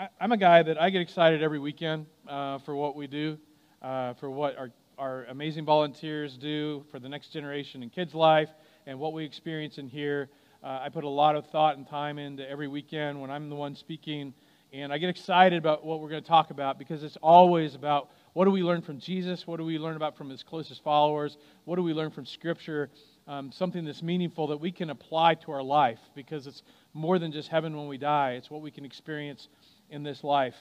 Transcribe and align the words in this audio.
I, 0.00 0.08
am 0.18 0.32
a 0.32 0.36
guy 0.38 0.62
that 0.62 0.80
I 0.80 0.88
get 0.88 1.02
excited 1.02 1.42
every 1.42 1.58
weekend 1.58 2.06
uh, 2.26 2.56
for 2.60 2.74
what 2.74 2.96
we 2.96 3.06
do, 3.06 3.36
uh, 3.82 4.14
for 4.14 4.30
what 4.30 4.56
our, 4.56 4.70
our 4.96 5.24
amazing 5.24 5.66
volunteers 5.66 6.38
do 6.38 6.86
for 6.90 6.98
the 6.98 7.08
next 7.08 7.34
generation 7.34 7.82
in 7.82 7.90
kids' 7.90 8.14
life, 8.14 8.48
and 8.86 8.98
what 8.98 9.12
we 9.12 9.26
experience 9.26 9.76
in 9.76 9.88
here. 9.88 10.30
Uh, 10.64 10.80
I 10.82 10.88
put 10.88 11.04
a 11.04 11.08
lot 11.08 11.36
of 11.36 11.46
thought 11.48 11.76
and 11.76 11.86
time 11.86 12.18
into 12.18 12.48
every 12.48 12.66
weekend 12.66 13.20
when 13.20 13.30
I'm 13.30 13.50
the 13.50 13.56
one 13.56 13.76
speaking, 13.76 14.32
and 14.72 14.90
I 14.90 14.96
get 14.96 15.10
excited 15.10 15.58
about 15.58 15.84
what 15.84 16.00
we're 16.00 16.08
going 16.08 16.22
to 16.22 16.28
talk 16.28 16.50
about 16.50 16.78
because 16.78 17.02
it's 17.02 17.18
always 17.22 17.74
about 17.74 18.08
what 18.32 18.46
do 18.46 18.52
we 18.52 18.62
learn 18.62 18.80
from 18.80 19.00
Jesus? 19.00 19.46
What 19.46 19.58
do 19.58 19.66
we 19.66 19.76
learn 19.76 19.96
about 19.96 20.16
from 20.16 20.30
his 20.30 20.42
closest 20.42 20.82
followers? 20.82 21.36
What 21.66 21.76
do 21.76 21.82
we 21.82 21.92
learn 21.92 22.10
from 22.10 22.24
Scripture? 22.24 22.88
Um, 23.28 23.52
something 23.52 23.84
that's 23.84 24.02
meaningful 24.02 24.46
that 24.46 24.56
we 24.56 24.72
can 24.72 24.88
apply 24.88 25.34
to 25.34 25.52
our 25.52 25.62
life 25.62 26.00
because 26.14 26.46
it's 26.46 26.62
more 26.94 27.18
than 27.18 27.32
just 27.32 27.48
heaven 27.48 27.76
when 27.76 27.86
we 27.86 27.98
die. 27.98 28.32
It's 28.32 28.50
what 28.50 28.62
we 28.62 28.70
can 28.70 28.86
experience 28.86 29.48
in 29.90 30.02
this 30.02 30.24
life. 30.24 30.56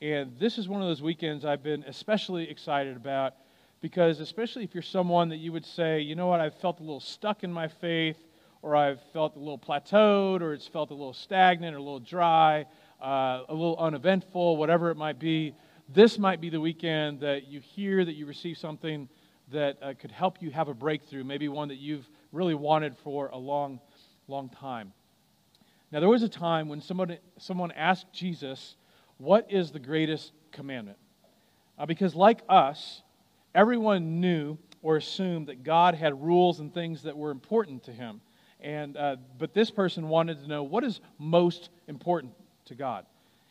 And 0.00 0.38
this 0.38 0.58
is 0.58 0.68
one 0.68 0.82
of 0.82 0.88
those 0.88 1.02
weekends 1.02 1.44
I've 1.44 1.62
been 1.62 1.84
especially 1.84 2.48
excited 2.50 2.96
about 2.96 3.34
because, 3.80 4.20
especially 4.20 4.64
if 4.64 4.74
you're 4.74 4.82
someone 4.82 5.28
that 5.28 5.36
you 5.38 5.52
would 5.52 5.66
say, 5.66 6.00
you 6.00 6.14
know 6.14 6.26
what, 6.26 6.40
I've 6.40 6.54
felt 6.54 6.80
a 6.80 6.82
little 6.82 7.00
stuck 7.00 7.44
in 7.44 7.52
my 7.52 7.68
faith, 7.68 8.16
or 8.62 8.74
I've 8.74 9.00
felt 9.12 9.36
a 9.36 9.38
little 9.38 9.58
plateaued, 9.58 10.40
or 10.40 10.54
it's 10.54 10.66
felt 10.66 10.90
a 10.90 10.94
little 10.94 11.12
stagnant, 11.12 11.74
or 11.74 11.78
a 11.78 11.82
little 11.82 12.00
dry, 12.00 12.64
uh, 13.02 13.42
a 13.48 13.52
little 13.52 13.76
uneventful, 13.78 14.56
whatever 14.56 14.90
it 14.90 14.96
might 14.96 15.18
be, 15.18 15.54
this 15.92 16.18
might 16.18 16.40
be 16.40 16.48
the 16.48 16.60
weekend 16.60 17.20
that 17.20 17.46
you 17.46 17.60
hear 17.60 18.04
that 18.04 18.14
you 18.14 18.24
receive 18.24 18.56
something 18.56 19.06
that 19.52 19.76
uh, 19.82 19.92
could 19.98 20.10
help 20.10 20.40
you 20.40 20.50
have 20.50 20.68
a 20.68 20.74
breakthrough, 20.74 21.22
maybe 21.22 21.48
one 21.48 21.68
that 21.68 21.76
you've 21.76 22.08
really 22.32 22.54
wanted 22.54 22.96
for 23.04 23.28
a 23.28 23.36
long, 23.36 23.78
long 24.28 24.48
time. 24.48 24.92
Now, 25.92 26.00
there 26.00 26.08
was 26.08 26.22
a 26.22 26.28
time 26.28 26.68
when 26.68 26.80
someone, 26.80 27.18
someone 27.38 27.70
asked 27.72 28.06
Jesus, 28.12 28.76
What 29.18 29.50
is 29.50 29.70
the 29.70 29.78
greatest 29.78 30.32
commandment? 30.52 30.98
Uh, 31.78 31.86
because, 31.86 32.14
like 32.14 32.42
us, 32.48 33.02
everyone 33.54 34.20
knew 34.20 34.58
or 34.82 34.96
assumed 34.96 35.48
that 35.48 35.64
God 35.64 35.94
had 35.94 36.22
rules 36.22 36.60
and 36.60 36.72
things 36.72 37.02
that 37.02 37.16
were 37.16 37.30
important 37.30 37.84
to 37.84 37.92
him. 37.92 38.20
And, 38.60 38.96
uh, 38.96 39.16
but 39.38 39.54
this 39.54 39.70
person 39.70 40.08
wanted 40.08 40.40
to 40.40 40.48
know 40.48 40.62
what 40.62 40.84
is 40.84 41.00
most 41.18 41.70
important 41.88 42.32
to 42.66 42.74
God. 42.74 43.06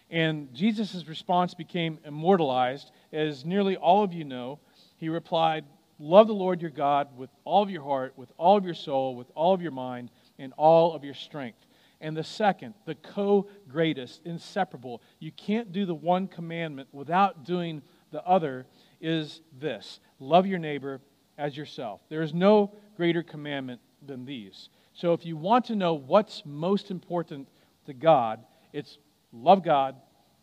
And 0.10 0.54
Jesus' 0.54 1.08
response 1.08 1.54
became 1.54 1.98
immortalized. 2.06 2.92
As 3.12 3.46
nearly 3.46 3.76
all 3.76 4.04
of 4.04 4.14
you 4.14 4.24
know, 4.24 4.60
he 4.98 5.10
replied, 5.10 5.66
Love 6.00 6.28
the 6.28 6.34
Lord 6.34 6.62
your 6.62 6.72
God 6.72 7.08
with 7.18 7.30
all 7.46 7.64
of 7.64 7.70
your 7.70 7.84
heart, 7.84 8.14
with 8.18 8.32
all 8.38 8.58
of 8.58 8.66
your 8.66 8.74
soul, 8.74 9.16
with 9.16 9.32
all 9.36 9.54
of 9.54 9.62
your 9.62 9.72
mind, 9.72 10.12
and 10.38 10.54
all 10.58 10.94
of 10.94 11.04
your 11.04 11.14
strength. 11.14 11.66
And 12.04 12.18
the 12.18 12.24
second, 12.24 12.74
the 12.84 12.96
co 12.96 13.48
greatest, 13.70 14.22
inseparable, 14.26 15.02
you 15.20 15.32
can't 15.32 15.72
do 15.72 15.86
the 15.86 15.96
one 15.96 16.28
commandment 16.28 16.90
without 16.92 17.46
doing 17.46 17.82
the 18.12 18.22
other, 18.28 18.68
is 19.00 19.40
this 19.58 20.02
love 20.20 20.46
your 20.46 20.60
neighbor 20.60 21.00
as 21.38 21.56
yourself. 21.56 22.02
There 22.10 22.22
is 22.22 22.34
no 22.34 22.76
greater 22.98 23.24
commandment 23.24 23.80
than 24.06 24.26
these. 24.26 24.68
So 24.92 25.14
if 25.14 25.26
you 25.26 25.38
want 25.38 25.64
to 25.66 25.76
know 25.76 25.94
what's 25.94 26.44
most 26.46 26.92
important 26.92 27.48
to 27.86 27.94
God, 27.94 28.44
it's 28.74 28.98
love 29.32 29.64
God 29.64 29.96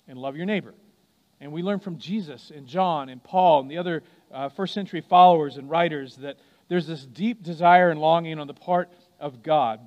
and 0.08 0.18
love 0.18 0.36
your 0.36 0.46
neighbor. 0.46 0.72
And 1.42 1.52
we 1.52 1.62
learn 1.62 1.78
from 1.78 1.98
Jesus 1.98 2.50
and 2.54 2.66
John 2.66 3.10
and 3.10 3.22
Paul 3.22 3.60
and 3.60 3.70
the 3.70 3.76
other 3.76 4.02
uh, 4.32 4.48
first 4.48 4.72
century 4.72 5.02
followers 5.02 5.58
and 5.58 5.68
writers 5.68 6.16
that 6.16 6.38
there's 6.68 6.86
this 6.86 7.04
deep 7.04 7.42
desire 7.42 7.90
and 7.90 8.00
longing 8.00 8.38
on 8.38 8.46
the 8.46 8.54
part 8.54 8.90
of 9.18 9.42
God 9.42 9.86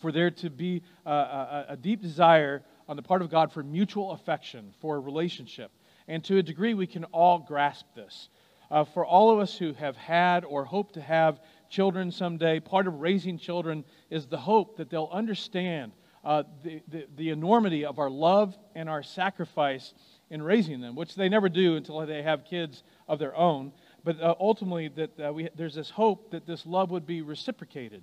for 0.00 0.12
there 0.12 0.30
to 0.30 0.50
be 0.50 0.82
a, 1.04 1.10
a, 1.10 1.66
a 1.70 1.76
deep 1.76 2.02
desire 2.02 2.62
on 2.88 2.96
the 2.96 3.02
part 3.02 3.22
of 3.22 3.30
God 3.30 3.52
for 3.52 3.62
mutual 3.62 4.12
affection, 4.12 4.72
for 4.80 4.96
a 4.96 5.00
relationship. 5.00 5.70
And 6.06 6.24
to 6.24 6.38
a 6.38 6.42
degree, 6.42 6.74
we 6.74 6.86
can 6.86 7.04
all 7.04 7.38
grasp 7.38 7.86
this. 7.94 8.30
Uh, 8.70 8.84
for 8.84 9.04
all 9.04 9.30
of 9.30 9.38
us 9.38 9.56
who 9.56 9.72
have 9.74 9.96
had 9.96 10.44
or 10.44 10.64
hope 10.64 10.92
to 10.92 11.00
have 11.00 11.40
children 11.70 12.10
someday, 12.10 12.60
part 12.60 12.86
of 12.86 13.00
raising 13.00 13.38
children 13.38 13.84
is 14.10 14.26
the 14.26 14.38
hope 14.38 14.76
that 14.76 14.90
they'll 14.90 15.10
understand 15.12 15.92
uh, 16.24 16.42
the, 16.62 16.82
the, 16.88 17.06
the, 17.16 17.30
enormity 17.30 17.84
of 17.84 17.98
our 17.98 18.10
love 18.10 18.56
and 18.74 18.88
our 18.88 19.02
sacrifice 19.02 19.94
in 20.30 20.42
raising 20.42 20.80
them, 20.80 20.94
which 20.94 21.14
they 21.14 21.28
never 21.28 21.48
do 21.48 21.76
until 21.76 22.04
they 22.04 22.22
have 22.22 22.44
kids 22.44 22.82
of 23.06 23.18
their 23.18 23.34
own. 23.36 23.72
But 24.04 24.20
uh, 24.20 24.34
ultimately, 24.38 24.88
that 24.88 25.20
uh, 25.20 25.32
we, 25.32 25.48
there's 25.56 25.74
this 25.74 25.90
hope 25.90 26.32
that 26.32 26.44
this 26.44 26.66
love 26.66 26.90
would 26.90 27.06
be 27.06 27.22
reciprocated. 27.22 28.02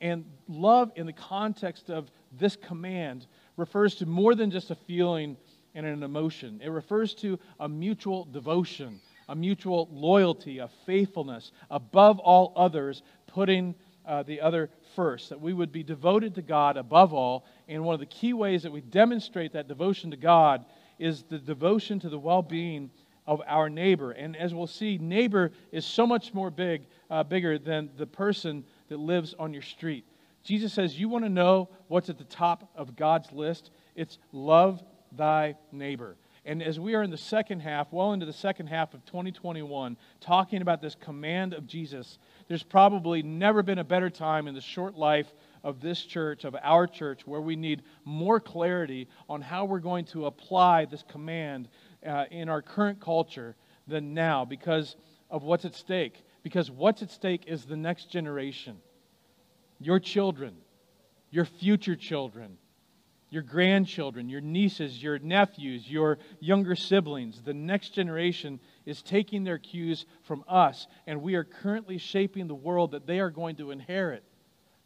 And 0.00 0.24
love, 0.48 0.92
in 0.96 1.06
the 1.06 1.12
context 1.12 1.90
of 1.90 2.10
this 2.38 2.56
command, 2.56 3.26
refers 3.56 3.94
to 3.96 4.06
more 4.06 4.34
than 4.34 4.50
just 4.50 4.70
a 4.70 4.74
feeling 4.74 5.36
and 5.74 5.86
an 5.86 6.02
emotion. 6.02 6.60
It 6.62 6.68
refers 6.68 7.14
to 7.16 7.38
a 7.60 7.68
mutual 7.68 8.24
devotion, 8.26 9.00
a 9.28 9.34
mutual 9.34 9.88
loyalty, 9.92 10.58
a 10.58 10.68
faithfulness, 10.86 11.52
above 11.70 12.18
all 12.18 12.52
others, 12.56 13.02
putting 13.26 13.74
uh, 14.06 14.22
the 14.22 14.40
other 14.40 14.70
first. 14.94 15.30
That 15.30 15.40
we 15.40 15.52
would 15.52 15.72
be 15.72 15.82
devoted 15.82 16.34
to 16.36 16.42
God 16.42 16.76
above 16.76 17.12
all. 17.12 17.46
And 17.68 17.84
one 17.84 17.94
of 17.94 18.00
the 18.00 18.06
key 18.06 18.32
ways 18.32 18.62
that 18.62 18.72
we 18.72 18.80
demonstrate 18.82 19.52
that 19.52 19.68
devotion 19.68 20.10
to 20.10 20.16
God 20.16 20.64
is 20.98 21.24
the 21.24 21.38
devotion 21.38 21.98
to 22.00 22.08
the 22.08 22.18
well 22.18 22.42
being 22.42 22.90
of 23.26 23.40
our 23.46 23.70
neighbor. 23.70 24.12
And 24.12 24.36
as 24.36 24.54
we'll 24.54 24.66
see, 24.66 24.98
neighbor 24.98 25.52
is 25.72 25.86
so 25.86 26.06
much 26.06 26.34
more 26.34 26.50
big, 26.50 26.82
uh, 27.10 27.22
bigger 27.24 27.58
than 27.58 27.90
the 27.96 28.06
person 28.06 28.64
that 28.88 28.98
lives 28.98 29.34
on 29.38 29.52
your 29.52 29.62
street. 29.62 30.04
Jesus 30.42 30.72
says, 30.72 30.98
You 30.98 31.08
want 31.08 31.24
to 31.24 31.30
know 31.30 31.68
what's 31.88 32.10
at 32.10 32.18
the 32.18 32.24
top 32.24 32.70
of 32.76 32.96
God's 32.96 33.32
list? 33.32 33.70
It's 33.94 34.18
love 34.32 34.82
thy 35.12 35.56
neighbor. 35.72 36.16
And 36.46 36.62
as 36.62 36.78
we 36.78 36.94
are 36.94 37.02
in 37.02 37.10
the 37.10 37.16
second 37.16 37.60
half, 37.60 37.90
well 37.90 38.12
into 38.12 38.26
the 38.26 38.32
second 38.32 38.66
half 38.66 38.92
of 38.92 39.02
2021, 39.06 39.96
talking 40.20 40.60
about 40.60 40.82
this 40.82 40.94
command 40.94 41.54
of 41.54 41.66
Jesus, 41.66 42.18
there's 42.48 42.62
probably 42.62 43.22
never 43.22 43.62
been 43.62 43.78
a 43.78 43.84
better 43.84 44.10
time 44.10 44.46
in 44.46 44.54
the 44.54 44.60
short 44.60 44.94
life 44.94 45.32
of 45.62 45.80
this 45.80 46.02
church, 46.02 46.44
of 46.44 46.54
our 46.62 46.86
church, 46.86 47.26
where 47.26 47.40
we 47.40 47.56
need 47.56 47.82
more 48.04 48.40
clarity 48.40 49.08
on 49.26 49.40
how 49.40 49.64
we're 49.64 49.78
going 49.78 50.04
to 50.04 50.26
apply 50.26 50.84
this 50.84 51.02
command 51.08 51.68
uh, 52.06 52.26
in 52.30 52.50
our 52.50 52.60
current 52.60 53.00
culture 53.00 53.56
than 53.88 54.12
now 54.12 54.44
because 54.44 54.96
of 55.30 55.42
what's 55.42 55.64
at 55.64 55.74
stake 55.74 56.24
because 56.44 56.70
what's 56.70 57.02
at 57.02 57.10
stake 57.10 57.44
is 57.48 57.64
the 57.64 57.76
next 57.76 58.10
generation 58.10 58.76
your 59.80 59.98
children, 59.98 60.54
your 61.30 61.44
future 61.44 61.96
children, 61.96 62.56
your 63.28 63.42
grandchildren, 63.42 64.28
your 64.28 64.40
nieces, 64.40 65.02
your 65.02 65.18
nephews, 65.18 65.90
your 65.90 66.18
younger 66.38 66.76
siblings. 66.76 67.42
The 67.42 67.52
next 67.52 67.90
generation 67.90 68.60
is 68.86 69.02
taking 69.02 69.42
their 69.42 69.58
cues 69.58 70.06
from 70.22 70.44
us, 70.46 70.86
and 71.08 71.20
we 71.20 71.34
are 71.34 71.42
currently 71.42 71.98
shaping 71.98 72.46
the 72.46 72.54
world 72.54 72.92
that 72.92 73.06
they 73.06 73.18
are 73.18 73.30
going 73.30 73.56
to 73.56 73.72
inherit 73.72 74.22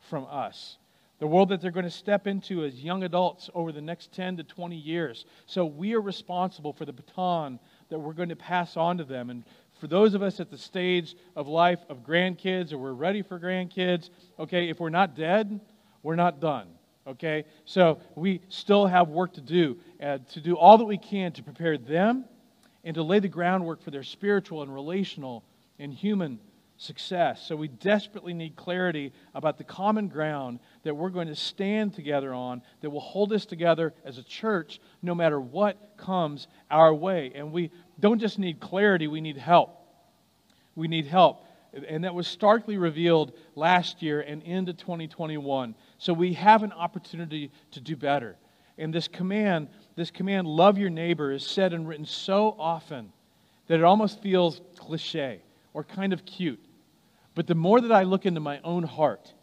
from 0.08 0.26
us. 0.30 0.78
The 1.19 1.26
world 1.26 1.48
that 1.48 1.60
they're 1.60 1.72
going 1.72 1.84
to 1.84 1.90
step 1.90 2.26
into 2.26 2.64
as 2.64 2.82
young 2.82 3.02
adults 3.02 3.50
over 3.52 3.72
the 3.72 3.82
next 3.82 4.12
10 4.12 4.36
to 4.36 4.44
20 4.44 4.76
years. 4.76 5.26
So 5.46 5.66
we 5.66 5.94
are 5.94 6.00
responsible 6.00 6.72
for 6.72 6.84
the 6.84 6.92
baton 6.92 7.58
that 7.90 7.98
we're 7.98 8.12
going 8.12 8.28
to 8.28 8.36
pass 8.36 8.76
on 8.76 8.98
to 8.98 9.04
them. 9.04 9.30
And 9.30 9.44
for 9.78 9.87
those 9.87 10.15
of 10.15 10.22
us 10.22 10.41
at 10.41 10.50
the 10.50 10.59
stage 10.59 11.15
of 11.37 11.49
life 11.49 11.81
of 11.89 11.99
grandkids 11.99 12.72
or 12.72 12.78
we're 12.78 12.93
ready 12.93 13.22
for 13.22 13.39
grandkids, 13.39 14.11
okay, 14.39 14.69
if 14.69 14.81
we're 14.81 14.89
not 14.89 15.15
dead, 15.15 15.61
we're 16.03 16.16
not 16.16 16.41
done. 16.41 16.69
Okay? 17.06 17.44
So 17.65 18.00
we 18.15 18.41
still 18.49 18.87
have 18.87 19.09
work 19.09 19.34
to 19.34 19.41
do, 19.41 19.78
uh, 20.03 20.19
to 20.33 20.41
do 20.41 20.56
all 20.56 20.78
that 20.78 20.84
we 20.84 20.99
can 20.99 21.33
to 21.33 21.43
prepare 21.43 21.78
them 21.78 22.25
and 22.84 22.94
to 22.94 23.03
lay 23.03 23.19
the 23.19 23.28
groundwork 23.28 23.83
for 23.83 23.91
their 23.91 24.03
spiritual 24.03 24.62
and 24.62 24.72
relational 24.72 25.44
and 25.78 25.93
human 25.93 26.38
success. 26.78 27.44
So 27.47 27.56
we 27.56 27.69
desperately 27.69 28.33
need 28.33 28.56
clarity 28.56 29.12
about 29.34 29.59
the 29.59 29.65
common 29.65 30.09
ground 30.09 30.61
that 30.84 30.94
we're 30.94 31.11
going 31.11 31.27
to 31.27 31.34
stand 31.34 31.93
together 31.94 32.33
on 32.33 32.62
that 32.81 32.91
will 32.91 33.00
hold 33.00 33.33
us 33.33 33.44
together 33.44 33.93
as 34.05 34.17
a 34.17 34.22
church 34.22 34.81
no 35.02 35.14
matter 35.14 35.41
what 35.41 35.97
comes 35.97 36.47
our 36.70 36.94
way. 36.94 37.32
And 37.35 37.52
we 37.52 37.73
don't 37.99 38.20
just 38.20 38.38
need 38.38 38.61
clarity, 38.61 39.08
we 39.08 39.20
need 39.20 39.37
help. 39.37 39.77
We 40.78 40.86
need 40.86 41.06
help. 41.06 41.44
And 41.88 42.04
that 42.04 42.14
was 42.14 42.28
starkly 42.28 42.78
revealed 42.78 43.32
last 43.56 44.00
year 44.00 44.20
and 44.20 44.42
into 44.44 44.72
2021. 44.72 45.75
So 45.98 46.12
we 46.12 46.32
have 46.34 46.62
an 46.62 46.72
opportunity 46.72 47.50
to 47.72 47.80
do 47.80 47.96
better. 47.96 48.36
And 48.78 48.94
this 48.94 49.08
command, 49.08 49.69
this 49.96 50.12
command, 50.12 50.46
love 50.46 50.78
your 50.78 50.88
neighbor, 50.88 51.32
is 51.32 51.44
said 51.44 51.72
and 51.72 51.86
written 51.86 52.06
so 52.06 52.54
often 52.58 53.12
that 53.66 53.80
it 53.80 53.82
almost 53.82 54.22
feels 54.22 54.60
cliche 54.76 55.42
or 55.75 55.82
kind 55.82 56.12
of 56.12 56.25
cute. 56.25 56.64
But 57.34 57.48
the 57.48 57.56
more 57.56 57.80
that 57.80 57.92
I 57.92 58.04
look 58.04 58.25
into 58.25 58.40
my 58.40 58.60
own 58.62 58.84
heart, 58.84 59.34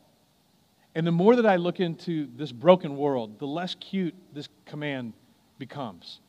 and 0.95 1.05
the 1.05 1.11
more 1.11 1.35
that 1.35 1.45
I 1.45 1.57
look 1.57 1.81
into 1.81 2.29
this 2.37 2.53
broken 2.53 2.95
world, 2.95 3.39
the 3.39 3.47
less 3.47 3.75
cute 3.75 4.15
this 4.33 4.47
command 4.65 5.13
becomes. 5.59 6.21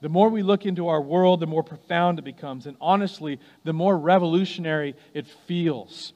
The 0.00 0.08
more 0.08 0.28
we 0.28 0.42
look 0.42 0.64
into 0.64 0.88
our 0.88 1.00
world, 1.00 1.40
the 1.40 1.46
more 1.46 1.62
profound 1.62 2.18
it 2.18 2.24
becomes. 2.24 2.66
And 2.66 2.76
honestly, 2.80 3.40
the 3.64 3.72
more 3.72 3.98
revolutionary 3.98 4.94
it 5.12 5.26
feels. 5.46 6.12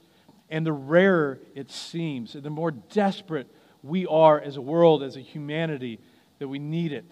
And 0.51 0.65
the 0.65 0.73
rarer 0.73 1.41
it 1.55 1.71
seems. 1.71 2.35
And 2.35 2.45
the 2.45 2.51
more 2.51 2.71
desperate 2.71 3.49
we 3.83 4.07
are 4.07 4.41
as 4.41 4.57
a 4.57 4.61
world, 4.61 5.03
as 5.03 5.17
a 5.17 5.21
humanity, 5.21 5.99
that 6.39 6.49
we 6.49 6.59
need 6.59 6.93
it. 6.93 7.11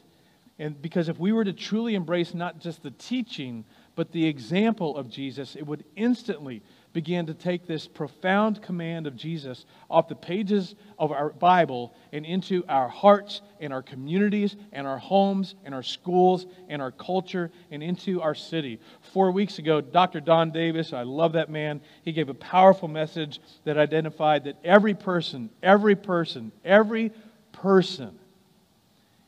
And 0.59 0.81
because 0.81 1.09
if 1.09 1.19
we 1.19 1.33
were 1.33 1.45
to 1.45 1.53
truly 1.53 1.95
embrace 1.95 2.35
not 2.35 2.61
just 2.61 2.83
the 2.83 2.91
teaching, 2.91 3.65
but 3.97 4.13
the 4.13 4.27
example 4.27 4.97
of 4.97 5.11
Jesus, 5.11 5.57
it 5.57 5.67
would 5.67 5.85
instantly 5.97 6.63
begin 6.93 7.27
to 7.27 7.35
take 7.35 7.67
this 7.67 7.87
profound 7.87 8.63
command 8.63 9.07
of 9.07 9.17
Jesus 9.17 9.65
off 9.89 10.09
the 10.09 10.15
pages 10.15 10.75
of 10.99 11.13
our 11.13 11.31
Bible 11.31 11.95
and 12.13 12.27
into 12.27 12.65
our 12.69 12.89
hearts 12.89 13.43
and 13.61 13.73
our 13.73 13.83
communities 13.83 14.57
and 14.73 14.87
our 14.87 14.99
homes 14.99 15.55
and 15.65 15.75
our 15.75 15.83
schools 15.83 16.47
and 16.69 16.83
our 16.83 16.91
culture 16.91 17.51
and 17.71 17.83
into 17.83 18.21
our 18.21 18.35
city. 18.35 18.81
Four 19.13 19.31
weeks 19.31 19.59
ago, 19.59 19.81
Dr. 19.81 20.21
Don 20.21 20.51
Davis, 20.51 20.93
I 20.93 21.03
love 21.03 21.35
that 21.35 21.51
man, 21.51 21.81
he 22.03 22.13
gave 22.13 22.29
a 22.29 22.35
powerful 22.35 22.89
message 22.89 23.41
that 23.65 23.79
identified 23.79 24.45
that 24.45 24.57
every 24.65 24.95
person, 24.95 25.51
every 25.63 25.95
person, 25.95 26.51
every 26.65 27.13
person 27.53 28.19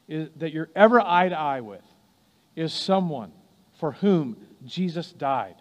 is, 0.08 0.29
that 0.37 0.53
you're 0.53 0.70
ever 0.75 1.00
eye 1.00 1.29
to 1.29 1.38
eye 1.38 1.61
with 1.61 1.82
is 2.56 2.73
someone 2.73 3.32
for 3.79 3.93
whom 3.93 4.37
Jesus 4.67 5.12
died 5.12 5.56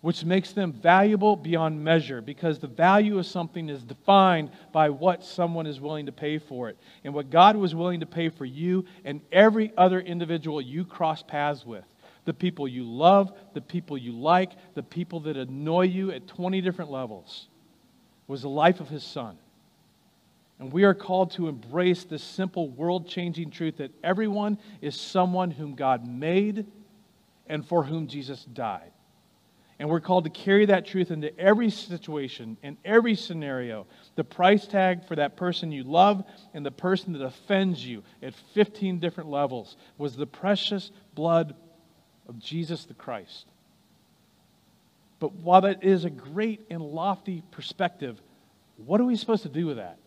which 0.00 0.24
makes 0.24 0.52
them 0.52 0.72
valuable 0.72 1.36
beyond 1.36 1.82
measure 1.82 2.22
because 2.22 2.58
the 2.58 2.66
value 2.66 3.18
of 3.18 3.26
something 3.26 3.68
is 3.68 3.82
defined 3.82 4.50
by 4.72 4.88
what 4.88 5.24
someone 5.24 5.66
is 5.66 5.80
willing 5.80 6.06
to 6.06 6.12
pay 6.12 6.38
for 6.38 6.70
it. 6.70 6.78
And 7.04 7.12
what 7.12 7.30
God 7.30 7.56
was 7.56 7.74
willing 7.74 8.00
to 8.00 8.06
pay 8.06 8.30
for 8.30 8.46
you 8.46 8.86
and 9.04 9.20
every 9.30 9.72
other 9.76 10.00
individual 10.00 10.60
you 10.60 10.84
cross 10.84 11.22
paths 11.22 11.66
with 11.66 11.84
the 12.26 12.34
people 12.34 12.68
you 12.68 12.84
love, 12.84 13.32
the 13.54 13.60
people 13.60 13.96
you 13.96 14.12
like, 14.12 14.52
the 14.74 14.82
people 14.82 15.20
that 15.20 15.36
annoy 15.36 15.86
you 15.86 16.10
at 16.10 16.26
20 16.26 16.60
different 16.60 16.90
levels 16.90 17.48
was 18.26 18.42
the 18.42 18.48
life 18.48 18.80
of 18.80 18.88
his 18.88 19.02
son. 19.02 19.36
And 20.58 20.70
we 20.70 20.84
are 20.84 20.94
called 20.94 21.30
to 21.32 21.48
embrace 21.48 22.04
this 22.04 22.22
simple 22.22 22.68
world 22.68 23.08
changing 23.08 23.50
truth 23.50 23.78
that 23.78 23.92
everyone 24.04 24.58
is 24.82 24.98
someone 24.98 25.50
whom 25.50 25.74
God 25.74 26.06
made 26.06 26.66
and 27.50 27.66
for 27.66 27.82
whom 27.82 28.06
Jesus 28.06 28.44
died. 28.44 28.92
And 29.80 29.88
we're 29.88 30.00
called 30.00 30.24
to 30.24 30.30
carry 30.30 30.66
that 30.66 30.86
truth 30.86 31.10
into 31.10 31.36
every 31.38 31.70
situation, 31.70 32.56
in 32.62 32.76
every 32.84 33.16
scenario. 33.16 33.86
The 34.14 34.24
price 34.24 34.66
tag 34.66 35.06
for 35.06 35.16
that 35.16 35.36
person 35.36 35.72
you 35.72 35.82
love 35.82 36.22
and 36.54 36.64
the 36.64 36.70
person 36.70 37.12
that 37.14 37.22
offends 37.22 37.84
you 37.84 38.04
at 38.22 38.34
15 38.54 39.00
different 39.00 39.30
levels 39.30 39.76
was 39.98 40.14
the 40.14 40.26
precious 40.26 40.92
blood 41.14 41.56
of 42.28 42.38
Jesus 42.38 42.84
the 42.84 42.94
Christ. 42.94 43.46
But 45.18 45.32
while 45.32 45.62
that 45.62 45.82
is 45.82 46.04
a 46.04 46.10
great 46.10 46.60
and 46.70 46.82
lofty 46.82 47.42
perspective, 47.50 48.20
what 48.76 49.00
are 49.00 49.04
we 49.04 49.16
supposed 49.16 49.42
to 49.42 49.48
do 49.48 49.66
with 49.66 49.78
that? 49.78 49.98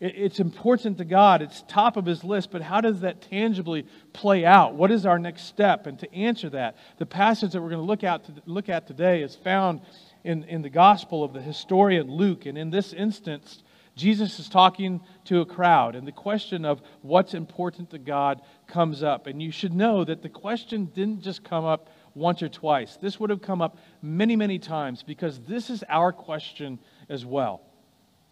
It's 0.00 0.40
important 0.40 0.98
to 0.98 1.04
God. 1.04 1.40
It's 1.40 1.62
top 1.68 1.96
of 1.96 2.04
his 2.04 2.24
list, 2.24 2.50
but 2.50 2.62
how 2.62 2.80
does 2.80 3.00
that 3.00 3.22
tangibly 3.22 3.86
play 4.12 4.44
out? 4.44 4.74
What 4.74 4.90
is 4.90 5.06
our 5.06 5.18
next 5.18 5.44
step? 5.44 5.86
And 5.86 5.98
to 6.00 6.12
answer 6.12 6.50
that, 6.50 6.76
the 6.98 7.06
passage 7.06 7.52
that 7.52 7.62
we're 7.62 7.70
going 7.70 7.80
to 7.80 7.86
look 7.86 8.04
at, 8.04 8.28
look 8.46 8.68
at 8.68 8.86
today 8.86 9.22
is 9.22 9.36
found 9.36 9.80
in, 10.24 10.44
in 10.44 10.62
the 10.62 10.70
Gospel 10.70 11.22
of 11.22 11.32
the 11.32 11.40
historian 11.40 12.10
Luke. 12.10 12.44
And 12.46 12.58
in 12.58 12.70
this 12.70 12.92
instance, 12.92 13.62
Jesus 13.94 14.40
is 14.40 14.48
talking 14.48 15.00
to 15.26 15.40
a 15.40 15.46
crowd, 15.46 15.94
and 15.94 16.06
the 16.06 16.12
question 16.12 16.64
of 16.64 16.82
what's 17.02 17.32
important 17.32 17.90
to 17.90 17.98
God 17.98 18.42
comes 18.66 19.04
up. 19.04 19.28
And 19.28 19.40
you 19.40 19.52
should 19.52 19.72
know 19.72 20.04
that 20.04 20.22
the 20.22 20.28
question 20.28 20.86
didn't 20.86 21.22
just 21.22 21.44
come 21.44 21.64
up 21.64 21.88
once 22.14 22.42
or 22.42 22.48
twice, 22.48 22.96
this 22.96 23.18
would 23.18 23.30
have 23.30 23.42
come 23.42 23.60
up 23.60 23.76
many, 24.00 24.36
many 24.36 24.58
times 24.58 25.02
because 25.02 25.40
this 25.40 25.68
is 25.68 25.82
our 25.88 26.12
question 26.12 26.78
as 27.08 27.24
well. 27.26 27.60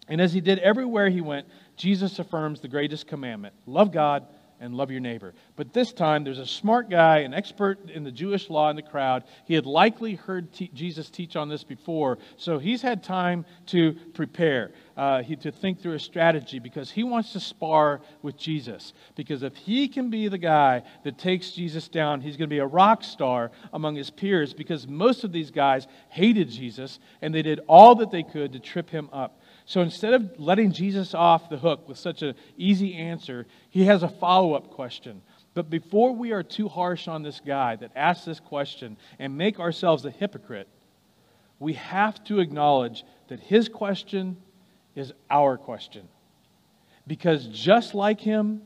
And 0.09 0.21
as 0.21 0.33
he 0.33 0.41
did 0.41 0.59
everywhere 0.59 1.09
he 1.09 1.21
went, 1.21 1.47
Jesus 1.77 2.19
affirms 2.19 2.61
the 2.61 2.69
greatest 2.69 3.07
commandment 3.07 3.55
love 3.67 3.93
God 3.93 4.27
and 4.63 4.77
love 4.77 4.93
your 4.93 5.01
neighbor. 5.01 5.35
But 5.57 5.73
this 5.73 5.93
time, 5.93 6.23
there's 6.23 6.39
a 6.39 6.47
smart 6.47 6.89
guy, 6.89 7.19
an 7.19 7.35
expert 7.35 7.91
in 7.91 8.05
the 8.05 8.13
Jewish 8.13 8.49
law 8.49 8.71
in 8.71 8.77
the 8.77 8.83
crowd. 8.83 9.25
He 9.45 9.55
had 9.55 9.67
likely 9.67 10.15
heard 10.15 10.53
Jesus 10.53 11.11
teach 11.11 11.35
on 11.35 11.49
this 11.49 11.65
before, 11.65 12.19
so 12.37 12.61
he's 12.61 12.81
had 12.81 13.03
time 13.03 13.45
to 13.67 13.95
prepare, 14.15 14.71
uh, 14.97 15.25
he, 15.25 15.35
to 15.35 15.51
think 15.51 15.81
through 15.81 15.95
a 15.95 15.99
strategy 15.99 16.61
because 16.61 16.93
he 16.93 17.03
wants 17.03 17.33
to 17.33 17.41
spar 17.41 18.03
with 18.23 18.37
Jesus. 18.37 18.93
Because 19.17 19.43
if 19.43 19.57
he 19.57 19.89
can 19.89 20.11
be 20.11 20.29
the 20.29 20.39
guy 20.39 20.83
that 21.03 21.19
takes 21.19 21.51
Jesus 21.51 21.89
down, 21.89 22.21
he's 22.21 22.37
going 22.37 22.49
to 22.49 22.55
be 22.55 22.59
a 22.59 22.67
rock 22.67 23.03
star 23.03 23.51
among 23.73 23.97
his 23.97 24.11
peers 24.11 24.55
because 24.55 24.87
most 24.87 25.25
of 25.25 25.33
these 25.33 25.51
guys 25.51 25.89
hated 26.09 26.49
Jesus 26.49 27.01
and 27.21 27.35
they 27.35 27.43
did 27.43 27.59
all 27.67 27.97
that 27.97 28.13
they 28.13 28.23
could 28.23 28.53
to 28.53 28.61
trip 28.61 28.89
him 28.89 29.09
up. 29.13 29.41
So 29.65 29.81
instead 29.81 30.15
of 30.15 30.39
letting 30.39 30.73
Jesus 30.73 31.15
off 31.15 31.49
the 31.49 31.57
hook 31.57 31.89
with 31.89 31.99
such 31.99 32.23
an 32.23 32.35
easy 32.57 32.95
answer, 32.95 33.47
he 33.71 33.85
has 33.85 34.03
a 34.03 34.09
follow 34.09 34.55
up 34.55 34.71
question. 34.71 35.23
But 35.55 35.71
before 35.71 36.15
we 36.15 36.33
are 36.33 36.43
too 36.43 36.69
harsh 36.69 37.09
on 37.09 37.23
this 37.23 37.41
guy 37.41 37.77
that 37.77 37.93
asks 37.95 38.25
this 38.25 38.41
question 38.41 38.97
and 39.19 39.37
make 39.37 39.61
ourselves 39.61 40.05
a 40.05 40.11
hypocrite, 40.11 40.69
we 41.59 41.75
have 41.75 42.23
to 42.25 42.41
acknowledge 42.41 43.05
that 43.29 43.41
his 43.41 43.69
question 43.69 44.37
is 44.95 45.13
our 45.31 45.57
question. 45.57 46.09
Because 47.07 47.47
just 47.47 47.95
like 47.95 48.21
him, 48.21 48.63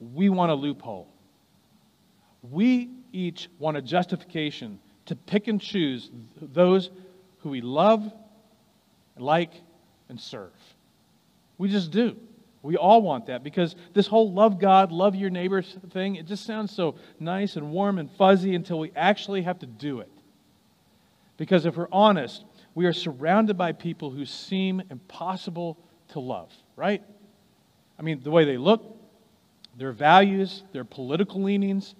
we 0.00 0.28
want 0.28 0.50
a 0.52 0.54
loophole. 0.54 1.08
We 2.42 2.90
each 3.12 3.48
want 3.58 3.76
a 3.76 3.82
justification 3.82 4.78
to 5.06 5.16
pick 5.16 5.48
and 5.48 5.60
choose 5.60 6.10
those 6.40 6.90
who 7.38 7.50
we 7.50 7.60
love, 7.60 8.12
like, 9.16 9.52
and 10.08 10.20
serve. 10.20 10.52
We 11.58 11.68
just 11.68 11.90
do. 11.90 12.16
We 12.62 12.76
all 12.76 13.02
want 13.02 13.26
that 13.26 13.44
because 13.44 13.76
this 13.94 14.06
whole 14.06 14.32
love 14.32 14.58
God, 14.58 14.90
love 14.90 15.14
your 15.14 15.30
neighbor 15.30 15.62
thing, 15.62 16.16
it 16.16 16.26
just 16.26 16.44
sounds 16.44 16.74
so 16.74 16.96
nice 17.20 17.56
and 17.56 17.70
warm 17.70 17.98
and 17.98 18.10
fuzzy 18.10 18.54
until 18.54 18.78
we 18.78 18.92
actually 18.96 19.42
have 19.42 19.60
to 19.60 19.66
do 19.66 20.00
it. 20.00 20.10
Because 21.36 21.66
if 21.66 21.76
we're 21.76 21.88
honest, 21.92 22.44
we 22.74 22.86
are 22.86 22.92
surrounded 22.92 23.56
by 23.56 23.72
people 23.72 24.10
who 24.10 24.24
seem 24.24 24.82
impossible 24.90 25.78
to 26.08 26.20
love, 26.20 26.52
right? 26.76 27.02
I 27.98 28.02
mean, 28.02 28.20
the 28.22 28.30
way 28.30 28.44
they 28.44 28.56
look, 28.56 28.96
their 29.76 29.92
values, 29.92 30.64
their 30.72 30.84
political 30.84 31.42
leanings, 31.42 31.94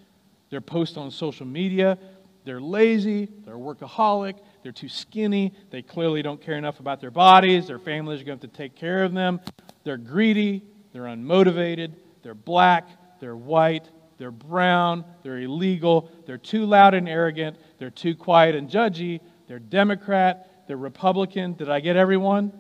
their 0.51 0.61
posts 0.61 0.97
on 0.97 1.11
social 1.11 1.47
media, 1.47 1.99
they're 2.45 2.61
lazy, 2.61 3.29
they're 3.45 3.57
workaholic, 3.57 4.39
they're 4.69 4.73
too 4.75 4.87
skinny. 4.91 5.55
They 5.71 5.81
clearly 5.81 6.21
don't 6.21 6.43
care 6.43 6.57
enough 6.57 6.79
about 6.79 7.01
their 7.01 7.11
bodies. 7.11 7.69
Their 7.69 7.79
families 7.79 8.21
are 8.21 8.25
going 8.25 8.39
to 8.39 8.47
have 8.47 8.53
to 8.53 8.59
take 8.59 8.75
care 8.77 9.03
of 9.03 9.15
them. 9.15 9.41
They're 9.83 9.97
greedy. 9.97 10.63
They're 10.93 11.05
unmotivated. 11.05 11.95
They're 12.23 12.35
black. 12.35 12.87
They're 13.19 13.35
white. 13.35 13.89
They're 14.19 14.31
brown. 14.31 15.07
They're 15.23 15.39
illegal. 15.39 16.11
They're 16.27 16.37
too 16.37 16.67
loud 16.67 16.93
and 16.93 17.09
arrogant. 17.09 17.57
They're 17.79 17.89
too 17.89 18.15
quiet 18.15 18.57
and 18.57 18.69
judgy. 18.69 19.21
They're 19.47 19.59
Democrat. 19.59 20.67
They're 20.67 20.77
Republican. 20.77 21.55
Did 21.55 21.71
I 21.71 21.81
get 21.81 21.97
everyone? 21.97 22.53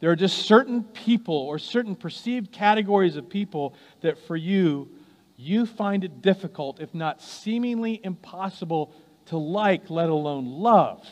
There 0.00 0.10
are 0.10 0.16
just 0.16 0.46
certain 0.46 0.82
people 0.82 1.34
or 1.36 1.58
certain 1.58 1.94
perceived 1.94 2.52
categories 2.52 3.16
of 3.16 3.28
people 3.28 3.74
that 4.00 4.16
for 4.16 4.34
you, 4.34 4.88
you 5.36 5.66
find 5.66 6.04
it 6.04 6.22
difficult, 6.22 6.80
if 6.80 6.94
not 6.94 7.20
seemingly 7.20 8.00
impossible, 8.02 8.94
to 9.30 9.38
like, 9.38 9.90
let 9.90 10.08
alone 10.08 10.46
love. 10.46 11.06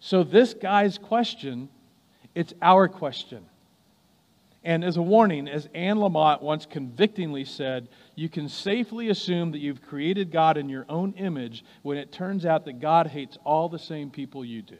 So, 0.00 0.24
this 0.24 0.54
guy's 0.54 0.96
question, 0.96 1.68
it's 2.34 2.54
our 2.62 2.88
question. 2.88 3.44
And 4.62 4.84
as 4.84 4.96
a 4.96 5.02
warning, 5.02 5.48
as 5.48 5.68
Anne 5.74 5.96
Lamott 5.96 6.42
once 6.42 6.66
convictingly 6.66 7.44
said, 7.44 7.88
you 8.14 8.28
can 8.28 8.48
safely 8.48 9.08
assume 9.08 9.52
that 9.52 9.58
you've 9.58 9.82
created 9.82 10.30
God 10.30 10.58
in 10.58 10.68
your 10.68 10.84
own 10.88 11.14
image 11.14 11.64
when 11.82 11.96
it 11.96 12.12
turns 12.12 12.44
out 12.44 12.66
that 12.66 12.80
God 12.80 13.06
hates 13.06 13.38
all 13.44 13.68
the 13.68 13.78
same 13.78 14.10
people 14.10 14.44
you 14.44 14.60
do. 14.60 14.76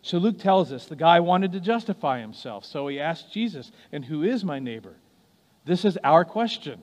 So 0.00 0.18
Luke 0.18 0.38
tells 0.38 0.72
us 0.72 0.86
the 0.86 0.96
guy 0.96 1.20
wanted 1.20 1.52
to 1.52 1.60
justify 1.60 2.20
himself, 2.20 2.64
so 2.64 2.88
he 2.88 3.00
asked 3.00 3.32
Jesus, 3.32 3.70
And 3.90 4.04
who 4.04 4.22
is 4.22 4.44
my 4.44 4.58
neighbor? 4.58 4.94
This 5.64 5.84
is 5.84 5.98
our 6.02 6.24
question. 6.24 6.82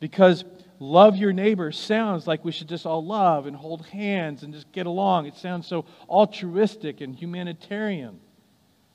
Because 0.00 0.44
love 0.80 1.16
your 1.16 1.32
neighbor 1.32 1.72
sounds 1.72 2.26
like 2.26 2.44
we 2.44 2.52
should 2.52 2.68
just 2.68 2.86
all 2.86 3.04
love 3.04 3.46
and 3.46 3.56
hold 3.56 3.86
hands 3.86 4.42
and 4.42 4.52
just 4.52 4.70
get 4.72 4.86
along. 4.86 5.26
It 5.26 5.36
sounds 5.36 5.66
so 5.66 5.84
altruistic 6.08 7.00
and 7.00 7.14
humanitarian. 7.14 8.20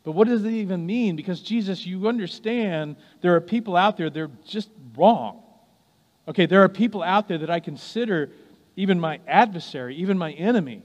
But 0.04 0.14
what 0.14 0.28
does 0.28 0.44
it 0.44 0.52
even 0.52 0.86
mean? 0.86 1.16
Because, 1.16 1.42
Jesus, 1.42 1.86
you 1.86 2.08
understand 2.08 2.98
there 3.22 3.36
are 3.36 3.42
people 3.42 3.76
out 3.76 3.98
there, 3.98 4.10
they're 4.10 4.32
just 4.46 4.70
wrong. 4.98 5.42
Okay, 6.28 6.46
there 6.46 6.64
are 6.64 6.70
people 6.70 7.02
out 7.04 7.28
there 7.28 7.38
that 7.40 7.50
I 7.50 7.60
consider 7.60 8.32
even 8.76 9.00
my 9.00 9.20
adversary, 9.28 9.96
even 9.98 10.18
my 10.18 10.32
enemy. 10.34 10.82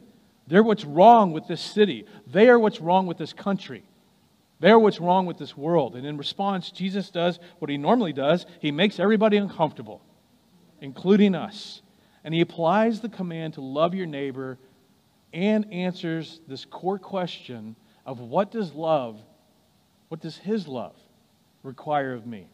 They're 0.47 0.63
what's 0.63 0.85
wrong 0.85 1.33
with 1.33 1.47
this 1.47 1.61
city. 1.61 2.07
They 2.27 2.49
are 2.49 2.59
what's 2.59 2.81
wrong 2.81 3.07
with 3.07 3.19
this 3.19 3.33
country. 3.33 3.83
They're 4.61 4.79
what's 4.79 5.01
wrong 5.01 5.27
with 5.27 5.39
this 5.39 5.57
world. 5.57 5.95
And 5.95 6.07
in 6.07 6.17
response, 6.17 6.71
Jesus 6.71 7.11
does 7.11 7.39
what 7.59 7.71
he 7.71 7.77
normally 7.77 8.13
does 8.13 8.47
he 8.61 8.73
makes 8.73 8.99
everybody 8.99 9.37
uncomfortable 9.37 10.03
including 10.81 11.35
us. 11.35 11.83
And 12.25 12.35
he 12.35 12.41
applies 12.41 13.01
the 13.01 13.09
command 13.09 13.55
to 13.55 13.61
love 13.61 13.95
your 13.95 14.07
neighbor 14.07 14.59
and 15.33 15.73
answers 15.73 16.41
this 16.49 16.65
core 16.65 16.99
question 16.99 17.77
of 18.07 18.21
what 18.21 18.51
does 18.51 18.73
love, 18.73 19.21
what 20.09 20.21
does 20.21 20.37
his 20.37 20.67
love 20.67 20.97
require 21.63 22.15
of 22.15 22.27
me? 22.27 22.49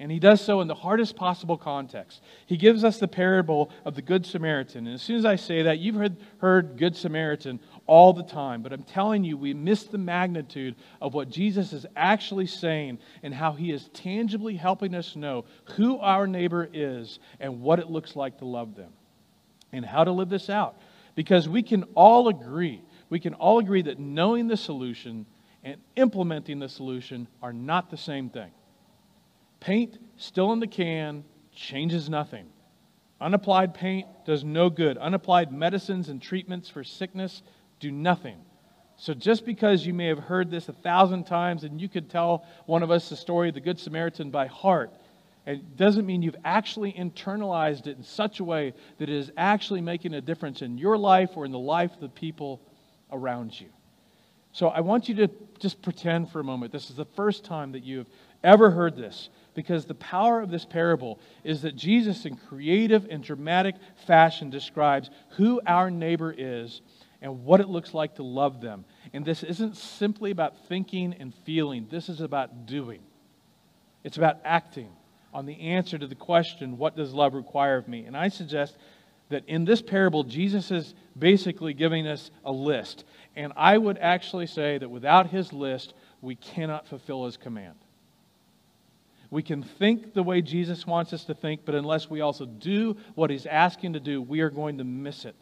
And 0.00 0.10
he 0.10 0.18
does 0.18 0.40
so 0.40 0.60
in 0.60 0.66
the 0.66 0.74
hardest 0.74 1.14
possible 1.14 1.56
context. 1.56 2.20
He 2.46 2.56
gives 2.56 2.82
us 2.82 2.98
the 2.98 3.06
parable 3.06 3.70
of 3.84 3.94
the 3.94 4.02
Good 4.02 4.26
Samaritan. 4.26 4.86
And 4.86 4.94
as 4.94 5.02
soon 5.02 5.16
as 5.16 5.24
I 5.24 5.36
say 5.36 5.62
that, 5.62 5.78
you've 5.78 5.94
heard, 5.94 6.16
heard 6.38 6.76
Good 6.76 6.96
Samaritan 6.96 7.60
all 7.86 8.12
the 8.12 8.24
time. 8.24 8.60
But 8.60 8.72
I'm 8.72 8.82
telling 8.82 9.22
you, 9.22 9.36
we 9.36 9.54
miss 9.54 9.84
the 9.84 9.98
magnitude 9.98 10.74
of 11.00 11.14
what 11.14 11.30
Jesus 11.30 11.72
is 11.72 11.86
actually 11.94 12.46
saying 12.46 12.98
and 13.22 13.32
how 13.32 13.52
he 13.52 13.70
is 13.70 13.88
tangibly 13.94 14.56
helping 14.56 14.96
us 14.96 15.14
know 15.14 15.44
who 15.76 15.98
our 16.00 16.26
neighbor 16.26 16.68
is 16.72 17.20
and 17.38 17.60
what 17.60 17.78
it 17.78 17.88
looks 17.88 18.16
like 18.16 18.38
to 18.38 18.44
love 18.44 18.74
them 18.74 18.92
and 19.72 19.84
how 19.84 20.02
to 20.02 20.10
live 20.10 20.28
this 20.28 20.50
out. 20.50 20.76
Because 21.14 21.48
we 21.48 21.62
can 21.62 21.84
all 21.94 22.26
agree, 22.26 22.82
we 23.10 23.20
can 23.20 23.34
all 23.34 23.60
agree 23.60 23.82
that 23.82 24.00
knowing 24.00 24.48
the 24.48 24.56
solution 24.56 25.24
and 25.62 25.76
implementing 25.94 26.58
the 26.58 26.68
solution 26.68 27.28
are 27.40 27.52
not 27.52 27.90
the 27.90 27.96
same 27.96 28.28
thing. 28.28 28.50
Paint 29.64 29.96
still 30.18 30.52
in 30.52 30.60
the 30.60 30.66
can 30.66 31.24
changes 31.50 32.10
nothing. 32.10 32.44
Unapplied 33.18 33.72
paint 33.72 34.06
does 34.26 34.44
no 34.44 34.68
good. 34.68 34.98
Unapplied 34.98 35.52
medicines 35.52 36.10
and 36.10 36.20
treatments 36.20 36.68
for 36.68 36.84
sickness 36.84 37.42
do 37.80 37.90
nothing. 37.90 38.36
So, 38.96 39.14
just 39.14 39.46
because 39.46 39.86
you 39.86 39.94
may 39.94 40.06
have 40.08 40.18
heard 40.18 40.50
this 40.50 40.68
a 40.68 40.74
thousand 40.74 41.24
times 41.24 41.64
and 41.64 41.80
you 41.80 41.88
could 41.88 42.10
tell 42.10 42.44
one 42.66 42.82
of 42.82 42.90
us 42.90 43.08
the 43.08 43.16
story 43.16 43.48
of 43.48 43.54
the 43.54 43.60
Good 43.62 43.80
Samaritan 43.80 44.30
by 44.30 44.48
heart, 44.48 44.92
it 45.46 45.78
doesn't 45.78 46.04
mean 46.04 46.20
you've 46.20 46.36
actually 46.44 46.92
internalized 46.92 47.86
it 47.86 47.96
in 47.96 48.04
such 48.04 48.40
a 48.40 48.44
way 48.44 48.74
that 48.98 49.08
it 49.08 49.16
is 49.16 49.32
actually 49.38 49.80
making 49.80 50.12
a 50.12 50.20
difference 50.20 50.60
in 50.60 50.76
your 50.76 50.98
life 50.98 51.30
or 51.36 51.46
in 51.46 51.52
the 51.52 51.58
life 51.58 51.94
of 51.94 52.00
the 52.00 52.10
people 52.10 52.60
around 53.10 53.58
you. 53.58 53.68
So, 54.52 54.68
I 54.68 54.80
want 54.80 55.08
you 55.08 55.14
to 55.14 55.30
just 55.58 55.80
pretend 55.80 56.30
for 56.30 56.40
a 56.40 56.44
moment 56.44 56.70
this 56.70 56.90
is 56.90 56.96
the 56.96 57.06
first 57.06 57.46
time 57.46 57.72
that 57.72 57.82
you 57.82 57.98
have 57.98 58.08
ever 58.44 58.70
heard 58.70 58.94
this 58.94 59.30
because 59.54 59.84
the 59.84 59.94
power 59.94 60.40
of 60.40 60.50
this 60.50 60.64
parable 60.64 61.20
is 61.44 61.62
that 61.62 61.76
Jesus, 61.76 62.26
in 62.26 62.36
creative 62.36 63.06
and 63.10 63.22
dramatic 63.22 63.76
fashion, 64.06 64.50
describes 64.50 65.10
who 65.30 65.60
our 65.66 65.90
neighbor 65.90 66.34
is 66.36 66.82
and 67.22 67.44
what 67.44 67.60
it 67.60 67.68
looks 67.68 67.94
like 67.94 68.16
to 68.16 68.22
love 68.22 68.60
them. 68.60 68.84
And 69.12 69.24
this 69.24 69.42
isn't 69.42 69.76
simply 69.76 70.30
about 70.30 70.66
thinking 70.68 71.14
and 71.14 71.32
feeling, 71.46 71.86
this 71.90 72.08
is 72.08 72.20
about 72.20 72.66
doing. 72.66 73.00
It's 74.02 74.18
about 74.18 74.40
acting 74.44 74.90
on 75.32 75.46
the 75.46 75.58
answer 75.60 75.98
to 75.98 76.06
the 76.06 76.14
question, 76.14 76.76
What 76.78 76.96
does 76.96 77.12
love 77.12 77.34
require 77.34 77.76
of 77.76 77.88
me? 77.88 78.04
And 78.04 78.16
I 78.16 78.28
suggest 78.28 78.76
that 79.30 79.44
in 79.46 79.64
this 79.64 79.80
parable, 79.80 80.22
Jesus 80.22 80.70
is 80.70 80.94
basically 81.18 81.72
giving 81.72 82.06
us 82.06 82.30
a 82.44 82.52
list. 82.52 83.04
And 83.34 83.52
I 83.56 83.78
would 83.78 83.98
actually 83.98 84.46
say 84.46 84.78
that 84.78 84.90
without 84.90 85.30
his 85.30 85.52
list, 85.52 85.94
we 86.20 86.36
cannot 86.36 86.86
fulfill 86.86 87.24
his 87.24 87.36
command. 87.36 87.76
We 89.30 89.42
can 89.42 89.62
think 89.62 90.14
the 90.14 90.22
way 90.22 90.42
Jesus 90.42 90.86
wants 90.86 91.12
us 91.12 91.24
to 91.24 91.34
think, 91.34 91.62
but 91.64 91.74
unless 91.74 92.08
we 92.08 92.20
also 92.20 92.46
do 92.46 92.96
what 93.14 93.30
he's 93.30 93.46
asking 93.46 93.94
to 93.94 94.00
do, 94.00 94.22
we 94.22 94.40
are 94.40 94.50
going 94.50 94.78
to 94.78 94.84
miss 94.84 95.24
it. 95.24 95.34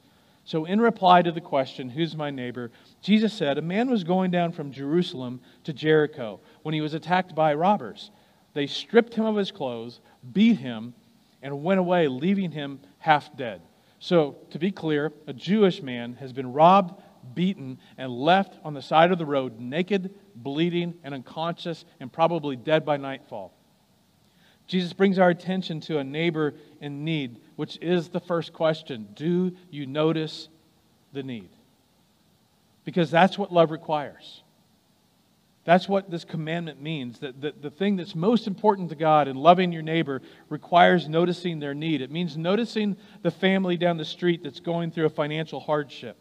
So, 0.44 0.64
in 0.64 0.80
reply 0.80 1.22
to 1.22 1.30
the 1.30 1.40
question, 1.40 1.88
Who's 1.88 2.16
my 2.16 2.30
neighbor? 2.30 2.72
Jesus 3.00 3.32
said, 3.32 3.58
A 3.58 3.62
man 3.62 3.88
was 3.88 4.02
going 4.02 4.30
down 4.30 4.52
from 4.52 4.72
Jerusalem 4.72 5.40
to 5.64 5.72
Jericho 5.72 6.40
when 6.62 6.74
he 6.74 6.80
was 6.80 6.94
attacked 6.94 7.34
by 7.34 7.54
robbers. 7.54 8.10
They 8.54 8.66
stripped 8.66 9.14
him 9.14 9.24
of 9.24 9.36
his 9.36 9.52
clothes, 9.52 10.00
beat 10.32 10.58
him, 10.58 10.94
and 11.42 11.62
went 11.62 11.80
away, 11.80 12.08
leaving 12.08 12.50
him 12.50 12.80
half 12.98 13.34
dead. 13.36 13.62
So, 14.00 14.36
to 14.50 14.58
be 14.58 14.72
clear, 14.72 15.12
a 15.28 15.32
Jewish 15.32 15.80
man 15.80 16.14
has 16.14 16.32
been 16.32 16.52
robbed, 16.52 17.00
beaten, 17.34 17.78
and 17.96 18.10
left 18.12 18.58
on 18.64 18.74
the 18.74 18.82
side 18.82 19.12
of 19.12 19.18
the 19.18 19.26
road, 19.26 19.60
naked, 19.60 20.12
bleeding, 20.34 20.94
and 21.04 21.14
unconscious, 21.14 21.84
and 22.00 22.12
probably 22.12 22.56
dead 22.56 22.84
by 22.84 22.96
nightfall. 22.96 23.54
Jesus 24.72 24.94
brings 24.94 25.18
our 25.18 25.28
attention 25.28 25.80
to 25.80 25.98
a 25.98 26.04
neighbor 26.04 26.54
in 26.80 27.04
need, 27.04 27.38
which 27.56 27.76
is 27.82 28.08
the 28.08 28.20
first 28.20 28.54
question 28.54 29.06
Do 29.12 29.52
you 29.70 29.84
notice 29.84 30.48
the 31.12 31.22
need? 31.22 31.50
Because 32.86 33.10
that's 33.10 33.36
what 33.36 33.52
love 33.52 33.70
requires. 33.70 34.42
That's 35.64 35.90
what 35.90 36.10
this 36.10 36.24
commandment 36.24 36.80
means. 36.80 37.18
That 37.18 37.38
the, 37.38 37.52
the 37.52 37.68
thing 37.68 37.96
that's 37.96 38.14
most 38.14 38.46
important 38.46 38.88
to 38.88 38.94
God 38.94 39.28
in 39.28 39.36
loving 39.36 39.72
your 39.72 39.82
neighbor 39.82 40.22
requires 40.48 41.06
noticing 41.06 41.58
their 41.58 41.74
need. 41.74 42.00
It 42.00 42.10
means 42.10 42.38
noticing 42.38 42.96
the 43.20 43.30
family 43.30 43.76
down 43.76 43.98
the 43.98 44.06
street 44.06 44.42
that's 44.42 44.60
going 44.60 44.90
through 44.90 45.04
a 45.04 45.10
financial 45.10 45.60
hardship. 45.60 46.16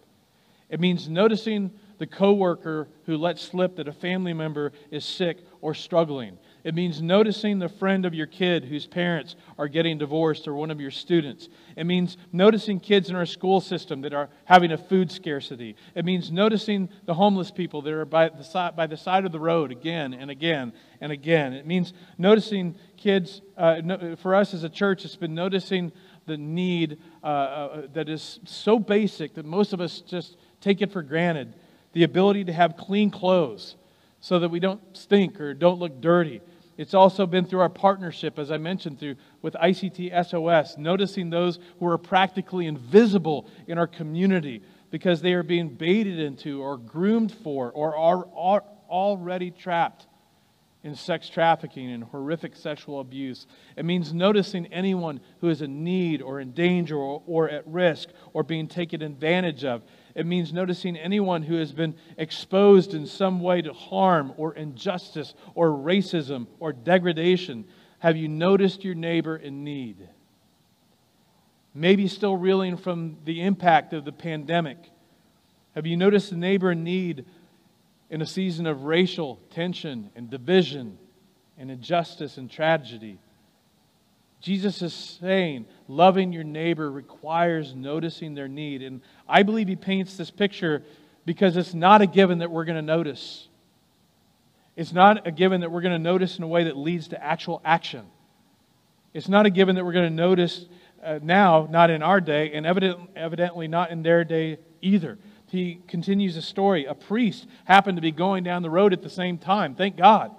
It 0.70 0.82
means 0.82 1.08
noticing 1.08 1.72
the 2.00 2.08
coworker 2.08 2.90
who 3.06 3.16
lets 3.16 3.42
slip 3.42 3.78
that 3.78 3.88
a 3.88 3.94
family 3.94 4.34
member 4.34 4.74
is 4.90 5.06
sick 5.06 5.38
or 5.62 5.74
struggling. 5.74 6.38
It 6.64 6.76
means 6.76 7.02
noticing 7.02 7.58
the 7.58 7.70
friend 7.70 8.06
of 8.06 8.14
your 8.14 8.28
kid 8.28 8.66
whose 8.66 8.86
parents 8.86 9.36
are 9.58 9.68
getting 9.68 9.98
divorced 9.98 10.48
or 10.48 10.54
one 10.54 10.70
of 10.70 10.80
your 10.80 10.92
students. 10.92 11.50
It 11.76 11.86
means 11.86 12.18
noticing 12.32 12.80
kids 12.80 13.10
in 13.10 13.16
our 13.16 13.26
school 13.26 13.62
system 13.62 14.02
that 14.02 14.14
are 14.14 14.30
having 14.46 14.72
a 14.72 14.78
food 14.78 15.12
scarcity. 15.12 15.76
It 15.96 16.06
means 16.06 16.32
noticing 16.32 16.90
the 17.06 17.14
homeless 17.14 17.50
people 17.50 17.82
that 17.82 17.94
are 17.94 18.06
by 18.06 18.30
the, 18.30 18.44
side, 18.44 18.76
by 18.76 18.88
the 18.88 18.98
side 18.98 19.26
of 19.26 19.32
the 19.32 19.40
road 19.40 19.72
again 19.72 20.14
and 20.14 20.30
again 20.30 20.74
and 21.00 21.12
again. 21.12 21.54
It 21.54 21.66
means 21.66 21.94
noticing 22.18 22.76
kids, 22.98 23.42
uh, 23.58 24.16
for 24.18 24.36
us 24.36 24.54
as 24.54 24.64
a 24.64 24.70
church, 24.70 25.04
it's 25.04 25.16
been 25.16 25.34
noticing 25.34 25.92
the 26.28 26.38
need 26.38 27.00
uh, 27.24 27.28
uh, 27.28 27.82
that 27.94 28.08
is 28.08 28.40
so 28.46 28.78
basic 28.78 29.34
that 29.34 29.46
most 29.46 29.74
of 29.74 29.82
us 29.82 30.02
just 30.02 30.38
take 30.60 30.82
it 30.82 30.92
for 30.92 31.02
granted 31.02 31.56
the 31.94 32.04
ability 32.04 32.46
to 32.46 32.54
have 32.54 32.78
clean 32.78 33.10
clothes 33.10 33.76
so 34.20 34.40
that 34.40 34.50
we 34.50 34.60
don't 34.60 34.82
stink 34.96 35.42
or 35.42 35.54
don't 35.54 35.80
look 35.80 36.00
dirty. 36.00 36.42
It's 36.82 36.96
also 36.96 37.28
been 37.28 37.46
through 37.46 37.60
our 37.60 37.70
partnership, 37.70 38.40
as 38.40 38.50
I 38.50 38.58
mentioned, 38.58 39.00
through 39.00 39.18
with 39.44 39.54
ICT 39.54 40.28
SOS, 40.28 40.80
noticing 40.80 41.30
those 41.30 41.60
who 41.78 41.86
are 41.86 42.00
practically 42.00 42.66
invisible 42.66 43.48
in 43.68 43.78
our 43.78 43.86
community 43.86 44.64
because 44.90 45.22
they 45.22 45.34
are 45.34 45.44
being 45.44 45.70
baited 45.70 46.18
into 46.18 46.60
or 46.60 46.78
groomed 46.78 47.32
for 47.32 47.70
or 47.70 47.96
are, 47.96 48.28
are 48.36 48.64
already 48.90 49.52
trapped 49.52 50.08
in 50.84 50.96
sex 50.96 51.30
trafficking 51.30 51.92
and 51.92 52.04
horrific 52.04 52.56
sexual 52.56 53.00
abuse. 53.00 53.46
It 53.76 53.86
means 53.86 54.12
noticing 54.12 54.66
anyone 54.74 55.22
who 55.40 55.50
is 55.50 55.62
in 55.62 55.84
need 55.84 56.24
or 56.24 56.40
in 56.40 56.52
danger 56.54 56.98
or, 56.98 57.22
or 57.28 57.48
at 57.48 57.68
risk 57.68 58.10
or 58.34 58.42
being 58.42 58.68
taken 58.68 59.04
advantage 59.04 59.64
of. 59.64 59.84
It 60.16 60.26
means 60.26 60.52
noticing 60.52 60.98
anyone 60.98 61.44
who 61.44 61.56
has 61.56 61.72
been 61.72 61.96
exposed 62.18 62.94
in 62.94 63.06
some 63.06 63.40
way 63.40 63.62
to 63.62 63.74
harm 63.74 64.34
or 64.38 64.54
injustice 64.54 65.34
or 65.56 65.70
racism 65.70 66.48
or 66.60 66.74
degradation. 66.74 67.66
Have 68.00 68.18
you 68.18 68.28
noticed 68.28 68.84
your 68.84 68.96
neighbor 68.96 69.38
in 69.38 69.64
need? 69.64 70.10
Maybe 71.74 72.08
still 72.08 72.36
reeling 72.36 72.78
from 72.78 73.18
the 73.24 73.42
impact 73.42 73.94
of 73.94 74.04
the 74.04 74.12
pandemic. 74.12 74.78
Have 75.76 75.88
you 75.88 75.96
noticed 75.96 76.32
the 76.32 76.36
neighbor 76.36 76.72
in 76.72 76.84
need 76.84 77.26
in 78.10 78.22
a 78.22 78.26
season 78.26 78.68
of 78.68 78.84
racial 78.84 79.40
tension 79.50 80.10
and 80.16 80.30
division 80.30 80.98
and 81.58 81.72
injustice 81.72 82.38
and 82.38 82.52
tragedy? 82.52 83.18
Jesus 84.42 84.82
is 84.82 84.94
saying 84.94 85.68
loving 85.88 86.34
your 86.34 86.44
neighbor 86.44 86.92
requires 86.92 87.76
noticing 87.76 88.34
their 88.34 88.48
need. 88.48 88.82
And 88.82 89.02
I 89.30 89.44
believe 89.44 89.68
he 89.68 89.76
paints 89.76 90.18
this 90.18 90.32
picture 90.32 90.84
because 91.26 91.56
it's 91.56 91.76
not 91.76 92.02
a 92.02 92.08
given 92.08 92.40
that 92.40 92.50
we're 92.50 92.66
going 92.66 92.78
to 92.78 92.82
notice. 92.82 93.48
It's 94.76 94.94
not 94.94 95.28
a 95.28 95.32
given 95.32 95.62
that 95.62 95.72
we're 95.72 95.82
going 95.82 95.94
to 95.94 96.00
notice 96.00 96.38
in 96.38 96.44
a 96.44 96.48
way 96.48 96.64
that 96.64 96.76
leads 96.76 97.10
to 97.10 97.24
actual 97.24 97.62
action. 97.64 98.08
It's 99.14 99.30
not 99.30 99.46
a 99.46 99.52
given 99.52 99.76
that 99.76 99.86
we're 99.86 99.92
going 99.92 100.10
to 100.10 100.16
notice 100.16 100.66
uh, 101.04 101.20
now, 101.22 101.68
not 101.70 101.92
in 101.92 102.02
our 102.02 102.20
day, 102.20 102.52
and 102.54 102.66
evident, 102.66 103.12
evidently 103.16 103.68
not 103.68 103.92
in 103.92 104.02
their 104.02 104.24
day 104.24 104.58
either. 104.82 105.20
He 105.48 105.82
continues 105.88 106.36
the 106.36 106.42
story. 106.42 106.86
A 106.86 106.96
priest 106.96 107.46
happened 107.66 107.98
to 107.98 108.02
be 108.02 108.12
going 108.12 108.44
down 108.44 108.64
the 108.64 108.70
road 108.70 108.94
at 108.94 109.04
the 109.04 109.10
same 109.10 109.38
time. 109.38 109.76
Thank 109.76 109.98
God. 109.98 110.32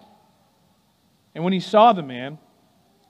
And 1.34 1.44
when 1.44 1.52
he 1.52 1.60
saw 1.60 1.92
the 1.92 2.02
man, 2.02 2.38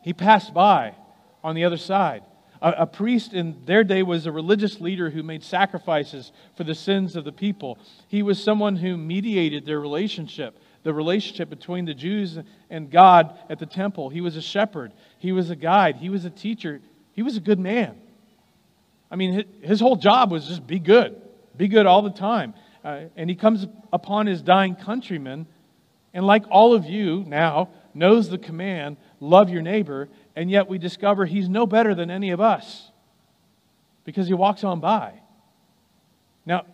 he 0.02 0.12
passed 0.12 0.52
by 0.52 0.94
on 1.42 1.54
the 1.54 1.64
other 1.64 1.76
side. 1.76 2.22
A, 2.60 2.70
a, 2.78 2.86
priest 2.86 3.32
in 3.32 3.56
their 3.64 3.82
day 3.82 4.02
was 4.02 4.26
a 4.26 4.32
religious 4.32 4.80
leader 4.80 5.10
who 5.10 5.22
made 5.22 5.42
sacrifices 5.42 6.30
for 6.56 6.64
the 6.64 6.74
sins 6.74 7.16
of 7.16 7.24
the 7.24 7.32
people. 7.32 7.78
He 8.06 8.22
was 8.22 8.42
someone 8.42 8.76
who 8.76 8.96
mediated 8.96 9.66
their 9.66 9.80
relationship, 9.80 10.58
the 10.84 10.92
relationship 10.92 11.50
between 11.50 11.84
the 11.84 11.94
Jews 11.94 12.38
and 12.70 12.90
God 12.90 13.36
at 13.48 13.58
the 13.58 13.66
temple. 13.66 14.10
He 14.10 14.20
was 14.20 14.36
a 14.36 14.42
shepherd, 14.42 14.92
he 15.18 15.32
was 15.32 15.50
a 15.50 15.56
guide, 15.56 15.96
he 15.96 16.08
was 16.08 16.24
a 16.24 16.30
teacher, 16.30 16.80
he 17.12 17.22
was 17.22 17.36
a 17.36 17.40
good 17.40 17.58
man. 17.58 18.00
I 19.10 19.16
mean, 19.16 19.44
his 19.60 19.80
whole 19.80 19.96
job 19.96 20.30
was 20.30 20.46
just 20.46 20.66
be 20.66 20.78
good, 20.78 21.20
be 21.56 21.68
good 21.68 21.86
all 21.86 22.02
the 22.02 22.10
time. 22.10 22.54
Uh, 22.84 23.02
and 23.16 23.28
he 23.28 23.36
comes 23.36 23.66
upon 23.92 24.26
his 24.26 24.40
dying 24.40 24.74
countrymen, 24.74 25.46
and 26.14 26.26
like 26.26 26.44
all 26.50 26.74
of 26.74 26.84
you 26.84 27.24
now, 27.26 27.68
knows 27.94 28.28
the 28.28 28.38
command 28.38 28.96
love 29.20 29.50
your 29.50 29.62
neighbor, 29.62 30.08
and 30.34 30.50
yet 30.50 30.68
we 30.68 30.78
discover 30.78 31.26
he's 31.26 31.48
no 31.48 31.66
better 31.66 31.94
than 31.94 32.10
any 32.10 32.30
of 32.30 32.40
us 32.40 32.90
because 34.04 34.26
he 34.26 34.34
walks 34.34 34.64
on 34.64 34.80
by. 34.80 35.12
Now, 36.44 36.64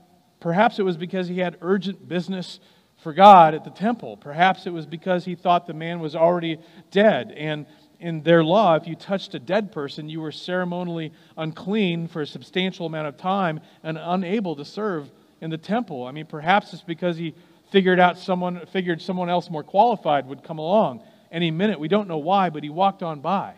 perhaps 0.41 0.79
it 0.79 0.83
was 0.83 0.97
because 0.97 1.29
he 1.29 1.39
had 1.41 1.59
urgent 1.61 2.09
business 2.09 2.61
for 3.03 3.13
God 3.13 3.55
at 3.55 3.65
the 3.65 3.71
temple. 3.71 4.17
Perhaps 4.17 4.67
it 4.67 4.73
was 4.73 4.87
because 4.87 5.25
he 5.25 5.35
thought 5.35 5.67
the 5.67 5.75
man 5.75 6.01
was 6.01 6.17
already 6.17 6.59
dead 6.91 7.33
and 7.33 7.67
in 8.01 8.23
their 8.23 8.45
law, 8.45 8.77
if 8.77 8.87
you 8.87 8.95
touched 8.95 9.35
a 9.35 9.39
dead 9.39 9.73
person, 9.73 10.09
you 10.09 10.21
were 10.21 10.33
ceremonially 10.33 11.13
unclean 11.37 12.07
for 12.07 12.23
a 12.23 12.27
substantial 12.27 12.87
amount 12.87 13.09
of 13.09 13.17
time 13.17 13.61
and 13.83 13.99
unable 14.01 14.55
to 14.57 14.65
serve 14.65 15.11
in 15.41 15.51
the 15.51 15.59
temple. 15.59 16.05
I 16.05 16.13
mean, 16.13 16.27
perhaps 16.27 16.73
it's 16.73 16.83
because 16.83 17.17
he 17.17 17.35
figured 17.71 18.01
out 18.01 18.19
someone 18.19 18.65
figured 18.67 19.01
someone 19.03 19.29
else 19.29 19.51
more 19.51 19.63
qualified 19.63 20.27
would 20.27 20.43
come 20.43 20.59
along 20.59 21.03
any 21.31 21.51
minute. 21.51 21.79
We 21.79 21.89
don't 21.89 22.09
know 22.09 22.19
why, 22.19 22.51
but 22.51 22.63
he 22.63 22.71
walked 22.71 23.03
on 23.03 23.21
by. 23.21 23.55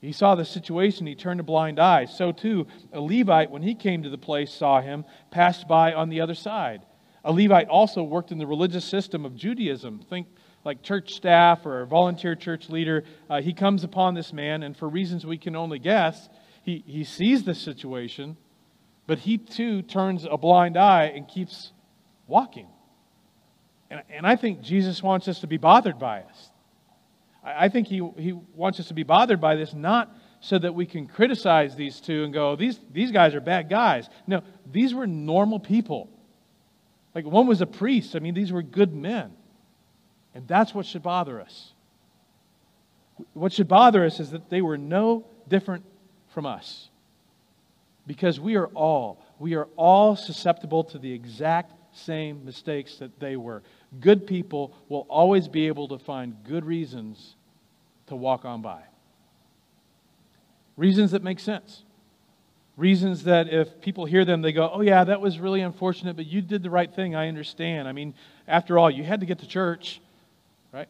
He 0.00 0.12
saw 0.12 0.34
the 0.34 0.46
situation, 0.46 1.06
he 1.06 1.14
turned 1.14 1.40
a 1.40 1.44
blind 1.44 1.78
eye. 1.78 2.06
So 2.06 2.32
too, 2.32 2.66
a 2.92 3.00
Levite, 3.00 3.50
when 3.50 3.62
he 3.62 3.74
came 3.74 4.02
to 4.02 4.08
the 4.08 4.16
place, 4.18 4.52
saw 4.52 4.80
him, 4.80 5.04
passed 5.30 5.68
by 5.68 5.92
on 5.92 6.08
the 6.08 6.22
other 6.22 6.34
side. 6.34 6.82
A 7.22 7.32
Levite 7.32 7.68
also 7.68 8.02
worked 8.02 8.32
in 8.32 8.38
the 8.38 8.46
religious 8.46 8.84
system 8.84 9.26
of 9.26 9.36
Judaism. 9.36 10.00
Think 10.08 10.26
like 10.64 10.82
church 10.82 11.14
staff 11.14 11.66
or 11.66 11.82
a 11.82 11.86
volunteer 11.86 12.34
church 12.34 12.70
leader, 12.70 13.04
uh, 13.28 13.42
he 13.42 13.52
comes 13.52 13.84
upon 13.84 14.14
this 14.14 14.32
man, 14.32 14.62
and 14.62 14.76
for 14.76 14.88
reasons 14.88 15.26
we 15.26 15.38
can 15.38 15.54
only 15.54 15.78
guess, 15.78 16.28
he, 16.62 16.82
he 16.86 17.04
sees 17.04 17.44
the 17.44 17.54
situation, 17.54 18.36
but 19.06 19.20
he 19.20 19.38
too 19.38 19.82
turns 19.82 20.26
a 20.30 20.36
blind 20.36 20.76
eye 20.76 21.12
and 21.14 21.28
keeps 21.28 21.72
walking. 22.26 22.68
And, 23.90 24.02
and 24.08 24.26
I 24.26 24.36
think 24.36 24.62
Jesus 24.62 25.02
wants 25.02 25.28
us 25.28 25.40
to 25.40 25.46
be 25.46 25.56
bothered 25.56 25.98
by 25.98 26.20
us. 26.22 26.50
I, 27.44 27.66
I 27.66 27.68
think 27.68 27.88
he, 27.88 28.08
he 28.16 28.32
wants 28.54 28.78
us 28.80 28.88
to 28.88 28.94
be 28.94 29.02
bothered 29.02 29.40
by 29.40 29.56
this, 29.56 29.74
not 29.74 30.14
so 30.40 30.58
that 30.58 30.74
we 30.74 30.86
can 30.86 31.06
criticize 31.06 31.76
these 31.76 32.00
two 32.00 32.24
and 32.24 32.32
go, 32.32 32.56
these, 32.56 32.80
these 32.92 33.10
guys 33.10 33.34
are 33.34 33.40
bad 33.40 33.68
guys. 33.68 34.08
No, 34.26 34.42
these 34.70 34.94
were 34.94 35.06
normal 35.06 35.60
people. 35.60 36.08
Like 37.14 37.26
one 37.26 37.46
was 37.46 37.60
a 37.60 37.66
priest. 37.66 38.16
I 38.16 38.20
mean, 38.20 38.34
these 38.34 38.52
were 38.52 38.62
good 38.62 38.94
men. 38.94 39.32
And 40.34 40.46
that's 40.46 40.72
what 40.72 40.86
should 40.86 41.02
bother 41.02 41.40
us. 41.40 41.72
What 43.34 43.52
should 43.52 43.68
bother 43.68 44.04
us 44.04 44.20
is 44.20 44.30
that 44.30 44.48
they 44.48 44.62
were 44.62 44.78
no 44.78 45.26
different 45.48 45.84
from 46.28 46.46
us. 46.46 46.88
Because 48.06 48.40
we 48.40 48.56
are 48.56 48.68
all, 48.68 49.22
we 49.38 49.54
are 49.54 49.68
all 49.76 50.16
susceptible 50.16 50.84
to 50.84 50.98
the 50.98 51.12
exact 51.12 51.74
same 51.92 52.44
mistakes 52.44 52.96
that 52.96 53.20
they 53.20 53.36
were. 53.36 53.62
Good 53.98 54.26
people 54.26 54.72
will 54.88 55.06
always 55.08 55.48
be 55.48 55.66
able 55.66 55.88
to 55.88 55.98
find 55.98 56.36
good 56.44 56.64
reasons 56.64 57.34
to 58.06 58.16
walk 58.16 58.44
on 58.44 58.62
by. 58.62 58.82
Reasons 60.76 61.10
that 61.10 61.22
make 61.22 61.40
sense. 61.40 61.82
Reasons 62.76 63.24
that 63.24 63.52
if 63.52 63.80
people 63.80 64.04
hear 64.04 64.24
them, 64.24 64.42
they 64.42 64.52
go, 64.52 64.70
oh, 64.72 64.80
yeah, 64.80 65.04
that 65.04 65.20
was 65.20 65.38
really 65.38 65.60
unfortunate, 65.60 66.16
but 66.16 66.26
you 66.26 66.40
did 66.40 66.62
the 66.62 66.70
right 66.70 66.92
thing. 66.94 67.14
I 67.14 67.28
understand. 67.28 67.88
I 67.88 67.92
mean, 67.92 68.14
after 68.46 68.78
all, 68.78 68.90
you 68.90 69.02
had 69.02 69.20
to 69.20 69.26
get 69.26 69.40
to 69.40 69.46
church 69.46 70.00
right? 70.72 70.88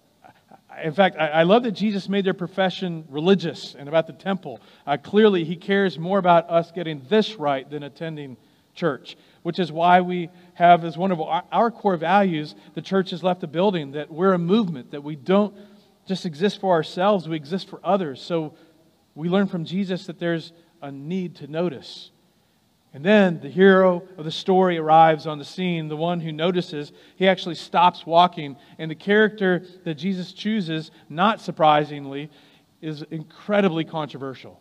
in 0.82 0.92
fact, 0.92 1.16
I, 1.16 1.42
love 1.42 1.64
that 1.64 1.72
Jesus 1.72 2.08
made 2.08 2.24
their 2.24 2.34
profession 2.34 3.04
religious 3.08 3.74
and 3.78 3.88
about 3.88 4.06
the 4.06 4.12
temple. 4.12 4.60
Uh, 4.86 4.96
clearly, 4.96 5.44
he 5.44 5.56
cares 5.56 5.98
more 5.98 6.18
about 6.18 6.48
us 6.48 6.70
getting 6.70 7.02
this 7.08 7.36
right 7.36 7.68
than 7.68 7.82
attending 7.82 8.36
church, 8.74 9.16
which 9.42 9.58
is 9.58 9.72
why 9.72 10.00
we 10.00 10.28
have 10.54 10.84
as 10.84 10.98
one 10.98 11.12
of 11.12 11.20
our, 11.20 11.70
core 11.70 11.96
values 11.96 12.54
the 12.74 12.82
church 12.82 13.10
has 13.10 13.22
left 13.22 13.40
the 13.40 13.46
building, 13.46 13.92
that 13.92 14.10
we're 14.10 14.32
a 14.32 14.38
movement, 14.38 14.90
that 14.90 15.02
we 15.02 15.16
don't 15.16 15.54
just 16.06 16.26
exist 16.26 16.60
for 16.60 16.74
ourselves, 16.74 17.28
we 17.28 17.36
exist 17.36 17.68
for 17.68 17.80
others. 17.84 18.20
So 18.20 18.54
we 19.14 19.28
learn 19.28 19.46
from 19.46 19.64
Jesus 19.64 20.06
that 20.06 20.18
there's 20.18 20.52
a 20.82 20.90
need 20.90 21.36
to 21.36 21.46
notice. 21.46 22.10
And 22.92 23.04
then 23.04 23.40
the 23.40 23.48
hero 23.48 24.02
of 24.18 24.24
the 24.24 24.32
story 24.32 24.76
arrives 24.76 25.26
on 25.26 25.38
the 25.38 25.44
scene, 25.44 25.88
the 25.88 25.96
one 25.96 26.20
who 26.20 26.32
notices. 26.32 26.92
He 27.16 27.28
actually 27.28 27.54
stops 27.54 28.04
walking. 28.04 28.56
And 28.78 28.90
the 28.90 28.96
character 28.96 29.64
that 29.84 29.94
Jesus 29.94 30.32
chooses, 30.32 30.90
not 31.08 31.40
surprisingly, 31.40 32.30
is 32.82 33.02
incredibly 33.10 33.84
controversial. 33.84 34.60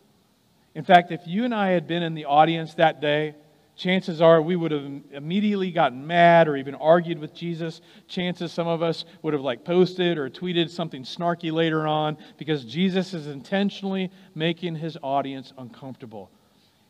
In 0.75 0.83
fact, 0.83 1.11
if 1.11 1.21
you 1.25 1.43
and 1.43 1.55
I 1.55 1.69
had 1.69 1.87
been 1.87 2.03
in 2.03 2.13
the 2.13 2.25
audience 2.25 2.75
that 2.75 3.01
day, 3.01 3.33
chances 3.79 4.21
are 4.21 4.41
we 4.41 4.57
would 4.57 4.71
have 4.71 4.83
immediately 5.11 5.71
gotten 5.71 6.05
mad 6.05 6.49
or 6.49 6.57
even 6.57 6.75
argued 6.75 7.17
with 7.17 7.33
Jesus. 7.33 7.79
Chances 8.09 8.51
some 8.51 8.67
of 8.67 8.83
us 8.83 9.05
would 9.21 9.33
have 9.33 9.41
like 9.41 9.63
posted 9.63 10.17
or 10.17 10.29
tweeted 10.29 10.69
something 10.69 11.03
snarky 11.03 11.51
later 11.51 11.87
on 11.87 12.17
because 12.37 12.65
Jesus 12.65 13.13
is 13.13 13.27
intentionally 13.27 14.11
making 14.35 14.75
his 14.75 14.97
audience 15.01 15.53
uncomfortable. 15.57 16.29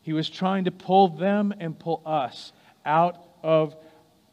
He 0.02 0.12
was 0.12 0.28
trying 0.28 0.64
to 0.64 0.72
pull 0.72 1.08
them 1.08 1.54
and 1.60 1.78
pull 1.78 2.02
us 2.04 2.52
out 2.84 3.22
of 3.42 3.76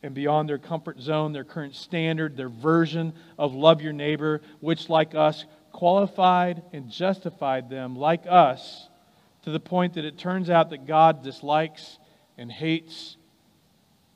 and 0.01 0.15
beyond 0.15 0.49
their 0.49 0.57
comfort 0.57 0.99
zone, 0.99 1.33
their 1.33 1.43
current 1.43 1.75
standard, 1.75 2.37
their 2.37 2.49
version 2.49 3.13
of 3.37 3.53
love 3.53 3.81
your 3.81 3.93
neighbor, 3.93 4.41
which, 4.61 4.89
like 4.89 5.15
us, 5.15 5.45
qualified 5.71 6.61
and 6.71 6.89
justified 6.89 7.69
them, 7.69 7.95
like 7.95 8.23
us, 8.27 8.87
to 9.43 9.51
the 9.51 9.59
point 9.59 9.93
that 9.95 10.05
it 10.05 10.17
turns 10.17 10.49
out 10.49 10.69
that 10.69 10.85
God 10.85 11.23
dislikes 11.23 11.97
and 12.37 12.51
hates 12.51 13.17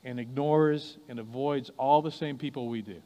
and 0.04 0.18
ignores 0.18 0.98
and 1.08 1.18
avoids 1.18 1.70
all 1.78 2.02
the 2.02 2.10
same 2.10 2.38
people 2.38 2.68
we 2.68 2.82
do. 2.82 3.00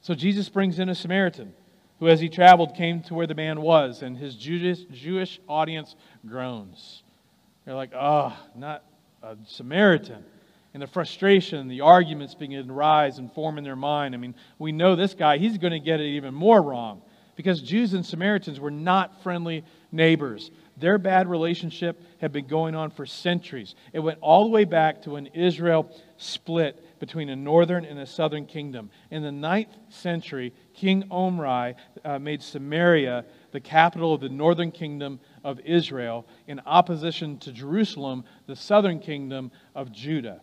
So 0.00 0.14
Jesus 0.14 0.48
brings 0.48 0.78
in 0.78 0.88
a 0.88 0.94
Samaritan 0.94 1.52
who, 2.00 2.08
as 2.08 2.20
he 2.20 2.28
traveled, 2.28 2.74
came 2.74 3.00
to 3.02 3.14
where 3.14 3.28
the 3.28 3.34
man 3.34 3.60
was, 3.60 4.02
and 4.02 4.16
his 4.16 4.34
Jewish, 4.34 4.80
Jewish 4.92 5.40
audience 5.48 5.94
groans. 6.26 7.04
They're 7.64 7.76
like, 7.76 7.92
oh, 7.94 8.36
not 8.56 8.82
a 9.22 9.36
Samaritan. 9.46 10.24
And 10.74 10.82
the 10.82 10.88
frustration, 10.88 11.68
the 11.68 11.82
arguments 11.82 12.34
begin 12.34 12.66
to 12.66 12.72
rise 12.72 13.18
and 13.18 13.32
form 13.32 13.56
in 13.56 13.62
their 13.62 13.76
mind. 13.76 14.14
I 14.14 14.18
mean, 14.18 14.34
we 14.58 14.72
know 14.72 14.96
this 14.96 15.14
guy, 15.14 15.38
he's 15.38 15.58
going 15.58 15.72
to 15.72 15.78
get 15.78 16.00
it 16.00 16.06
even 16.06 16.34
more 16.34 16.60
wrong 16.60 17.02
because 17.36 17.62
Jews 17.62 17.94
and 17.94 18.04
Samaritans 18.04 18.58
were 18.58 18.70
not 18.70 19.22
friendly 19.22 19.64
neighbors. 19.92 20.50
Their 20.82 20.98
bad 20.98 21.28
relationship 21.28 22.02
had 22.20 22.32
been 22.32 22.48
going 22.48 22.74
on 22.74 22.90
for 22.90 23.06
centuries. 23.06 23.76
It 23.92 24.00
went 24.00 24.18
all 24.20 24.42
the 24.42 24.50
way 24.50 24.64
back 24.64 25.02
to 25.02 25.10
when 25.10 25.26
Israel 25.26 25.88
split 26.16 26.98
between 26.98 27.28
a 27.28 27.36
northern 27.36 27.84
and 27.84 28.00
a 28.00 28.06
southern 28.06 28.46
kingdom. 28.46 28.90
In 29.12 29.22
the 29.22 29.30
ninth 29.30 29.76
century, 29.90 30.52
King 30.74 31.04
Omri 31.08 31.76
uh, 32.04 32.18
made 32.18 32.42
Samaria 32.42 33.24
the 33.52 33.60
capital 33.60 34.12
of 34.12 34.22
the 34.22 34.28
northern 34.28 34.72
kingdom 34.72 35.20
of 35.44 35.60
Israel 35.60 36.26
in 36.48 36.60
opposition 36.66 37.38
to 37.38 37.52
Jerusalem, 37.52 38.24
the 38.48 38.56
southern 38.56 38.98
kingdom 38.98 39.52
of 39.76 39.92
Judah. 39.92 40.40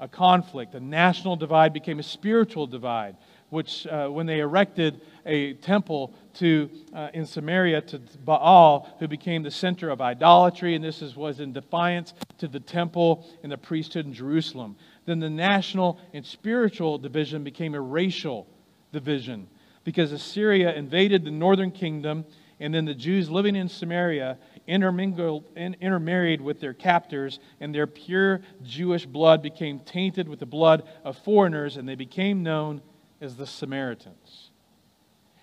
A 0.00 0.08
conflict, 0.08 0.74
a 0.74 0.80
national 0.80 1.36
divide 1.36 1.72
became 1.72 2.00
a 2.00 2.04
spiritual 2.04 2.66
divide, 2.66 3.16
which, 3.50 3.86
uh, 3.86 4.08
when 4.08 4.26
they 4.26 4.40
erected 4.40 5.00
a 5.28 5.52
temple 5.54 6.14
to, 6.34 6.70
uh, 6.94 7.10
in 7.12 7.26
Samaria 7.26 7.82
to 7.82 8.00
Baal, 8.24 8.88
who 8.98 9.06
became 9.06 9.42
the 9.42 9.50
center 9.50 9.90
of 9.90 10.00
idolatry, 10.00 10.74
and 10.74 10.82
this 10.82 11.02
is, 11.02 11.14
was 11.14 11.38
in 11.38 11.52
defiance 11.52 12.14
to 12.38 12.48
the 12.48 12.58
temple 12.58 13.28
and 13.42 13.52
the 13.52 13.58
priesthood 13.58 14.06
in 14.06 14.12
Jerusalem. 14.12 14.76
Then 15.04 15.20
the 15.20 15.30
national 15.30 16.00
and 16.12 16.24
spiritual 16.24 16.98
division 16.98 17.44
became 17.44 17.74
a 17.74 17.80
racial 17.80 18.48
division 18.90 19.48
because 19.84 20.12
Assyria 20.12 20.74
invaded 20.74 21.24
the 21.24 21.30
northern 21.30 21.70
kingdom, 21.70 22.24
and 22.60 22.74
then 22.74 22.84
the 22.84 22.94
Jews 22.94 23.30
living 23.30 23.56
in 23.56 23.68
Samaria 23.68 24.38
intermingled, 24.66 25.44
intermarried 25.56 26.40
with 26.40 26.60
their 26.60 26.74
captors, 26.74 27.38
and 27.60 27.74
their 27.74 27.86
pure 27.86 28.40
Jewish 28.62 29.06
blood 29.06 29.42
became 29.42 29.80
tainted 29.80 30.28
with 30.28 30.40
the 30.40 30.46
blood 30.46 30.86
of 31.04 31.16
foreigners, 31.18 31.76
and 31.76 31.88
they 31.88 31.94
became 31.94 32.42
known 32.42 32.82
as 33.20 33.36
the 33.36 33.46
Samaritans. 33.46 34.47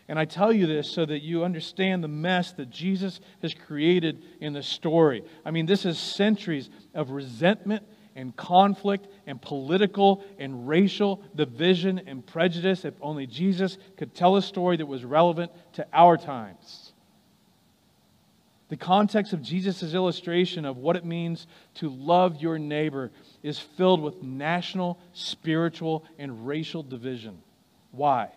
And 0.08 0.20
I 0.20 0.26
tell 0.26 0.54
you 0.54 0.68
this 0.68 0.89
so 0.89 1.06
that 1.06 1.24
you 1.24 1.44
understand 1.44 2.04
the 2.04 2.08
mess 2.08 2.52
that 2.54 2.70
Jesus 2.70 3.20
has 3.41 3.54
created 3.54 4.22
in 4.39 4.54
the 4.54 4.62
story. 4.62 5.24
I 5.44 5.52
mean, 5.52 5.65
this 5.65 5.86
is 5.86 5.98
centuries 5.98 6.70
of 6.94 7.10
resentment 7.10 7.84
and 8.15 8.36
conflict 8.36 9.08
and 9.26 9.41
political 9.41 10.24
and 10.38 10.68
racial 10.68 11.22
division 11.36 12.00
and 12.06 12.26
prejudice 12.26 12.86
if 12.86 12.94
only 13.02 13.26
Jesus 13.26 13.78
could 13.98 14.13
tell 14.13 14.36
a 14.36 14.41
story 14.41 14.78
that 14.78 14.86
was 14.86 15.04
relevant 15.04 15.52
to 15.74 15.88
our 15.91 16.18
times. 16.18 16.94
The 18.70 18.78
context 18.78 19.34
of 19.34 19.41
Jesus' 19.41 19.94
illustration 19.94 20.65
of 20.65 20.78
what 20.78 20.96
it 20.96 21.06
means 21.06 21.46
to 21.76 21.89
love 21.89 22.41
your 22.41 22.58
neighbor 22.58 23.12
is 23.44 23.60
filled 23.60 24.02
with 24.02 24.24
national, 24.24 25.00
spiritual, 25.13 26.04
and 26.18 26.48
racial 26.48 26.82
division. 26.82 27.41
Why? 27.91 28.30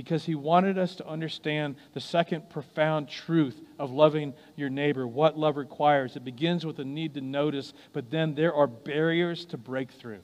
Because 0.00 0.24
he 0.24 0.34
wanted 0.34 0.78
us 0.78 0.94
to 0.94 1.06
understand 1.06 1.76
the 1.92 2.00
second 2.00 2.48
profound 2.48 3.06
truth 3.06 3.60
of 3.78 3.90
loving 3.90 4.32
your 4.56 4.70
neighbor, 4.70 5.06
what 5.06 5.38
love 5.38 5.58
requires. 5.58 6.16
It 6.16 6.24
begins 6.24 6.64
with 6.64 6.78
a 6.78 6.86
need 6.86 7.12
to 7.14 7.20
notice, 7.20 7.74
but 7.92 8.10
then 8.10 8.34
there 8.34 8.54
are 8.54 8.66
barriers 8.66 9.44
to 9.46 9.58
break 9.58 9.90
through. 9.90 10.20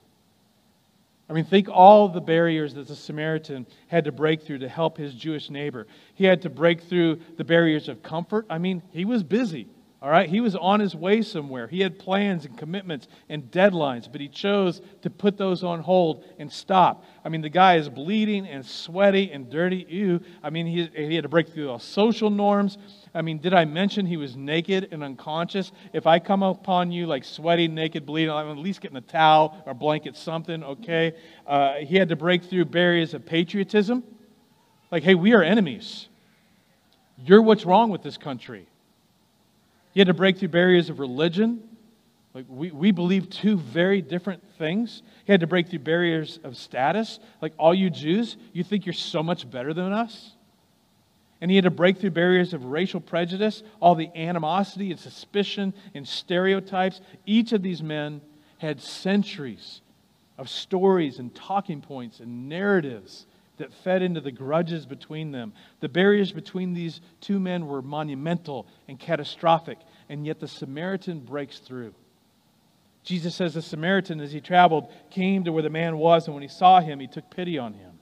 I 1.29 1.35
mean, 1.35 1.45
think 1.45 1.69
all 1.69 2.09
the 2.09 2.23
barriers 2.23 2.73
that 2.73 2.89
the 2.89 2.97
Samaritan 2.97 3.67
had 3.89 4.05
to 4.05 4.13
break 4.13 4.45
through 4.45 4.61
to 4.61 4.69
help 4.69 4.97
his 4.97 5.13
Jewish 5.13 5.51
neighbor. 5.51 5.87
He 6.15 6.25
had 6.25 6.41
to 6.43 6.49
break 6.49 6.81
through 6.81 7.21
the 7.37 7.45
barriers 7.45 7.91
of 7.91 8.03
comfort. 8.03 8.47
I 8.49 8.57
mean, 8.57 8.83
he 8.93 9.05
was 9.05 9.23
busy. 9.23 9.69
All 10.03 10.11
right? 10.11 10.29
He 10.29 10.41
was 10.41 10.55
on 10.55 10.79
his 10.79 10.95
way 10.95 11.23
somewhere. 11.23 11.67
He 11.67 11.81
had 11.81 11.99
plans 11.99 12.45
and 12.45 12.57
commitments 12.57 13.09
and 13.31 13.51
deadlines, 13.51 14.11
but 14.13 14.21
he 14.21 14.29
chose 14.29 14.83
to 15.01 15.09
put 15.09 15.39
those 15.39 15.65
on 15.65 15.81
hold 15.81 16.23
and 16.39 16.53
stop. 16.53 17.05
I 17.25 17.31
mean, 17.31 17.41
the 17.41 17.49
guy 17.49 17.77
is 17.77 17.89
bleeding 17.89 18.47
and 18.47 18.65
sweaty 18.65 19.33
and 19.33 19.49
dirty. 19.49 19.87
Ew. 19.89 20.21
I 20.43 20.51
mean, 20.51 20.67
he, 20.67 20.91
he 20.95 21.15
had 21.15 21.23
to 21.23 21.31
break 21.31 21.49
through 21.49 21.71
all 21.71 21.79
social 21.79 22.29
norms. 22.29 22.77
I 23.15 23.23
mean, 23.23 23.39
did 23.39 23.55
I 23.55 23.65
mention 23.65 24.05
he 24.05 24.19
was 24.19 24.37
naked 24.37 24.89
and 24.93 25.03
unconscious? 25.03 25.73
If 25.95 26.07
I 26.07 26.19
come 26.19 26.43
upon 26.43 26.93
you 26.93 27.07
like 27.07 27.25
sweaty, 27.25 27.67
naked, 27.67 28.05
bleeding, 28.05 28.31
I'm 28.31 28.51
at 28.51 28.59
least 28.59 28.83
getting 28.83 28.99
a 28.99 29.01
towel 29.01 29.63
or 29.65 29.73
blanket, 29.73 30.15
something, 30.15 30.63
okay? 30.63 31.15
Uh, 31.47 31.77
he 31.77 31.97
had 31.97 32.11
to 32.11 32.17
break 32.17 32.45
through 32.45 32.67
barriers 32.67 33.15
of 33.15 33.25
patriotism. 33.25 34.05
Like, 34.91 35.03
hey, 35.03 35.15
we 35.15 35.33
are 35.33 35.43
enemies. 35.43 36.09
You're 37.25 37.41
what's 37.41 37.65
wrong 37.65 37.89
with 37.89 38.03
this 38.03 38.19
country. 38.19 38.69
He 39.97 40.01
had 40.01 40.09
to 40.09 40.15
break 40.15 40.37
through 40.37 40.49
barriers 40.49 40.91
of 40.91 41.01
religion. 41.01 41.63
Like 42.35 42.45
we, 42.51 42.71
we 42.71 42.91
believe 42.91 43.31
two 43.31 43.57
very 43.57 44.03
different 44.03 44.43
things. 44.59 45.03
He 45.25 45.33
had 45.33 45.41
to 45.41 45.47
break 45.47 45.71
through 45.71 45.79
barriers 45.79 46.39
of 46.45 46.59
status. 46.59 47.19
Like 47.41 47.55
all 47.59 47.75
you 47.75 47.89
Jews, 47.89 48.37
you 48.53 48.63
think 48.63 48.85
you're 48.85 48.93
so 48.93 49.23
much 49.23 49.51
better 49.51 49.73
than 49.73 49.95
us? 49.95 50.33
And 51.41 51.51
he 51.51 51.57
had 51.57 51.65
to 51.65 51.71
break 51.71 51.97
through 51.97 52.11
barriers 52.11 52.53
of 52.53 52.67
racial 52.67 53.01
prejudice, 53.01 53.63
all 53.81 53.95
the 53.95 54.11
animosity 54.15 54.91
and 54.91 55.01
suspicion 55.01 55.73
and 55.95 56.07
stereotypes. 56.07 57.01
Each 57.25 57.53
of 57.53 57.63
these 57.63 57.83
men 57.83 58.21
had 58.59 58.83
centuries 58.83 59.81
of 60.37 60.51
stories 60.51 61.21
and 61.21 61.35
talking 61.35 61.81
points 61.81 62.21
and 62.21 62.51
narratives 62.51 63.25
that 63.59 63.73
fed 63.73 64.03
into 64.03 64.21
the 64.21 64.33
grudges 64.33 64.87
between 64.87 65.33
them. 65.33 65.53
The 65.81 65.89
barriers 65.89 66.33
between 66.33 66.75
these 66.75 67.01
two 67.21 67.41
men 67.41 67.67
were 67.67 67.83
monumental 67.83 68.67
and 68.89 68.99
catastrophic, 68.99 69.79
and 70.09 70.27
yet 70.27 70.41
the 70.41 70.49
Samaritan 70.49 71.21
breaks 71.21 71.59
through. 71.59 71.95
Jesus 73.03 73.35
says 73.35 73.55
the 73.55 73.63
Samaritan, 73.63 74.21
as 74.21 74.33
he 74.33 74.41
traveled, 74.41 74.93
came 75.11 75.45
to 75.45 75.53
where 75.53 75.63
the 75.63 75.71
man 75.71 75.97
was, 75.97 76.27
and 76.27 76.35
when 76.35 76.43
he 76.43 76.49
saw 76.49 76.81
him, 76.81 76.99
he 76.99 77.07
took 77.07 77.31
pity 77.31 77.57
on 77.57 77.73
him. 77.73 77.93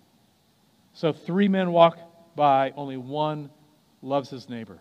So 0.95 1.13
three 1.13 1.49
men 1.49 1.73
walk 1.73 1.99
by, 2.37 2.73
only 2.77 2.97
one 2.97 3.51
loves 4.01 4.31
his 4.31 4.49
neighbor. 4.49 4.81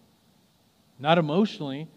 Not 0.99 1.17
emotionally 1.17 1.88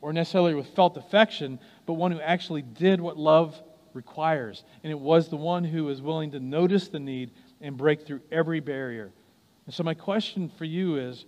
or 0.00 0.12
necessarily 0.12 0.54
with 0.54 0.68
felt 0.68 0.96
affection, 0.96 1.58
but 1.86 1.94
one 1.94 2.12
who 2.12 2.20
actually 2.20 2.62
did 2.62 3.00
what 3.00 3.16
love 3.16 3.60
requires. 3.94 4.62
And 4.82 4.90
it 4.90 4.98
was 4.98 5.28
the 5.28 5.36
one 5.36 5.64
who 5.64 5.84
was 5.84 6.02
willing 6.02 6.30
to 6.32 6.40
notice 6.40 6.88
the 6.88 7.00
need 7.00 7.30
and 7.60 7.76
break 7.76 8.06
through 8.06 8.20
every 8.30 8.60
barrier. 8.60 9.10
And 9.66 9.74
so, 9.74 9.82
my 9.82 9.94
question 9.94 10.50
for 10.58 10.66
you 10.66 10.96
is 10.96 11.24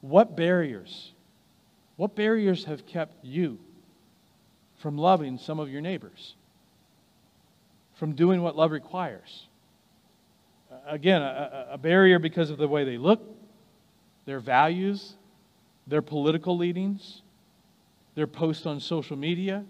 what 0.00 0.36
barriers, 0.36 1.12
what 1.98 2.14
barriers 2.14 2.64
have 2.64 2.86
kept 2.86 3.24
you 3.24 3.58
from 4.76 4.96
loving 4.96 5.36
some 5.36 5.58
of 5.58 5.68
your 5.68 5.80
neighbors? 5.80 6.36
From 7.96 8.12
doing 8.12 8.40
what 8.40 8.54
love 8.54 8.70
requires? 8.70 9.48
Again, 10.86 11.20
a, 11.20 11.70
a 11.72 11.78
barrier 11.78 12.20
because 12.20 12.50
of 12.50 12.58
the 12.58 12.68
way 12.68 12.84
they 12.84 12.98
look, 12.98 13.20
their 14.26 14.38
values, 14.38 15.14
their 15.88 16.00
political 16.00 16.56
leanings, 16.56 17.22
their 18.14 18.28
posts 18.28 18.64
on 18.64 18.78
social 18.78 19.16
media, 19.16 19.64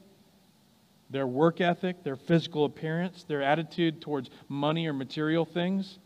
their 1.09 1.27
work 1.27 1.63
ethic, 1.63 2.05
their 2.05 2.17
physical 2.17 2.67
appearance, 2.67 3.23
their 3.23 3.43
attitude 3.43 4.03
towards 4.03 4.29
money 4.49 4.87
or 4.87 4.93
material 4.93 5.47
things, 5.47 5.99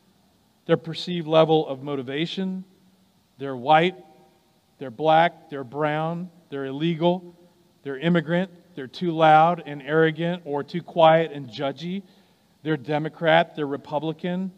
their 0.66 0.76
perceived 0.76 1.26
level 1.26 1.66
of 1.66 1.82
motivation. 1.82 2.64
They're 3.38 3.56
white, 3.56 3.96
they're 4.78 4.90
black, 4.90 5.50
they're 5.50 5.64
brown, 5.64 6.30
they're 6.50 6.66
illegal, 6.66 7.37
they're 7.82 7.98
immigrant, 7.98 8.50
they're 8.74 8.87
too 8.87 9.12
loud 9.12 9.62
and 9.66 9.82
arrogant 9.82 10.42
or 10.44 10.62
too 10.62 10.82
quiet 10.82 11.32
and 11.32 11.48
judgy. 11.48 12.02
They're 12.62 12.76
Democrat, 12.76 13.56
they're 13.56 13.66
Republican, 13.66 14.52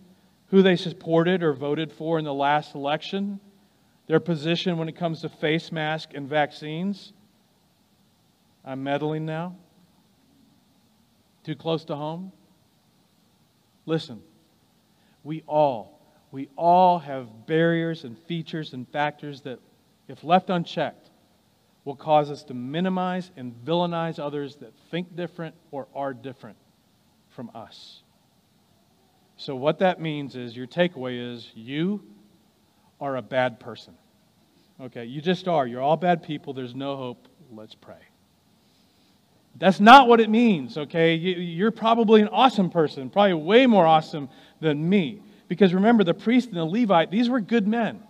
who 0.48 0.62
they 0.62 0.76
supported 0.76 1.42
or 1.42 1.52
voted 1.52 1.92
for 1.92 2.18
in 2.18 2.24
the 2.24 2.34
last 2.34 2.74
election, 2.74 3.40
their 4.06 4.20
position 4.20 4.76
when 4.78 4.88
it 4.88 4.96
comes 4.96 5.22
to 5.22 5.28
face 5.28 5.72
mask 5.72 6.10
and 6.14 6.28
vaccines. 6.28 7.12
I'm 8.64 8.82
meddling 8.82 9.26
now. 9.26 9.56
Too 11.44 11.54
close 11.54 11.84
to 11.86 11.96
home? 11.96 12.32
Listen, 13.86 14.22
we 15.24 15.42
all, 15.46 16.00
we 16.30 16.48
all 16.56 16.98
have 16.98 17.46
barriers 17.46 18.04
and 18.04 18.18
features 18.18 18.72
and 18.72 18.88
factors 18.88 19.42
that, 19.42 19.58
if 20.08 20.24
left 20.24 20.50
unchecked, 20.50 21.10
will 21.84 21.96
cause 21.96 22.30
us 22.30 22.42
to 22.44 22.54
minimize 22.54 23.30
and 23.36 23.54
villainize 23.64 24.18
others 24.18 24.56
that 24.56 24.72
think 24.90 25.14
different 25.14 25.54
or 25.70 25.86
are 25.94 26.14
different 26.14 26.56
from 27.28 27.50
us. 27.54 28.02
So, 29.36 29.54
what 29.56 29.80
that 29.80 30.00
means 30.00 30.36
is 30.36 30.56
your 30.56 30.66
takeaway 30.66 31.34
is 31.34 31.50
you 31.54 32.02
are 33.00 33.16
a 33.16 33.22
bad 33.22 33.60
person. 33.60 33.94
Okay, 34.80 35.04
you 35.04 35.20
just 35.20 35.46
are. 35.48 35.66
You're 35.66 35.82
all 35.82 35.96
bad 35.96 36.22
people. 36.22 36.52
There's 36.52 36.74
no 36.74 36.96
hope. 36.96 37.28
Let's 37.52 37.74
pray. 37.74 37.98
That's 39.56 39.78
not 39.78 40.08
what 40.08 40.20
it 40.20 40.30
means, 40.30 40.76
okay? 40.76 41.14
You're 41.14 41.70
probably 41.70 42.22
an 42.22 42.28
awesome 42.28 42.70
person, 42.70 43.08
probably 43.08 43.34
way 43.34 43.66
more 43.66 43.86
awesome 43.86 44.28
than 44.60 44.88
me. 44.88 45.22
Because 45.46 45.72
remember, 45.72 46.02
the 46.02 46.14
priest 46.14 46.48
and 46.48 46.56
the 46.56 46.64
Levite, 46.64 47.10
these 47.10 47.28
were 47.28 47.40
good 47.40 47.68
men. 47.68 48.02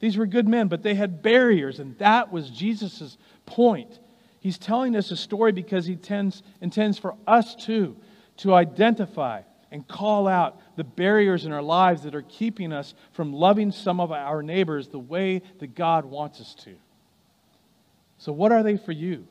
These 0.00 0.16
were 0.16 0.26
good 0.26 0.46
men, 0.46 0.68
but 0.68 0.82
they 0.82 0.94
had 0.94 1.22
barriers, 1.22 1.78
and 1.78 1.96
that 1.98 2.30
was 2.30 2.50
Jesus' 2.50 3.16
point. 3.46 3.98
He's 4.40 4.58
telling 4.58 4.94
us 4.94 5.10
a 5.10 5.16
story 5.16 5.52
because 5.52 5.86
he 5.86 5.96
tends, 5.96 6.42
intends 6.60 6.98
for 6.98 7.14
us 7.26 7.54
too 7.54 7.96
to 8.38 8.54
identify 8.54 9.42
and 9.70 9.86
call 9.88 10.28
out 10.28 10.60
the 10.76 10.84
barriers 10.84 11.44
in 11.44 11.52
our 11.52 11.62
lives 11.62 12.02
that 12.02 12.14
are 12.14 12.22
keeping 12.22 12.72
us 12.72 12.94
from 13.12 13.32
loving 13.32 13.72
some 13.72 14.00
of 14.00 14.12
our 14.12 14.42
neighbors 14.42 14.88
the 14.88 14.98
way 14.98 15.42
that 15.58 15.74
God 15.74 16.04
wants 16.04 16.40
us 16.40 16.54
to. 16.56 16.74
So, 18.18 18.32
what 18.32 18.52
are 18.52 18.62
they 18.62 18.76
for 18.76 18.92
you? 18.92 19.26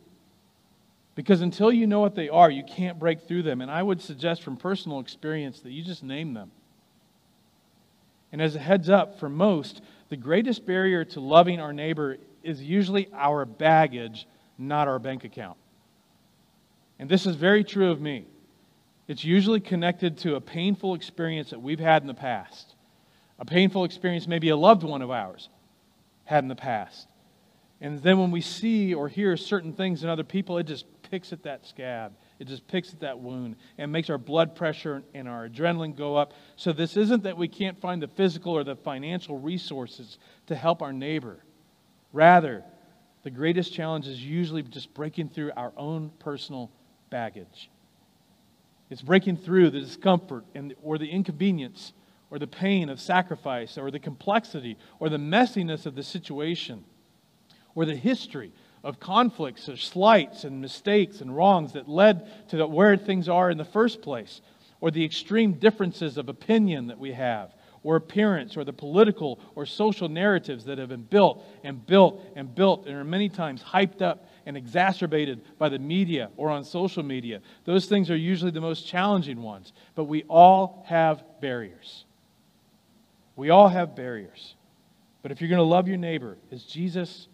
Because 1.16 1.42
until 1.42 1.72
you 1.72 1.88
know 1.88 2.02
what 2.02 2.16
they 2.16 2.28
are, 2.28 2.52
you 2.52 2.64
can't 2.64 3.00
break 3.00 3.22
through 3.22 3.44
them. 3.44 3.62
And 3.62 3.72
I 3.72 3.82
would 3.82 4.02
suggest 4.02 4.44
from 4.44 4.58
personal 4.58 5.00
experience 5.00 5.62
that 5.62 5.72
you 5.72 5.82
just 5.84 6.04
name 6.04 6.34
them. 6.34 6.52
And 8.34 8.42
as 8.42 8.56
a 8.56 8.60
heads 8.60 8.90
up, 8.90 9.18
for 9.18 9.30
most, 9.30 9.82
the 10.10 10.18
greatest 10.18 10.66
barrier 10.66 11.04
to 11.06 11.20
loving 11.20 11.60
our 11.60 11.74
neighbor 11.74 12.18
is 12.44 12.62
usually 12.62 13.10
our 13.14 13.46
baggage, 13.46 14.28
not 14.58 14.88
our 14.88 15.00
bank 15.00 15.24
account. 15.24 15.58
And 17.00 17.10
this 17.10 17.26
is 17.26 17.36
very 17.36 17.64
true 17.64 17.92
of 17.92 18.00
me. 18.00 18.26
It's 19.08 19.24
usually 19.24 19.60
connected 19.60 20.18
to 20.20 20.36
a 20.36 20.42
painful 20.42 20.96
experience 20.96 21.50
that 21.52 21.62
we've 21.62 21.80
had 21.80 22.02
in 22.02 22.08
the 22.08 22.14
past. 22.14 22.76
A 23.38 23.46
painful 23.46 23.84
experience 23.84 24.28
maybe 24.28 24.50
a 24.50 24.56
loved 24.56 24.84
one 24.84 25.02
of 25.02 25.12
ours 25.12 25.50
had 26.24 26.44
in 26.44 26.48
the 26.48 26.56
past. 26.56 27.08
And 27.82 28.02
then 28.02 28.20
when 28.20 28.32
we 28.32 28.42
see 28.42 28.94
or 28.94 29.10
hear 29.10 29.36
certain 29.38 29.74
things 29.74 30.04
in 30.04 30.10
other 30.10 30.24
people, 30.24 30.58
it 30.58 30.64
just 30.64 30.86
picks 31.04 31.34
at 31.34 31.44
that 31.44 31.66
scab. 31.68 32.14
It 32.40 32.48
just 32.48 32.68
picks 32.68 32.94
at 32.94 33.00
that 33.00 33.20
wound 33.20 33.56
and 33.78 33.92
makes 33.92 34.10
our 34.10 34.18
blood 34.18 34.56
pressure 34.56 35.04
and 35.14 35.28
our 35.28 35.48
adrenaline 35.48 35.96
go 35.96 36.16
up. 36.16 36.34
So, 36.58 36.74
this 36.74 36.98
isn't 36.98 37.24
that 37.24 37.38
we 37.38 37.48
can't 37.48 37.80
find 37.80 38.02
the 38.02 38.08
physical 38.10 38.54
or 38.54 38.64
the 38.64 38.76
financial 38.76 39.38
resources 39.38 40.18
to 40.48 40.56
help 40.56 40.82
our 40.82 40.92
neighbor. 40.92 41.44
Rather, 42.12 42.64
the 43.24 43.32
greatest 43.32 43.74
challenge 43.74 44.08
is 44.08 44.24
usually 44.24 44.64
just 44.64 44.94
breaking 44.94 45.30
through 45.30 45.52
our 45.56 45.72
own 45.78 46.12
personal 46.20 46.70
baggage. 47.10 47.70
It's 48.90 49.02
breaking 49.02 49.38
through 49.38 49.72
the 49.72 49.80
discomfort 49.80 50.46
and, 50.54 50.76
or 50.84 50.98
the 50.98 51.10
inconvenience 51.10 51.94
or 52.30 52.38
the 52.38 52.48
pain 52.48 52.90
of 52.90 53.00
sacrifice 53.00 53.78
or 53.78 53.90
the 53.90 54.00
complexity 54.00 54.78
or 55.00 55.10
the 55.10 55.18
messiness 55.18 55.86
of 55.86 55.96
the 55.96 56.04
situation 56.04 56.84
or 57.74 57.86
the 57.86 57.96
history 57.96 58.52
of 58.86 59.00
conflicts 59.00 59.68
or 59.68 59.76
slights 59.76 60.44
and 60.44 60.62
mistakes 60.62 61.20
and 61.20 61.36
wrongs 61.36 61.74
that 61.74 61.90
led 61.90 62.48
to 62.50 62.66
where 62.68 62.96
things 62.96 63.28
are 63.28 63.50
in 63.50 63.58
the 63.58 63.66
first 63.66 64.02
place, 64.04 64.42
or 64.80 64.92
the 64.92 65.04
extreme 65.04 65.54
differences 65.54 66.20
of 66.20 66.30
opinion 66.30 66.86
that 66.88 67.00
we 67.00 67.12
have, 67.12 67.52
or 67.82 67.96
appearance, 67.96 68.56
or 68.56 68.64
the 68.64 68.72
political 68.72 69.40
or 69.56 69.66
social 69.66 70.08
narratives 70.08 70.66
that 70.66 70.78
have 70.78 70.90
been 70.90 71.02
built 71.02 71.44
and 71.64 71.84
built 71.88 72.24
and 72.36 72.54
built 72.54 72.86
and 72.86 72.96
are 72.96 73.04
many 73.04 73.28
times 73.28 73.64
hyped 73.64 74.04
up 74.04 74.28
and 74.46 74.56
exacerbated 74.56 75.42
by 75.58 75.68
the 75.68 75.80
media 75.80 76.30
or 76.38 76.52
on 76.52 76.64
social 76.64 77.02
media. 77.02 77.42
Those 77.64 77.88
things 77.88 78.12
are 78.12 78.16
usually 78.16 78.52
the 78.52 78.62
most 78.62 78.88
challenging 78.88 79.42
ones, 79.42 79.74
but 79.96 80.04
we 80.04 80.24
all 80.30 80.86
have 80.88 81.24
barriers. 81.42 82.06
We 83.36 83.50
all 83.50 83.68
have 83.68 83.96
barriers. 83.96 84.54
But 85.24 85.32
if 85.32 85.42
you're 85.42 85.50
going 85.50 85.58
to 85.58 85.64
love 85.64 85.88
your 85.88 85.98
neighbor, 85.98 86.38
as 86.52 86.64
Jesus 86.64 87.28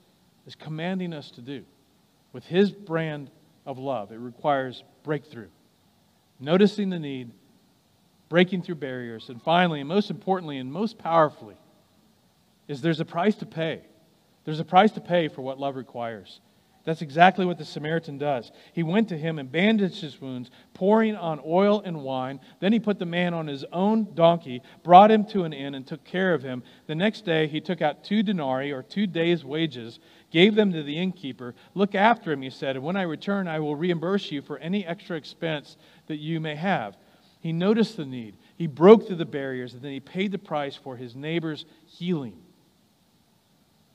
is 0.52 0.56
commanding 0.56 1.14
us 1.14 1.32
to 1.32 1.42
do 1.42 1.64
with 2.34 2.44
his 2.46 2.72
brand 2.72 3.32
of 3.66 3.78
love. 3.80 4.12
It 4.12 4.18
requires 4.18 4.84
breakthrough, 5.02 5.48
noticing 6.42 6.90
the 6.90 7.00
need, 7.00 7.32
breaking 8.28 8.64
through 8.64 8.76
barriers, 8.76 9.30
and 9.30 9.42
finally, 9.42 9.80
and 9.80 9.88
most 9.88 10.10
importantly, 10.10 10.58
and 10.58 10.72
most 10.72 10.98
powerfully, 10.98 11.56
is 12.68 12.82
there's 12.82 13.00
a 13.00 13.06
price 13.06 13.36
to 13.36 13.46
pay. 13.46 13.82
There's 14.44 14.60
a 14.60 14.66
price 14.66 14.92
to 14.92 15.02
pay 15.02 15.30
for 15.30 15.42
what 15.42 15.58
love 15.58 15.78
requires. 15.78 16.42
That's 16.84 17.04
exactly 17.04 17.46
what 17.46 17.60
the 17.60 17.66
Samaritan 17.66 18.18
does. 18.18 18.52
He 18.74 18.82
went 18.82 19.10
to 19.10 19.18
him 19.18 19.38
and 19.38 19.52
bandaged 19.52 20.02
his 20.02 20.20
wounds, 20.20 20.50
pouring 20.74 21.16
on 21.16 21.40
oil 21.46 21.82
and 21.86 22.02
wine. 22.02 22.40
Then 22.60 22.74
he 22.74 22.80
put 22.80 22.98
the 22.98 23.06
man 23.06 23.36
on 23.36 23.46
his 23.46 23.64
own 23.72 24.16
donkey, 24.16 24.64
brought 24.84 25.12
him 25.12 25.26
to 25.26 25.44
an 25.44 25.54
inn, 25.54 25.76
and 25.76 25.86
took 25.86 26.04
care 26.04 26.34
of 26.34 26.42
him. 26.42 26.64
The 26.88 26.96
next 26.96 27.24
day 27.24 27.48
he 27.48 27.62
took 27.62 27.82
out 27.82 28.04
two 28.04 28.24
denarii, 28.24 28.72
or 28.72 28.82
two 28.82 29.06
days' 29.06 29.46
wages, 29.46 30.00
gave 30.32 30.56
them 30.56 30.72
to 30.74 30.82
the 30.82 30.98
innkeeper. 30.98 31.54
Look 31.76 31.94
after 31.94 32.32
him, 32.32 32.42
he 32.42 32.50
said, 32.50 32.76
and 32.76 32.86
when 32.86 32.96
I 32.96 33.04
return, 33.04 33.48
I 33.48 33.60
will 33.60 33.76
reimburse 33.76 34.32
you 34.32 34.42
for 34.42 34.58
any 34.58 34.86
extra 34.86 35.18
expense 35.18 35.78
that 36.08 36.18
you 36.18 36.40
may 36.40 36.56
have. 36.56 36.98
He 37.42 37.52
noticed 37.54 37.98
the 37.98 38.06
need. 38.06 38.38
He 38.58 38.68
broke 38.68 39.06
through 39.06 39.18
the 39.18 39.26
barriers, 39.26 39.74
and 39.74 39.82
then 39.82 39.92
he 39.92 40.00
paid 40.00 40.32
the 40.32 40.38
price 40.38 40.76
for 40.76 40.96
his 40.96 41.16
neighbor's 41.16 41.66
healing. 41.86 42.38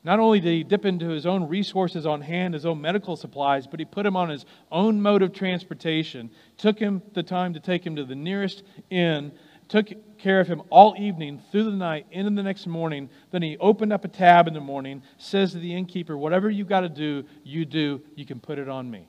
Not 0.05 0.21
only 0.21 0.39
did 0.39 0.53
he 0.53 0.63
dip 0.63 0.85
into 0.85 1.09
his 1.09 1.27
own 1.27 1.49
resources 1.49 2.07
on 2.07 2.21
hand, 2.21 2.55
his 2.55 2.65
own 2.65 2.81
medical 2.81 3.17
supplies, 3.17 3.67
but 3.67 3.81
he 3.81 3.85
put 3.85 4.07
him 4.07 4.17
on 4.17 4.29
his 4.29 4.47
own 4.71 5.03
mode 5.03 5.23
of 5.23 5.33
transportation, 5.33 6.31
took 6.59 6.79
him 6.79 7.03
the 7.15 7.25
time 7.25 7.55
to 7.55 7.61
take 7.61 7.85
him 7.85 7.97
to 7.97 8.05
the 8.05 8.15
nearest 8.15 8.63
inn, 8.89 9.33
took 9.69 9.89
care 10.19 10.41
of 10.41 10.49
him 10.49 10.63
all 10.71 10.95
evening, 10.99 11.43
through 11.51 11.65
the 11.65 11.71
night, 11.71 12.07
into 12.11 12.31
the 12.31 12.43
next 12.43 12.67
morning. 12.67 13.09
Then 13.31 13.43
he 13.43 13.57
opened 13.59 13.93
up 13.93 14.05
a 14.05 14.09
tab 14.09 14.49
in 14.49 14.55
the 14.55 14.61
morning, 14.61 15.03
says 15.19 15.53
to 15.53 15.59
the 15.59 15.75
innkeeper, 15.75 16.17
Whatever 16.17 16.51
you 16.51 16.65
got 16.65 16.81
to 16.81 16.89
do, 16.89 17.25
you 17.45 17.65
do. 17.65 18.01
You 18.15 18.27
can 18.27 18.41
put 18.41 18.59
it 18.59 18.69
on 18.69 18.91
me. 18.91 19.09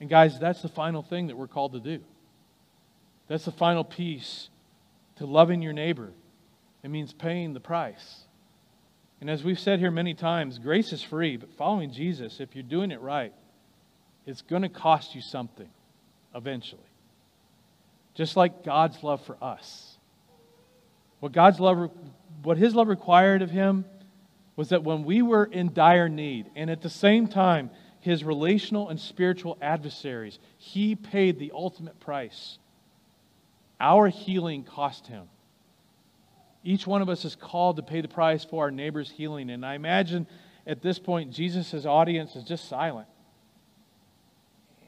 And 0.00 0.08
guys, 0.08 0.38
that's 0.38 0.62
the 0.62 0.68
final 0.68 1.02
thing 1.02 1.26
that 1.26 1.36
we're 1.36 1.48
called 1.48 1.72
to 1.72 1.80
do. 1.80 2.00
That's 3.26 3.44
the 3.44 3.52
final 3.52 3.84
piece 3.84 4.48
to 5.16 5.26
loving 5.26 5.60
your 5.60 5.72
neighbor. 5.72 6.12
It 6.82 6.90
means 6.90 7.12
paying 7.12 7.52
the 7.52 7.60
price. 7.60 8.22
And 9.20 9.28
as 9.28 9.42
we've 9.42 9.58
said 9.58 9.80
here 9.80 9.90
many 9.90 10.14
times, 10.14 10.58
grace 10.58 10.92
is 10.92 11.02
free, 11.02 11.36
but 11.36 11.52
following 11.54 11.92
Jesus, 11.92 12.40
if 12.40 12.54
you're 12.54 12.62
doing 12.62 12.90
it 12.90 13.00
right, 13.00 13.32
it's 14.26 14.42
going 14.42 14.62
to 14.62 14.68
cost 14.68 15.14
you 15.14 15.20
something 15.20 15.68
eventually. 16.34 16.87
Just 18.18 18.36
like 18.36 18.64
God's 18.64 19.04
love 19.04 19.24
for 19.24 19.36
us. 19.40 19.96
What 21.20 21.30
God's 21.30 21.60
love 21.60 21.92
what 22.42 22.58
his 22.58 22.74
love 22.74 22.88
required 22.88 23.42
of 23.42 23.50
him 23.50 23.84
was 24.56 24.70
that 24.70 24.82
when 24.82 25.04
we 25.04 25.22
were 25.22 25.44
in 25.44 25.72
dire 25.72 26.08
need 26.08 26.50
and 26.56 26.68
at 26.68 26.82
the 26.82 26.90
same 26.90 27.28
time 27.28 27.70
his 28.00 28.24
relational 28.24 28.88
and 28.88 28.98
spiritual 28.98 29.56
adversaries, 29.62 30.40
he 30.56 30.96
paid 30.96 31.38
the 31.38 31.52
ultimate 31.54 32.00
price. 32.00 32.58
Our 33.78 34.08
healing 34.08 34.64
cost 34.64 35.06
him. 35.06 35.28
Each 36.64 36.88
one 36.88 37.02
of 37.02 37.08
us 37.08 37.24
is 37.24 37.36
called 37.36 37.76
to 37.76 37.82
pay 37.84 38.00
the 38.00 38.08
price 38.08 38.44
for 38.44 38.64
our 38.64 38.72
neighbor's 38.72 39.10
healing. 39.10 39.48
And 39.48 39.64
I 39.64 39.74
imagine 39.74 40.26
at 40.66 40.82
this 40.82 40.98
point, 40.98 41.32
Jesus' 41.32 41.86
audience 41.86 42.34
is 42.34 42.42
just 42.42 42.68
silent 42.68 43.06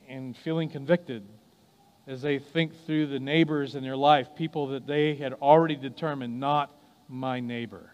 and 0.09 0.37
feeling 0.37 0.69
convicted 0.69 1.25
as 2.11 2.23
they 2.23 2.41
think 2.41 2.73
through 2.87 3.07
the 3.07 3.21
neighbors 3.21 3.77
in 3.77 3.85
their 3.85 3.97
life, 3.97 4.35
people 4.35 4.67
that 4.69 4.85
they 4.85 5.15
had 5.15 5.33
already 5.35 5.77
determined 5.77 6.41
not 6.41 6.75
my 7.09 7.39
neighbor. 7.39 7.93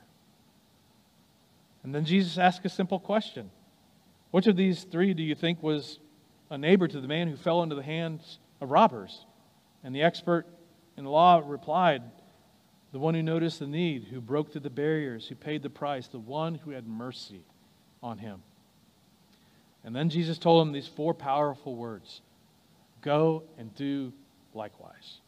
And 1.83 1.95
then 1.95 2.07
Jesus 2.07 2.39
asked 2.39 2.65
a 2.65 2.71
simple 2.71 2.99
question 2.99 3.51
Which 4.31 4.47
of 4.47 4.57
these 4.57 4.85
three 4.85 5.13
do 5.13 5.23
you 5.23 5.35
think 5.35 5.63
was 5.63 5.99
a 6.49 6.57
neighbor 6.57 6.89
to 6.89 7.01
the 7.01 7.07
man 7.07 7.29
who 7.29 7.37
fell 7.37 7.63
into 7.63 7.75
the 7.75 7.83
hands 7.83 8.39
of 8.63 8.71
robbers? 8.71 9.27
And 9.85 9.95
the 9.95 10.03
expert 10.03 10.47
in 10.97 11.05
law 11.05 11.43
replied, 11.45 12.03
the 12.93 12.99
one 12.99 13.15
who 13.15 13.23
noticed 13.23 13.59
the 13.59 13.67
need, 13.67 14.05
who 14.05 14.23
broke 14.23 14.51
through 14.51 14.63
the 14.63 14.71
barriers, 14.71 15.29
who 15.29 15.35
paid 15.35 15.63
the 15.63 15.69
price, 15.69 16.09
the 16.09 16.19
one 16.19 16.55
who 16.55 16.71
had 16.71 16.87
mercy 16.87 17.43
on 18.03 18.17
him. 18.17 18.43
And 19.85 19.95
then 19.95 20.09
Jesus 20.09 20.39
told 20.39 20.67
him 20.67 20.73
these 20.73 20.89
four 20.89 21.13
powerful 21.13 21.77
words 21.77 22.23
Go 23.07 23.45
and 23.57 23.73
do 23.77 24.13
likewise. 24.53 25.21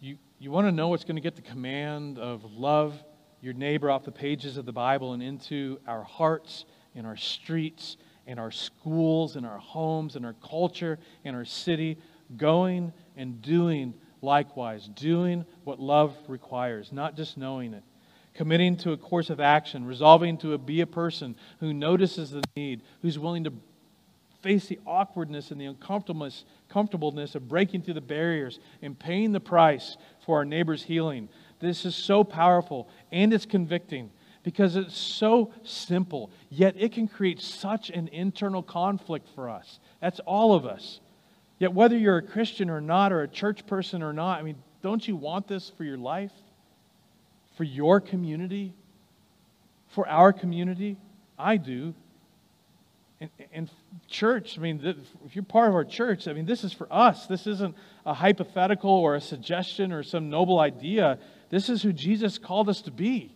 You, 0.00 0.16
you 0.38 0.52
want 0.52 0.68
to 0.68 0.72
know 0.72 0.86
what's 0.86 1.02
going 1.02 1.16
to 1.16 1.20
get 1.20 1.34
the 1.34 1.42
command 1.42 2.20
of 2.20 2.44
love 2.52 2.94
your 3.40 3.52
neighbor 3.52 3.90
off 3.90 4.04
the 4.04 4.12
pages 4.12 4.56
of 4.56 4.64
the 4.64 4.72
Bible 4.72 5.12
and 5.12 5.20
into 5.20 5.80
our 5.88 6.04
hearts, 6.04 6.66
in 6.94 7.04
our 7.04 7.16
streets, 7.16 7.96
in 8.28 8.38
our 8.38 8.52
schools, 8.52 9.34
in 9.34 9.44
our 9.44 9.58
homes, 9.58 10.14
in 10.14 10.24
our 10.24 10.34
culture, 10.34 11.00
in 11.24 11.34
our 11.34 11.44
city, 11.44 11.98
going 12.36 12.92
and 13.16 13.42
doing 13.42 13.92
likewise, 14.22 14.88
doing 14.94 15.44
what 15.64 15.80
love 15.80 16.16
requires, 16.28 16.92
not 16.92 17.16
just 17.16 17.36
knowing 17.36 17.74
it. 17.74 17.82
Committing 18.34 18.76
to 18.76 18.92
a 18.92 18.96
course 18.96 19.30
of 19.30 19.40
action, 19.40 19.84
resolving 19.84 20.38
to 20.38 20.56
be 20.58 20.80
a 20.80 20.86
person 20.86 21.34
who 21.58 21.74
notices 21.74 22.30
the 22.30 22.42
need, 22.54 22.82
who's 23.02 23.18
willing 23.18 23.42
to 23.42 23.52
face 24.42 24.66
the 24.66 24.78
awkwardness 24.86 25.50
and 25.50 25.60
the 25.60 25.66
uncomfortableness 25.66 26.44
comfortableness 26.68 27.34
of 27.34 27.48
breaking 27.48 27.82
through 27.82 27.94
the 27.94 28.00
barriers 28.00 28.60
and 28.82 28.98
paying 28.98 29.32
the 29.32 29.40
price 29.40 29.96
for 30.24 30.38
our 30.38 30.44
neighbor's 30.44 30.82
healing. 30.82 31.28
This 31.60 31.84
is 31.84 31.96
so 31.96 32.22
powerful 32.22 32.88
and 33.10 33.32
it's 33.32 33.46
convicting 33.46 34.10
because 34.42 34.76
it's 34.76 34.96
so 34.96 35.52
simple, 35.62 36.30
yet 36.48 36.74
it 36.78 36.92
can 36.92 37.08
create 37.08 37.40
such 37.40 37.90
an 37.90 38.08
internal 38.08 38.62
conflict 38.62 39.28
for 39.34 39.50
us. 39.50 39.78
That's 40.00 40.20
all 40.20 40.54
of 40.54 40.64
us. 40.64 41.00
Yet, 41.58 41.74
whether 41.74 41.98
you're 41.98 42.18
a 42.18 42.22
Christian 42.22 42.70
or 42.70 42.80
not, 42.80 43.12
or 43.12 43.22
a 43.22 43.28
church 43.28 43.66
person 43.66 44.02
or 44.02 44.12
not, 44.12 44.38
I 44.38 44.42
mean, 44.42 44.56
don't 44.80 45.06
you 45.06 45.16
want 45.16 45.48
this 45.48 45.72
for 45.76 45.84
your 45.84 45.98
life? 45.98 46.32
For 47.56 47.64
your 47.64 48.00
community? 48.00 48.72
For 49.88 50.08
our 50.08 50.32
community? 50.32 50.96
I 51.36 51.56
do. 51.56 51.94
And, 53.20 53.30
and, 53.52 53.70
church, 54.06 54.56
I 54.58 54.62
mean, 54.62 54.80
if 55.26 55.34
you're 55.34 55.44
part 55.44 55.68
of 55.68 55.74
our 55.74 55.84
church, 55.84 56.28
I 56.28 56.32
mean, 56.32 56.46
this 56.46 56.62
is 56.62 56.72
for 56.72 56.86
us. 56.90 57.26
This 57.26 57.46
isn't 57.46 57.74
a 58.06 58.14
hypothetical 58.14 58.90
or 58.90 59.16
a 59.16 59.20
suggestion 59.20 59.92
or 59.92 60.02
some 60.02 60.30
noble 60.30 60.60
idea. 60.60 61.18
This 61.50 61.68
is 61.68 61.82
who 61.82 61.92
Jesus 61.92 62.38
called 62.38 62.68
us 62.68 62.80
to 62.82 62.90
be. 62.90 63.34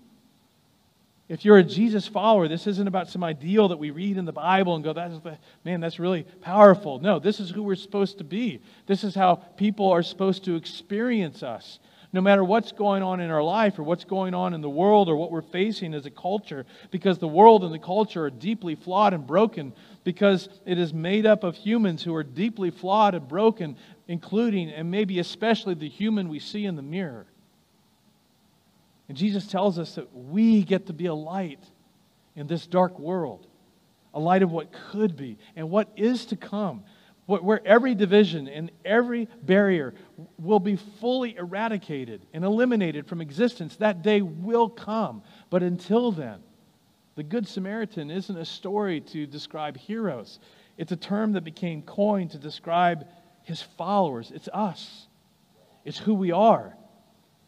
If 1.29 1.45
you're 1.45 1.59
a 1.59 1.65
Jesus 1.65 2.07
follower, 2.07 2.47
this 2.47 2.67
isn't 2.67 2.87
about 2.87 3.09
some 3.09 3.25
ideal 3.25 3.69
that 3.69 3.79
we 3.79 3.91
read 3.91 4.19
in 4.19 4.25
the 4.25 4.33
Bible 4.33 4.75
and 4.75 4.85
go, 4.85 4.93
that's 4.93 5.19
the, 5.21 5.39
man, 5.65 5.81
that's 5.81 5.99
really 5.99 6.25
powerful. 6.43 6.99
No, 6.99 7.19
this 7.19 7.41
is 7.41 7.51
who 7.51 7.63
we're 7.63 7.75
supposed 7.75 8.19
to 8.19 8.25
be. 8.25 8.61
This 8.87 9.03
is 9.03 9.15
how 9.15 9.37
people 9.37 9.91
are 9.91 10.03
supposed 10.03 10.45
to 10.45 10.57
experience 10.57 11.43
us. 11.43 11.79
No 12.15 12.21
matter 12.21 12.45
what's 12.45 12.73
going 12.73 13.03
on 13.03 13.21
in 13.21 13.31
our 13.31 13.43
life 13.43 13.79
or 13.79 13.85
what's 13.85 14.05
going 14.05 14.35
on 14.35 14.53
in 14.53 14.61
the 14.61 14.69
world 14.69 15.09
or 15.09 15.17
what 15.17 15.31
we're 15.31 15.41
facing 15.41 15.95
as 15.95 16.05
a 16.05 16.11
culture, 16.11 16.67
because 16.91 17.19
the 17.19 17.29
world 17.29 17.65
and 17.65 17.73
the 17.73 17.79
culture 17.79 18.25
are 18.25 18.31
deeply 18.31 18.75
flawed 18.75 19.15
and 19.15 19.27
broken, 19.27 19.73
because 20.05 20.49
it 20.67 20.79
is 20.79 20.93
made 20.93 21.25
up 21.25 21.43
of 21.43 21.57
humans 21.57 22.03
who 22.03 22.15
are 22.15 22.23
deeply 22.23 22.71
flawed 22.71 23.15
and 23.15 23.27
broken, 23.27 23.77
including 24.09 24.71
and 24.71 24.91
maybe 24.91 25.19
especially 25.21 25.73
the 25.75 25.89
human 25.89 26.29
we 26.29 26.39
see 26.39 26.67
in 26.67 26.77
the 26.77 26.83
mirror. 26.83 27.27
And 29.09 29.17
Jesus 29.17 29.47
tells 29.47 29.79
us 29.79 29.95
that 29.95 30.15
we 30.15 30.65
get 30.65 30.87
to 30.87 30.93
be 30.93 31.07
a 31.07 31.15
light 31.15 31.65
in 32.37 32.47
this 32.47 32.67
dark 32.67 32.99
world, 32.99 33.47
a 34.13 34.21
light 34.21 34.43
of 34.43 34.51
what 34.51 34.71
could 34.91 35.17
be 35.17 35.39
and 35.57 35.71
what 35.71 35.89
is 35.97 36.27
to 36.27 36.37
come, 36.37 36.85
where 37.27 37.65
every 37.65 37.95
division 37.95 38.49
and 38.49 38.71
every 38.85 39.29
barrier 39.43 39.95
will 40.39 40.59
be 40.59 40.77
fully 40.77 41.37
eradicated 41.37 42.27
and 42.35 42.45
eliminated 42.45 43.07
from 43.07 43.21
existence. 43.21 43.77
That 43.77 44.03
day 44.03 44.23
will 44.23 44.69
come. 44.69 45.23
But 45.49 45.63
until 45.63 46.11
then, 46.11 46.41
the 47.15 47.23
Good 47.23 47.47
Samaritan 47.47 48.11
isn't 48.11 48.37
a 48.37 48.45
story 48.45 49.01
to 49.01 49.27
describe 49.27 49.77
heroes, 49.77 50.41
it's 50.79 50.93
a 50.93 50.97
term 50.97 51.33
that 51.33 51.45
became 51.45 51.83
coined 51.83 52.31
to 52.31 52.39
describe 52.39 53.07
his 53.43 53.63
followers. 53.63 54.33
It's 54.35 54.49
us, 54.49 55.07
it's 55.85 55.99
who 55.99 56.15
we 56.15 56.33
are. 56.33 56.77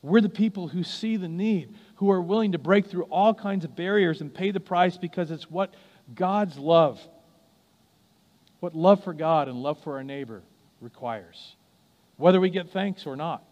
We're 0.02 0.20
the 0.20 0.28
people 0.28 0.68
who 0.68 0.84
see 0.84 1.16
the 1.16 1.28
need, 1.28 1.74
who 1.94 2.10
are 2.10 2.20
willing 2.20 2.52
to 2.52 2.58
break 2.58 2.88
through 2.88 3.04
all 3.04 3.32
kinds 3.32 3.64
of 3.64 3.74
barriers 3.74 4.20
and 4.20 4.32
pay 4.32 4.50
the 4.50 4.60
price 4.60 4.98
because 4.98 5.30
it's 5.30 5.50
what 5.50 5.72
God's 6.14 6.58
love, 6.58 7.00
what 8.64 8.74
love 8.74 9.04
for 9.04 9.12
God 9.12 9.46
and 9.46 9.62
love 9.62 9.78
for 9.84 9.96
our 9.96 10.02
neighbor 10.02 10.42
requires, 10.80 11.54
whether 12.16 12.40
we 12.40 12.48
get 12.48 12.70
thanks 12.70 13.04
or 13.04 13.14
not. 13.14 13.44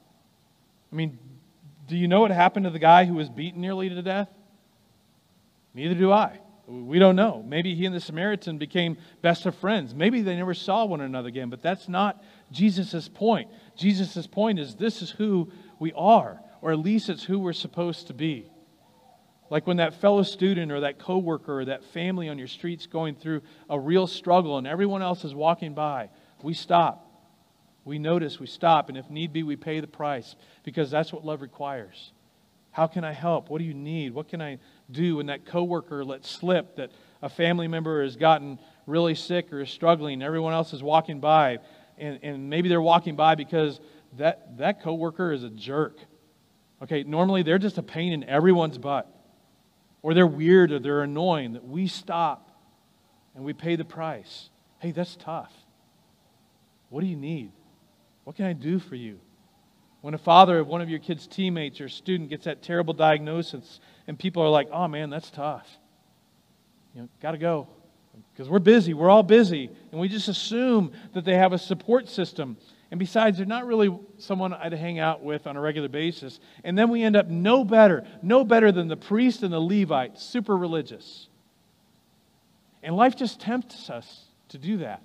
I 0.90 0.96
mean, 0.96 1.18
do 1.86 1.98
you 1.98 2.08
know 2.08 2.22
what 2.22 2.30
happened 2.30 2.64
to 2.64 2.70
the 2.70 2.78
guy 2.78 3.04
who 3.04 3.12
was 3.12 3.28
beaten 3.28 3.60
nearly 3.60 3.90
to 3.90 4.00
death? 4.00 4.30
Neither 5.74 5.96
do 5.96 6.10
I. 6.10 6.40
We 6.66 6.98
don't 6.98 7.14
know. 7.14 7.44
Maybe 7.46 7.74
he 7.74 7.84
and 7.84 7.94
the 7.94 8.00
Samaritan 8.00 8.56
became 8.56 8.96
best 9.20 9.44
of 9.44 9.54
friends. 9.56 9.94
Maybe 9.94 10.22
they 10.22 10.34
never 10.34 10.54
saw 10.54 10.86
one 10.86 11.02
another 11.02 11.28
again, 11.28 11.50
but 11.50 11.60
that's 11.60 11.90
not 11.90 12.24
Jesus' 12.50 13.06
point. 13.06 13.50
Jesus' 13.76 14.26
point 14.26 14.58
is 14.58 14.76
this 14.76 15.02
is 15.02 15.10
who 15.10 15.52
we 15.78 15.92
are, 15.92 16.40
or 16.62 16.72
at 16.72 16.78
least 16.78 17.10
it's 17.10 17.24
who 17.24 17.38
we're 17.38 17.52
supposed 17.52 18.06
to 18.06 18.14
be. 18.14 18.50
Like 19.50 19.66
when 19.66 19.76
that 19.78 20.00
fellow 20.00 20.22
student 20.22 20.72
or 20.72 20.80
that 20.80 20.98
coworker 20.98 21.60
or 21.60 21.64
that 21.66 21.84
family 21.84 22.28
on 22.28 22.38
your 22.38 22.48
street's 22.48 22.86
going 22.86 23.14
through 23.14 23.42
a 23.68 23.78
real 23.78 24.06
struggle 24.06 24.58
and 24.58 24.66
everyone 24.66 25.02
else 25.02 25.24
is 25.24 25.34
walking 25.34 25.74
by, 25.74 26.08
we 26.42 26.54
stop. 26.54 27.08
We 27.84 27.98
notice, 27.98 28.38
we 28.38 28.46
stop, 28.46 28.88
and 28.88 28.96
if 28.96 29.10
need 29.10 29.32
be, 29.32 29.42
we 29.42 29.56
pay 29.56 29.80
the 29.80 29.86
price 29.88 30.36
because 30.62 30.90
that's 30.90 31.12
what 31.12 31.24
love 31.24 31.42
requires. 31.42 32.12
How 32.70 32.86
can 32.86 33.04
I 33.04 33.12
help? 33.12 33.50
What 33.50 33.58
do 33.58 33.64
you 33.64 33.74
need? 33.74 34.14
What 34.14 34.28
can 34.28 34.40
I 34.40 34.58
do 34.90 35.16
when 35.16 35.26
that 35.26 35.44
coworker 35.44 36.04
lets 36.04 36.30
slip 36.30 36.76
that 36.76 36.90
a 37.20 37.28
family 37.28 37.68
member 37.68 38.02
has 38.02 38.16
gotten 38.16 38.58
really 38.86 39.14
sick 39.14 39.52
or 39.52 39.60
is 39.60 39.70
struggling, 39.70 40.22
everyone 40.22 40.52
else 40.52 40.72
is 40.72 40.82
walking 40.82 41.20
by, 41.20 41.58
and, 41.98 42.18
and 42.22 42.48
maybe 42.48 42.68
they're 42.68 42.82
walking 42.82 43.14
by 43.14 43.34
because 43.34 43.80
that, 44.16 44.56
that 44.58 44.82
coworker 44.82 45.32
is 45.32 45.44
a 45.44 45.50
jerk. 45.50 45.98
Okay, 46.82 47.02
normally 47.04 47.42
they're 47.42 47.58
just 47.58 47.78
a 47.78 47.82
pain 47.82 48.12
in 48.12 48.24
everyone's 48.24 48.78
butt. 48.78 49.08
Or 50.02 50.14
they're 50.14 50.26
weird 50.26 50.72
or 50.72 50.78
they're 50.78 51.02
annoying 51.02 51.52
that 51.52 51.64
we 51.64 51.86
stop 51.86 52.50
and 53.34 53.44
we 53.44 53.52
pay 53.52 53.76
the 53.76 53.84
price. 53.84 54.50
Hey, 54.80 54.90
that's 54.90 55.16
tough. 55.16 55.52
What 56.90 57.00
do 57.00 57.06
you 57.06 57.16
need? 57.16 57.52
What 58.24 58.36
can 58.36 58.44
I 58.44 58.52
do 58.52 58.78
for 58.78 58.96
you? 58.96 59.18
When 60.00 60.14
a 60.14 60.18
father 60.18 60.58
of 60.58 60.66
one 60.66 60.80
of 60.80 60.90
your 60.90 60.98
kids' 60.98 61.26
teammates 61.26 61.80
or 61.80 61.88
student 61.88 62.28
gets 62.28 62.44
that 62.44 62.62
terrible 62.62 62.92
diagnosis 62.92 63.80
and 64.08 64.18
people 64.18 64.42
are 64.42 64.48
like, 64.48 64.68
oh 64.72 64.88
man, 64.88 65.10
that's 65.10 65.30
tough. 65.30 65.68
You 66.94 67.02
know, 67.02 67.08
got 67.20 67.32
to 67.32 67.38
go. 67.38 67.68
Because 68.32 68.50
we're 68.50 68.58
busy. 68.58 68.92
We're 68.92 69.08
all 69.08 69.22
busy. 69.22 69.70
And 69.90 70.00
we 70.00 70.08
just 70.08 70.28
assume 70.28 70.92
that 71.14 71.24
they 71.24 71.34
have 71.36 71.52
a 71.52 71.58
support 71.58 72.08
system. 72.08 72.58
And 72.92 72.98
besides, 72.98 73.38
they're 73.38 73.46
not 73.46 73.64
really 73.64 73.98
someone 74.18 74.52
I'd 74.52 74.74
hang 74.74 74.98
out 74.98 75.22
with 75.22 75.46
on 75.46 75.56
a 75.56 75.60
regular 75.62 75.88
basis. 75.88 76.38
And 76.62 76.76
then 76.76 76.90
we 76.90 77.02
end 77.02 77.16
up 77.16 77.26
no 77.26 77.64
better, 77.64 78.06
no 78.20 78.44
better 78.44 78.70
than 78.70 78.88
the 78.88 78.98
priest 78.98 79.42
and 79.42 79.50
the 79.50 79.58
Levite, 79.58 80.18
super 80.18 80.54
religious. 80.54 81.28
And 82.82 82.94
life 82.94 83.16
just 83.16 83.40
tempts 83.40 83.88
us 83.88 84.26
to 84.50 84.58
do 84.58 84.76
that. 84.76 85.02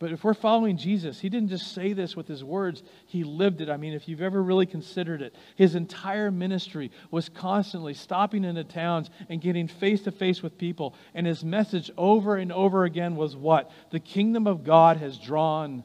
But 0.00 0.12
if 0.12 0.24
we're 0.24 0.32
following 0.32 0.78
Jesus, 0.78 1.20
he 1.20 1.28
didn't 1.28 1.50
just 1.50 1.74
say 1.74 1.92
this 1.92 2.16
with 2.16 2.26
his 2.26 2.42
words, 2.42 2.82
he 3.06 3.22
lived 3.22 3.60
it. 3.60 3.68
I 3.68 3.76
mean, 3.76 3.92
if 3.92 4.08
you've 4.08 4.22
ever 4.22 4.42
really 4.42 4.64
considered 4.64 5.20
it, 5.20 5.34
his 5.56 5.74
entire 5.74 6.30
ministry 6.30 6.90
was 7.10 7.28
constantly 7.28 7.92
stopping 7.92 8.44
into 8.44 8.64
towns 8.64 9.10
and 9.28 9.42
getting 9.42 9.68
face 9.68 10.00
to 10.04 10.10
face 10.10 10.42
with 10.42 10.56
people. 10.56 10.94
And 11.14 11.26
his 11.26 11.44
message 11.44 11.90
over 11.98 12.36
and 12.36 12.50
over 12.50 12.84
again 12.84 13.14
was 13.14 13.36
what? 13.36 13.70
The 13.90 14.00
kingdom 14.00 14.46
of 14.46 14.64
God 14.64 14.96
has 14.96 15.18
drawn 15.18 15.84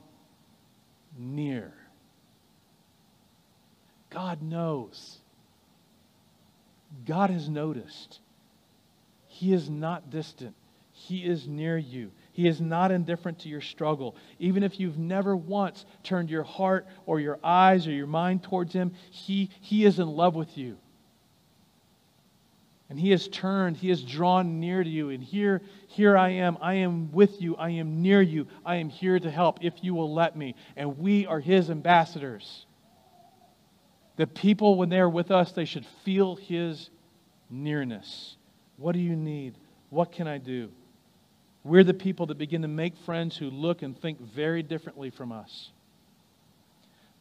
near. 1.18 1.74
God 4.10 4.42
knows. 4.42 5.18
God 7.06 7.32
has 7.32 7.50
noticed. 7.50 8.22
He 9.28 9.52
is 9.52 9.70
not 9.70 10.10
distant, 10.10 10.56
He 10.94 11.26
is 11.26 11.50
near 11.50 11.78
you. 11.78 12.12
He 12.36 12.50
is 12.50 12.60
not 12.60 12.92
indifferent 12.92 13.40
to 13.40 13.50
your 13.50 13.62
struggle. 13.62 14.18
Even 14.40 14.62
if 14.62 14.78
you've 14.78 14.98
never 14.98 15.38
once 15.38 15.86
turned 16.04 16.30
your 16.30 16.44
heart 16.44 16.86
or 17.06 17.22
your 17.22 17.40
eyes 17.42 17.88
or 17.88 17.92
your 17.92 18.08
mind 18.08 18.44
towards 18.44 18.74
Him, 18.74 18.92
He, 19.10 19.50
he 19.62 19.86
is 19.86 20.00
in 20.00 20.10
love 20.10 20.36
with 20.36 20.58
you. 20.58 20.76
And 22.90 23.00
He 23.00 23.12
has 23.12 23.30
turned, 23.30 23.78
He 23.78 23.88
has 23.88 24.04
drawn 24.04 24.60
near 24.60 24.84
to 24.84 24.90
you. 24.90 25.12
And 25.12 25.24
here, 25.24 25.62
here 25.88 26.18
I 26.18 26.32
am. 26.32 26.58
I 26.60 26.74
am 26.74 27.10
with 27.14 27.42
you. 27.42 27.56
I 27.56 27.70
am 27.70 28.02
near 28.02 28.22
you. 28.22 28.48
I 28.66 28.76
am 28.76 28.90
here 28.90 29.18
to 29.18 29.32
help 29.32 29.60
if 29.64 29.82
you 29.82 29.94
will 29.94 30.14
let 30.14 30.36
me. 30.36 30.56
And 30.76 30.98
we 30.98 31.26
are 31.26 31.40
His 31.40 31.70
ambassadors. 31.70 32.66
The 34.18 34.28
people, 34.28 34.76
when 34.76 34.90
they 34.90 35.00
are 35.00 35.10
with 35.10 35.32
us, 35.32 35.54
they 35.54 35.64
should 35.64 35.86
feel 36.04 36.36
His 36.36 36.90
nearness. 37.50 38.36
What 38.76 38.92
do 38.92 39.00
you 39.00 39.16
need? 39.16 39.56
What 39.90 40.12
can 40.12 40.28
I 40.28 40.38
do? 40.38 40.70
We're 41.66 41.84
the 41.84 41.96
people 41.96 42.28
that 42.28 42.38
begin 42.38 42.62
to 42.62 42.68
make 42.68 42.96
friends 42.96 43.36
who 43.36 43.50
look 43.50 43.82
and 43.82 44.00
think 44.00 44.22
very 44.22 44.62
differently 44.62 45.10
from 45.10 45.32
us. 45.32 45.72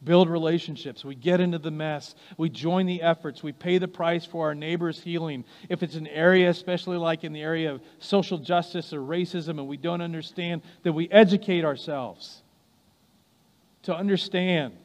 Build 0.03 0.29
relationships. 0.29 1.03
We 1.03 1.15
get 1.15 1.39
into 1.39 1.57
the 1.57 1.71
mess. 1.71 2.13
We 2.37 2.49
join 2.49 2.85
the 2.85 3.01
efforts. 3.01 3.41
We 3.41 3.53
pay 3.53 3.79
the 3.79 3.87
price 3.87 4.23
for 4.23 4.45
our 4.45 4.53
neighbor's 4.53 5.01
healing. 5.01 5.45
If 5.67 5.81
it's 5.81 5.95
an 5.95 6.05
area, 6.05 6.47
especially 6.51 6.97
like 6.97 7.23
in 7.23 7.33
the 7.33 7.41
area 7.41 7.73
of 7.73 7.81
social 7.97 8.37
justice 8.37 8.93
or 8.93 8.99
racism, 8.99 9.57
and 9.57 9.67
we 9.67 9.77
don't 9.77 10.01
understand, 10.01 10.61
then 10.83 10.93
we 10.93 11.09
educate 11.09 11.65
ourselves 11.65 12.43
to 13.81 13.95
understand 13.95 14.77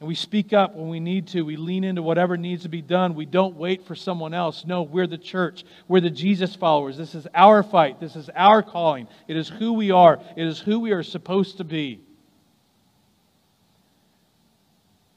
and 0.00 0.08
we 0.08 0.14
speak 0.14 0.54
up 0.54 0.74
when 0.74 0.88
we 0.88 0.98
need 0.98 1.28
to. 1.28 1.42
We 1.42 1.56
lean 1.56 1.84
into 1.84 2.00
whatever 2.02 2.38
needs 2.38 2.62
to 2.62 2.70
be 2.70 2.80
done. 2.80 3.14
We 3.14 3.26
don't 3.26 3.56
wait 3.56 3.86
for 3.86 3.94
someone 3.94 4.32
else. 4.32 4.64
No, 4.66 4.82
we're 4.82 5.06
the 5.06 5.18
church. 5.18 5.64
We're 5.88 6.00
the 6.00 6.08
Jesus 6.08 6.56
followers. 6.56 6.96
This 6.96 7.14
is 7.14 7.26
our 7.34 7.62
fight. 7.62 8.00
This 8.00 8.16
is 8.16 8.30
our 8.34 8.62
calling. 8.62 9.08
It 9.28 9.36
is 9.36 9.50
who 9.50 9.74
we 9.74 9.90
are. 9.90 10.18
It 10.36 10.46
is 10.46 10.58
who 10.58 10.80
we 10.80 10.92
are 10.92 11.02
supposed 11.02 11.58
to 11.58 11.64
be. 11.64 12.00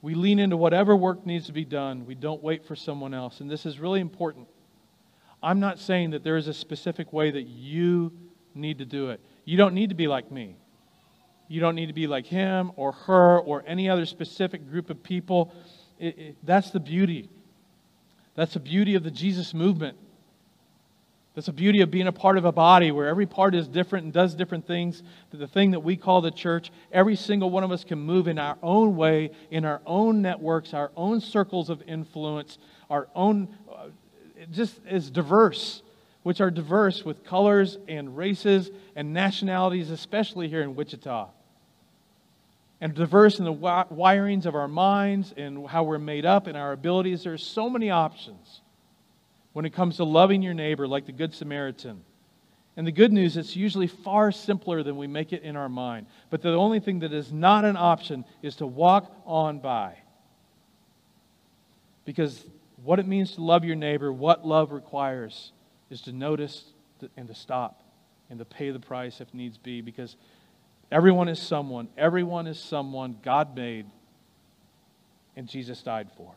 We 0.02 0.16
lean 0.16 0.38
into 0.38 0.58
whatever 0.58 0.98
work 0.98 1.26
needs 1.26 1.46
to 1.46 1.54
be 1.54 1.64
done. 1.64 2.06
We 2.06 2.16
don't 2.16 2.44
wait 2.44 2.66
for 2.66 2.76
someone 2.76 3.14
else. 3.14 3.40
And 3.40 3.50
this 3.50 3.66
is 3.66 3.80
really 3.80 4.02
important. 4.02 4.48
I'm 5.42 5.62
not 5.62 5.80
saying 5.80 6.10
that 6.10 6.26
there 6.26 6.36
is 6.36 6.50
a 6.50 6.54
specific 6.54 7.14
way 7.14 7.32
that 7.32 7.44
you 7.44 8.12
need 8.54 8.80
to 8.80 8.86
do 8.86 9.12
it. 9.12 9.22
You 9.46 9.56
don't 9.56 9.74
need 9.74 9.90
to 9.90 9.96
be 9.96 10.08
like 10.08 10.30
me. 10.30 10.58
You 11.48 11.60
don't 11.60 11.76
need 11.76 11.88
to 11.88 11.94
be 11.94 12.08
like 12.08 12.26
him 12.26 12.72
or 12.76 12.92
her 12.92 13.40
or 13.40 13.64
any 13.68 13.90
other 13.90 14.06
specific 14.06 14.70
group 14.70 14.90
of 14.90 15.04
people. 15.04 15.54
It, 16.00 16.18
it, 16.18 16.36
that's 16.44 16.72
the 16.72 16.80
beauty. 16.80 17.30
That's 18.36 18.54
the 18.54 18.60
beauty 18.60 18.96
of 18.96 19.04
the 19.04 19.12
Jesus 19.12 19.54
movement. 19.54 19.98
That's 21.36 21.48
the 21.48 21.54
beauty 21.54 21.82
of 21.82 21.90
being 21.90 22.08
a 22.08 22.12
part 22.12 22.38
of 22.38 22.46
a 22.46 22.52
body 22.52 22.92
where 22.92 23.08
every 23.08 23.26
part 23.26 23.56
is 23.56 23.68
different 23.68 24.06
and 24.06 24.14
does 24.14 24.36
different 24.36 24.68
things. 24.68 25.02
That 25.32 25.38
The 25.38 25.48
thing 25.48 25.72
that 25.72 25.80
we 25.80 25.98
call 25.98 26.22
the 26.22 26.32
church, 26.32 26.72
every 26.92 27.16
single 27.16 27.50
one 27.50 27.64
of 27.64 27.72
us 27.72 27.84
can 27.84 28.00
move 28.00 28.28
in 28.28 28.38
our 28.38 28.58
own 28.62 28.96
way, 28.96 29.32
in 29.50 29.66
our 29.66 29.82
own 29.86 30.22
networks, 30.22 30.74
our 30.74 30.92
own 30.96 31.22
circles 31.22 31.72
of 31.72 31.82
influence, 31.88 32.60
our 32.90 33.08
own, 33.16 33.50
uh, 33.72 33.88
just 34.52 34.80
as 34.88 35.10
diverse 35.10 35.82
which 36.24 36.42
are 36.42 36.50
diverse 36.50 37.06
with 37.06 37.24
colors 37.24 37.78
and 37.88 38.18
races 38.18 38.72
and 38.96 39.14
nationalities, 39.14 39.90
especially 39.90 40.50
here 40.50 40.62
in 40.62 40.76
Wichita 40.76 41.30
and 42.84 42.94
diverse 42.94 43.40
in 43.40 43.46
the 43.46 43.54
wirings 43.54 44.46
of 44.46 44.56
our 44.56 44.68
minds 44.68 45.34
and 45.38 45.66
how 45.70 45.84
we're 45.84 45.98
made 45.98 46.26
up 46.26 46.48
and 46.48 46.58
our 46.58 46.74
abilities. 46.74 47.24
There's 47.24 47.42
so 47.42 47.70
many 47.70 47.90
options 47.90 48.60
when 49.54 49.64
it 49.64 49.70
comes 49.70 49.96
to 49.96 50.04
loving 50.04 50.42
your 50.42 50.54
neighbor 50.54 50.86
like 50.86 51.06
the 51.06 51.14
Good 51.14 51.34
Samaritan. 51.34 52.04
And 52.76 52.86
the 52.86 52.92
good 52.92 53.14
news, 53.14 53.38
it's 53.38 53.56
usually 53.56 53.88
far 53.88 54.34
simpler 54.34 54.84
than 54.84 54.98
we 54.98 55.08
make 55.08 55.32
it 55.32 55.44
in 55.44 55.56
our 55.56 55.70
mind. 55.70 56.08
But 56.30 56.42
the 56.42 56.56
only 56.56 56.82
thing 56.82 57.00
that 57.00 57.14
is 57.14 57.32
not 57.32 57.64
an 57.64 57.78
option 57.78 58.26
is 58.42 58.58
to 58.58 58.68
walk 58.68 59.10
on 59.26 59.60
by. 59.60 59.96
Because 62.04 62.44
what 62.84 63.00
it 63.00 63.08
means 63.08 63.36
to 63.36 63.42
love 63.42 63.64
your 63.64 63.78
neighbor, 63.78 64.12
what 64.12 64.46
love 64.46 64.74
requires, 64.74 65.54
is 65.94 66.02
to 66.02 66.12
notice 66.12 66.66
and 67.16 67.28
to 67.30 67.34
stop 67.34 67.84
and 68.30 68.40
to 68.40 68.46
pay 68.46 68.72
the 68.72 68.80
price 68.80 69.22
if 69.22 69.34
needs 69.34 69.58
be. 69.58 69.80
Because 69.80 70.18
Everyone 70.94 71.28
is 71.28 71.40
someone. 71.40 71.88
Everyone 71.98 72.46
is 72.46 72.60
someone 72.60 73.18
God 73.24 73.56
made 73.56 73.88
and 75.36 75.48
Jesus 75.48 75.82
died 75.82 76.12
for. 76.16 76.36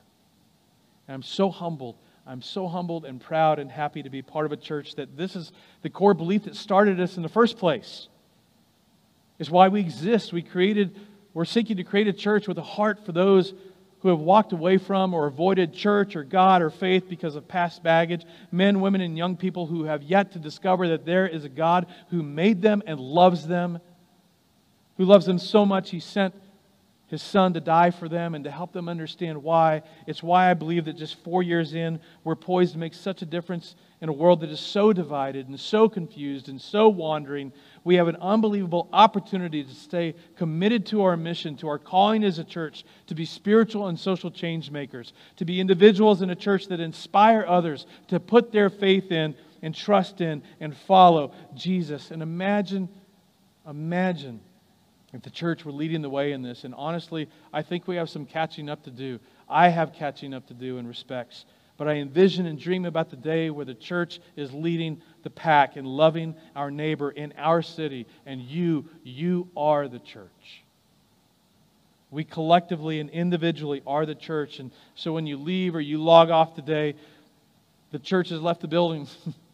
And 1.06 1.14
I'm 1.14 1.22
so 1.22 1.50
humbled. 1.50 1.96
I'm 2.26 2.40
so 2.40 2.66
humbled 2.66 3.04
and 3.04 3.20
proud 3.20 3.58
and 3.58 3.70
happy 3.70 4.02
to 4.02 4.08
be 4.08 4.22
part 4.22 4.46
of 4.46 4.52
a 4.52 4.56
church 4.56 4.94
that 4.94 5.14
this 5.14 5.36
is 5.36 5.52
the 5.82 5.90
core 5.90 6.14
belief 6.14 6.44
that 6.44 6.56
started 6.56 6.98
us 7.00 7.18
in 7.18 7.22
the 7.22 7.28
first 7.28 7.58
place. 7.58 8.08
Is 9.38 9.50
why 9.50 9.68
we 9.68 9.80
exist. 9.80 10.32
We 10.32 10.40
created, 10.40 10.98
we're 11.34 11.44
seeking 11.44 11.76
to 11.76 11.84
create 11.84 12.08
a 12.08 12.14
church 12.14 12.48
with 12.48 12.56
a 12.56 12.62
heart 12.62 13.04
for 13.04 13.12
those 13.12 13.52
who 14.06 14.10
have 14.10 14.20
walked 14.20 14.52
away 14.52 14.78
from 14.78 15.12
or 15.14 15.26
avoided 15.26 15.74
church 15.74 16.14
or 16.14 16.22
God 16.22 16.62
or 16.62 16.70
faith 16.70 17.08
because 17.08 17.34
of 17.34 17.48
past 17.48 17.82
baggage, 17.82 18.24
men, 18.52 18.80
women, 18.80 19.00
and 19.00 19.18
young 19.18 19.36
people 19.36 19.66
who 19.66 19.82
have 19.82 20.04
yet 20.04 20.30
to 20.32 20.38
discover 20.38 20.86
that 20.90 21.04
there 21.04 21.26
is 21.26 21.44
a 21.44 21.48
God 21.48 21.86
who 22.10 22.22
made 22.22 22.62
them 22.62 22.84
and 22.86 23.00
loves 23.00 23.48
them 23.48 23.80
who 24.96 25.04
loves 25.04 25.26
them 25.26 25.40
so 25.40 25.66
much 25.66 25.90
he 25.90 26.00
sent 26.00 26.34
his 27.08 27.20
son 27.20 27.52
to 27.52 27.60
die 27.60 27.90
for 27.90 28.08
them 28.08 28.34
and 28.34 28.44
to 28.44 28.50
help 28.50 28.72
them 28.72 28.88
understand 28.88 29.42
why. 29.42 29.82
It's 30.06 30.22
why 30.22 30.50
I 30.50 30.54
believe 30.54 30.86
that 30.86 30.96
just 30.96 31.22
four 31.22 31.42
years 31.42 31.74
in, 31.74 32.00
we're 32.24 32.34
poised 32.34 32.72
to 32.72 32.78
make 32.78 32.94
such 32.94 33.22
a 33.22 33.26
difference 33.26 33.76
in 34.00 34.08
a 34.08 34.12
world 34.12 34.40
that 34.40 34.50
is 34.50 34.60
so 34.60 34.92
divided 34.92 35.48
and 35.48 35.58
so 35.58 35.88
confused 35.88 36.48
and 36.48 36.60
so 36.60 36.88
wandering. 36.88 37.52
We 37.86 37.94
have 37.94 38.08
an 38.08 38.16
unbelievable 38.16 38.88
opportunity 38.92 39.62
to 39.62 39.72
stay 39.72 40.16
committed 40.34 40.86
to 40.86 41.04
our 41.04 41.16
mission, 41.16 41.56
to 41.58 41.68
our 41.68 41.78
calling 41.78 42.24
as 42.24 42.40
a 42.40 42.44
church, 42.44 42.84
to 43.06 43.14
be 43.14 43.24
spiritual 43.24 43.86
and 43.86 43.96
social 43.96 44.28
change 44.28 44.72
makers, 44.72 45.12
to 45.36 45.44
be 45.44 45.60
individuals 45.60 46.20
in 46.20 46.30
a 46.30 46.34
church 46.34 46.66
that 46.66 46.80
inspire 46.80 47.44
others 47.46 47.86
to 48.08 48.18
put 48.18 48.50
their 48.50 48.70
faith 48.70 49.12
in 49.12 49.36
and 49.62 49.72
trust 49.72 50.20
in 50.20 50.42
and 50.58 50.76
follow 50.76 51.32
Jesus. 51.54 52.10
And 52.10 52.22
imagine, 52.22 52.88
imagine 53.64 54.40
if 55.12 55.22
the 55.22 55.30
church 55.30 55.64
were 55.64 55.70
leading 55.70 56.02
the 56.02 56.10
way 56.10 56.32
in 56.32 56.42
this. 56.42 56.64
And 56.64 56.74
honestly, 56.74 57.28
I 57.52 57.62
think 57.62 57.86
we 57.86 57.94
have 57.94 58.10
some 58.10 58.26
catching 58.26 58.68
up 58.68 58.82
to 58.82 58.90
do. 58.90 59.20
I 59.48 59.68
have 59.68 59.92
catching 59.92 60.34
up 60.34 60.48
to 60.48 60.54
do 60.54 60.78
in 60.78 60.88
respects. 60.88 61.44
But 61.76 61.88
I 61.88 61.94
envision 61.94 62.46
and 62.46 62.58
dream 62.58 62.84
about 62.84 63.10
the 63.10 63.16
day 63.16 63.50
where 63.50 63.64
the 63.64 63.74
church 63.74 64.20
is 64.34 64.52
leading 64.52 65.02
the 65.22 65.30
pack 65.30 65.76
and 65.76 65.86
loving 65.86 66.34
our 66.54 66.70
neighbor 66.70 67.10
in 67.10 67.34
our 67.36 67.62
city. 67.62 68.06
And 68.24 68.40
you, 68.40 68.86
you 69.04 69.48
are 69.56 69.88
the 69.88 69.98
church. 69.98 70.62
We 72.10 72.24
collectively 72.24 73.00
and 73.00 73.10
individually 73.10 73.82
are 73.86 74.06
the 74.06 74.14
church. 74.14 74.58
And 74.58 74.70
so 74.94 75.12
when 75.12 75.26
you 75.26 75.36
leave 75.36 75.74
or 75.74 75.80
you 75.80 75.98
log 76.02 76.30
off 76.30 76.54
today, 76.54 76.94
The 77.92 77.98
church 77.98 78.30
has 78.30 78.40
left 78.40 78.60
the 78.60 78.68
building. 78.68 79.06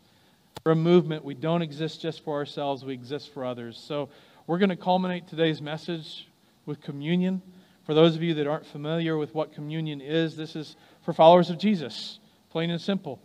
We're 0.65 0.73
a 0.73 0.77
movement. 0.77 1.25
We 1.25 1.35
don't 1.35 1.63
exist 1.63 2.01
just 2.01 2.25
for 2.25 2.37
ourselves, 2.37 2.85
we 2.85 2.95
exist 2.95 3.33
for 3.35 3.45
others. 3.45 3.77
So 3.77 4.09
we're 4.47 4.59
going 4.59 4.71
to 4.71 4.77
culminate 4.77 5.29
today's 5.29 5.61
message 5.61 6.29
with 6.67 6.81
communion. 6.81 7.43
For 7.85 7.95
those 7.95 8.15
of 8.15 8.23
you 8.23 8.35
that 8.35 8.47
aren't 8.47 8.67
familiar 8.67 9.17
with 9.17 9.35
what 9.35 9.53
communion 9.53 10.01
is, 10.01 10.37
this 10.37 10.55
is 10.57 10.77
for 11.03 11.13
followers 11.13 11.51
of 11.51 11.59
Jesus, 11.59 12.19
plain 12.51 12.71
and 12.71 12.81
simple. 12.81 13.21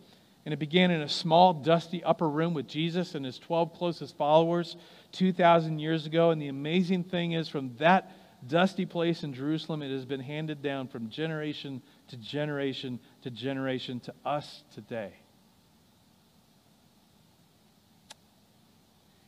And 0.46 0.54
it 0.54 0.60
began 0.60 0.92
in 0.92 1.02
a 1.02 1.10
small, 1.10 1.54
dusty 1.54 2.04
upper 2.04 2.30
room 2.30 2.54
with 2.54 2.68
Jesus 2.68 3.16
and 3.16 3.26
his 3.26 3.38
12 3.38 3.74
closest 3.74 4.16
followers 4.18 4.78
2,000 5.12 5.80
years 5.80 6.06
ago. 6.06 6.32
And 6.32 6.42
the 6.42 6.48
amazing 6.48 7.04
thing 7.04 7.34
is, 7.34 7.50
from 7.50 7.76
that 7.80 8.12
dusty 8.48 8.86
place 8.86 9.24
in 9.24 9.34
Jerusalem, 9.34 9.82
it 9.82 9.92
has 9.92 10.06
been 10.06 10.22
handed 10.22 10.62
down 10.62 10.88
from 10.88 11.10
generation 11.10 11.82
to 12.08 12.18
generation 12.18 13.00
to 13.24 13.30
generation 13.30 14.00
to 14.02 14.14
us 14.26 14.64
today. 14.74 15.14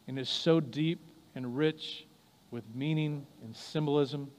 And 0.07 0.17
it's 0.17 0.29
so 0.29 0.59
deep 0.59 0.99
and 1.35 1.57
rich 1.57 2.05
with 2.49 2.63
meaning 2.73 3.27
and 3.43 3.55
symbolism. 3.55 4.31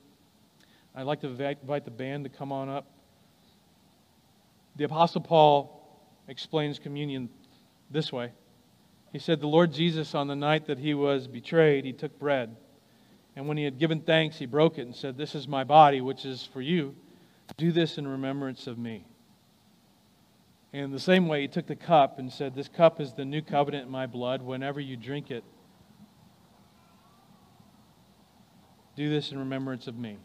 I'd 0.94 1.02
like 1.02 1.20
to 1.20 1.28
invite 1.28 1.84
the 1.84 1.90
band 1.90 2.24
to 2.24 2.30
come 2.30 2.50
on 2.50 2.68
up. 2.68 2.86
The 4.76 4.84
Apostle 4.84 5.20
Paul 5.20 5.80
explains 6.28 6.78
communion 6.78 7.28
this 7.90 8.12
way. 8.12 8.32
He 9.12 9.18
said, 9.18 9.40
The 9.40 9.48
Lord 9.48 9.72
Jesus, 9.72 10.14
on 10.14 10.28
the 10.28 10.36
night 10.36 10.66
that 10.66 10.78
he 10.78 10.94
was 10.94 11.26
betrayed, 11.26 11.84
he 11.84 11.92
took 11.92 12.18
bread. 12.18 12.56
And 13.36 13.48
when 13.48 13.56
he 13.56 13.64
had 13.64 13.78
given 13.78 14.00
thanks, 14.00 14.38
he 14.38 14.46
broke 14.46 14.78
it 14.78 14.82
and 14.82 14.94
said, 14.94 15.16
This 15.16 15.34
is 15.34 15.48
my 15.48 15.64
body, 15.64 16.00
which 16.00 16.24
is 16.24 16.48
for 16.52 16.60
you. 16.60 16.94
Do 17.56 17.72
this 17.72 17.98
in 17.98 18.06
remembrance 18.06 18.66
of 18.66 18.78
me. 18.78 19.04
And 20.72 20.84
in 20.84 20.92
the 20.92 21.00
same 21.00 21.26
way, 21.26 21.42
he 21.42 21.48
took 21.48 21.66
the 21.66 21.76
cup 21.76 22.18
and 22.18 22.32
said, 22.32 22.54
This 22.54 22.68
cup 22.68 23.00
is 23.00 23.12
the 23.12 23.24
new 23.24 23.42
covenant 23.42 23.86
in 23.86 23.90
my 23.90 24.06
blood. 24.06 24.40
Whenever 24.40 24.80
you 24.80 24.96
drink 24.96 25.30
it, 25.30 25.42
do 28.94 29.10
this 29.10 29.32
in 29.32 29.38
remembrance 29.38 29.86
of 29.86 29.96
me. 29.96 30.18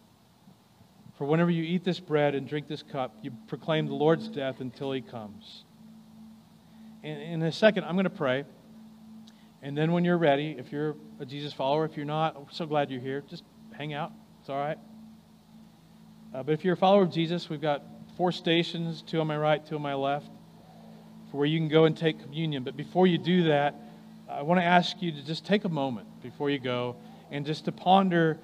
For 1.17 1.25
whenever 1.25 1.49
you 1.49 1.63
eat 1.63 1.83
this 1.83 1.99
bread 1.99 2.35
and 2.35 2.47
drink 2.47 2.67
this 2.67 2.83
cup, 2.83 3.15
you 3.21 3.31
proclaim 3.47 3.87
the 3.87 3.93
Lord's 3.93 4.27
death 4.27 4.59
until 4.59 4.91
he 4.91 5.01
comes. 5.01 5.63
In, 7.03 7.17
in 7.17 7.41
a 7.43 7.51
second, 7.51 7.85
I'm 7.85 7.95
going 7.95 8.03
to 8.03 8.09
pray. 8.09 8.43
And 9.61 9.77
then 9.77 9.91
when 9.91 10.03
you're 10.03 10.17
ready, 10.17 10.55
if 10.57 10.71
you're 10.71 10.95
a 11.19 11.25
Jesus 11.25 11.53
follower, 11.53 11.85
if 11.85 11.95
you're 11.95 12.05
not, 12.05 12.35
I'm 12.35 12.45
so 12.51 12.65
glad 12.65 12.91
you're 12.91 12.99
here. 12.99 13.23
Just 13.29 13.43
hang 13.71 13.93
out. 13.93 14.11
It's 14.41 14.49
all 14.49 14.59
right. 14.59 14.77
Uh, 16.33 16.43
but 16.43 16.51
if 16.51 16.65
you're 16.65 16.73
a 16.73 16.77
follower 16.77 17.03
of 17.03 17.11
Jesus, 17.11 17.49
we've 17.49 17.61
got 17.61 17.83
four 18.17 18.31
stations 18.31 19.01
two 19.01 19.21
on 19.21 19.27
my 19.27 19.37
right, 19.37 19.65
two 19.65 19.75
on 19.75 19.81
my 19.81 19.93
left 19.93 20.29
for 21.31 21.37
where 21.37 21.47
you 21.47 21.59
can 21.59 21.69
go 21.69 21.85
and 21.85 21.97
take 21.97 22.21
communion. 22.21 22.63
But 22.63 22.75
before 22.75 23.07
you 23.07 23.17
do 23.17 23.43
that, 23.45 23.75
I 24.29 24.41
want 24.41 24.59
to 24.59 24.65
ask 24.65 25.01
you 25.01 25.11
to 25.11 25.25
just 25.25 25.45
take 25.45 25.63
a 25.63 25.69
moment 25.69 26.07
before 26.21 26.49
you 26.49 26.59
go 26.59 26.97
and 27.31 27.45
just 27.45 27.65
to 27.65 27.71
ponder 27.71 28.37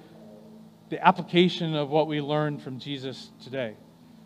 the 0.92 1.02
application 1.02 1.74
of 1.74 1.88
what 1.88 2.06
we 2.06 2.20
learned 2.20 2.60
from 2.60 2.78
Jesus 2.78 3.30
today 3.42 3.74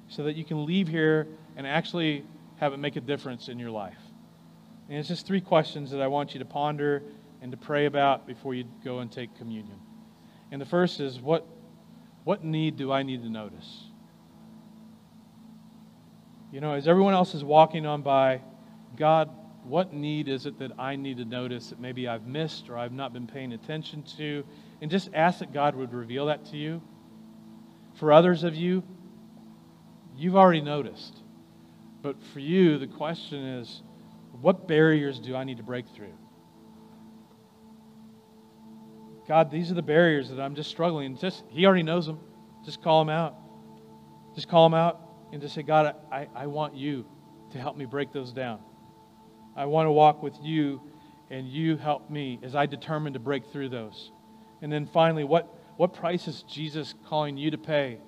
so 0.08 0.24
that 0.24 0.34
you 0.34 0.44
can 0.44 0.66
leave 0.66 0.88
here 0.88 1.28
and 1.56 1.64
actually 1.64 2.24
have 2.56 2.72
it 2.72 2.78
make 2.78 2.96
a 2.96 3.00
difference 3.00 3.46
in 3.46 3.56
your 3.56 3.70
life. 3.70 4.00
And 4.88 4.98
it's 4.98 5.06
just 5.06 5.28
three 5.28 5.40
questions 5.40 5.92
that 5.92 6.00
I 6.00 6.08
want 6.08 6.34
you 6.34 6.40
to 6.40 6.44
ponder 6.44 7.04
and 7.40 7.52
to 7.52 7.56
pray 7.56 7.86
about 7.86 8.26
before 8.26 8.52
you 8.52 8.64
go 8.84 8.98
and 8.98 9.12
take 9.12 9.32
communion. 9.38 9.78
And 10.50 10.60
the 10.60 10.66
first 10.66 10.98
is 10.98 11.20
what, 11.20 11.46
what 12.24 12.42
need 12.42 12.76
do 12.76 12.90
I 12.90 13.04
need 13.04 13.22
to 13.22 13.30
notice? 13.30 13.84
You 16.50 16.60
know, 16.60 16.72
as 16.72 16.88
everyone 16.88 17.14
else 17.14 17.32
is 17.32 17.44
walking 17.44 17.86
on 17.86 18.02
by, 18.02 18.40
God, 18.96 19.30
what 19.62 19.92
need 19.92 20.26
is 20.26 20.46
it 20.46 20.58
that 20.58 20.72
I 20.80 20.96
need 20.96 21.18
to 21.18 21.24
notice 21.24 21.70
that 21.70 21.78
maybe 21.78 22.08
I've 22.08 22.26
missed 22.26 22.68
or 22.68 22.76
I've 22.76 22.90
not 22.92 23.12
been 23.12 23.28
paying 23.28 23.52
attention 23.52 24.02
to? 24.16 24.42
And 24.80 24.90
just 24.90 25.10
ask 25.14 25.38
that 25.38 25.52
God 25.52 25.74
would 25.74 25.92
reveal 25.92 26.26
that 26.26 26.44
to 26.46 26.56
you. 26.56 26.82
For 27.94 28.12
others 28.12 28.44
of 28.44 28.54
you, 28.54 28.82
you've 30.16 30.36
already 30.36 30.60
noticed. 30.60 31.22
But 32.02 32.22
for 32.22 32.40
you, 32.40 32.78
the 32.78 32.86
question 32.86 33.42
is 33.42 33.82
what 34.40 34.68
barriers 34.68 35.18
do 35.18 35.34
I 35.34 35.44
need 35.44 35.56
to 35.56 35.62
break 35.62 35.88
through? 35.88 36.12
God, 39.26 39.50
these 39.50 39.70
are 39.70 39.74
the 39.74 39.82
barriers 39.82 40.28
that 40.28 40.38
I'm 40.38 40.54
just 40.54 40.70
struggling. 40.70 41.16
Just 41.16 41.42
He 41.48 41.66
already 41.66 41.82
knows 41.82 42.06
them. 42.06 42.20
Just 42.64 42.82
call 42.82 43.04
them 43.04 43.10
out. 43.10 43.34
Just 44.34 44.48
call 44.48 44.68
them 44.68 44.74
out 44.74 45.00
and 45.32 45.40
just 45.40 45.54
say, 45.54 45.62
God, 45.62 45.96
I, 46.12 46.28
I 46.34 46.46
want 46.46 46.76
you 46.76 47.04
to 47.52 47.58
help 47.58 47.76
me 47.76 47.84
break 47.84 48.12
those 48.12 48.32
down. 48.32 48.60
I 49.56 49.64
want 49.66 49.86
to 49.86 49.90
walk 49.90 50.22
with 50.22 50.34
you, 50.42 50.80
and 51.30 51.48
you 51.48 51.76
help 51.76 52.10
me 52.10 52.38
as 52.42 52.54
I 52.54 52.66
determine 52.66 53.14
to 53.14 53.18
break 53.18 53.46
through 53.46 53.70
those. 53.70 54.12
And 54.66 54.72
then 54.72 54.86
finally, 54.86 55.22
what, 55.22 55.48
what 55.76 55.94
price 55.94 56.26
is 56.26 56.42
Jesus 56.42 56.92
calling 57.06 57.36
you 57.36 57.52
to 57.52 57.56
pay 57.56 57.98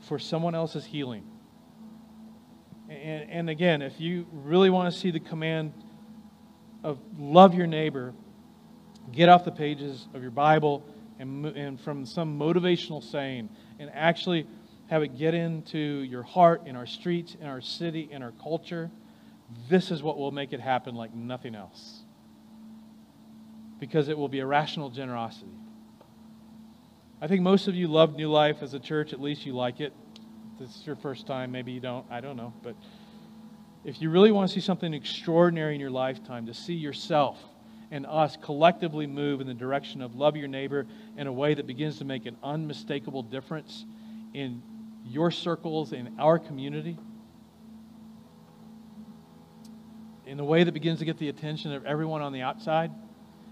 for 0.00 0.18
someone 0.18 0.54
else's 0.54 0.86
healing? 0.86 1.24
And, 2.88 3.30
and 3.30 3.50
again, 3.50 3.82
if 3.82 4.00
you 4.00 4.26
really 4.32 4.70
want 4.70 4.90
to 4.90 4.98
see 4.98 5.10
the 5.10 5.20
command 5.20 5.74
of 6.82 6.98
love 7.18 7.54
your 7.54 7.66
neighbor, 7.66 8.14
get 9.12 9.28
off 9.28 9.44
the 9.44 9.52
pages 9.52 10.08
of 10.14 10.22
your 10.22 10.30
Bible 10.30 10.82
and, 11.18 11.44
and 11.44 11.78
from 11.78 12.06
some 12.06 12.38
motivational 12.38 13.04
saying 13.04 13.50
and 13.78 13.90
actually 13.92 14.46
have 14.88 15.02
it 15.02 15.18
get 15.18 15.34
into 15.34 15.78
your 15.78 16.22
heart, 16.22 16.62
in 16.64 16.76
our 16.76 16.86
streets, 16.86 17.36
in 17.38 17.46
our 17.46 17.60
city, 17.60 18.08
in 18.10 18.22
our 18.22 18.32
culture. 18.42 18.90
This 19.68 19.90
is 19.90 20.02
what 20.02 20.16
will 20.16 20.32
make 20.32 20.54
it 20.54 20.60
happen 20.60 20.94
like 20.94 21.14
nothing 21.14 21.54
else 21.54 22.04
because 23.78 24.08
it 24.08 24.18
will 24.18 24.28
be 24.28 24.40
a 24.40 24.46
rational 24.46 24.90
generosity. 24.90 25.52
I 27.20 27.26
think 27.26 27.42
most 27.42 27.68
of 27.68 27.74
you 27.74 27.88
love 27.88 28.14
New 28.14 28.30
Life 28.30 28.62
as 28.62 28.74
a 28.74 28.78
church, 28.78 29.12
at 29.12 29.20
least 29.20 29.44
you 29.44 29.52
like 29.52 29.80
it. 29.80 29.92
This 30.58 30.70
is 30.76 30.86
your 30.86 30.96
first 30.96 31.26
time, 31.26 31.50
maybe 31.50 31.72
you 31.72 31.80
don't, 31.80 32.06
I 32.10 32.20
don't 32.20 32.36
know. 32.36 32.52
But 32.62 32.76
if 33.84 34.00
you 34.00 34.10
really 34.10 34.32
want 34.32 34.48
to 34.48 34.54
see 34.54 34.60
something 34.60 34.92
extraordinary 34.94 35.74
in 35.74 35.80
your 35.80 35.90
lifetime, 35.90 36.46
to 36.46 36.54
see 36.54 36.74
yourself 36.74 37.38
and 37.90 38.06
us 38.06 38.36
collectively 38.36 39.06
move 39.06 39.40
in 39.40 39.46
the 39.46 39.54
direction 39.54 40.02
of 40.02 40.14
love 40.14 40.36
your 40.36 40.48
neighbor 40.48 40.86
in 41.16 41.26
a 41.26 41.32
way 41.32 41.54
that 41.54 41.66
begins 41.66 41.98
to 41.98 42.04
make 42.04 42.26
an 42.26 42.36
unmistakable 42.42 43.22
difference 43.22 43.84
in 44.34 44.62
your 45.04 45.30
circles, 45.30 45.92
in 45.92 46.14
our 46.18 46.38
community, 46.38 46.98
in 50.26 50.38
a 50.38 50.44
way 50.44 50.64
that 50.64 50.72
begins 50.72 50.98
to 50.98 51.04
get 51.04 51.18
the 51.18 51.28
attention 51.28 51.72
of 51.72 51.86
everyone 51.86 52.20
on 52.20 52.32
the 52.32 52.42
outside 52.42 52.90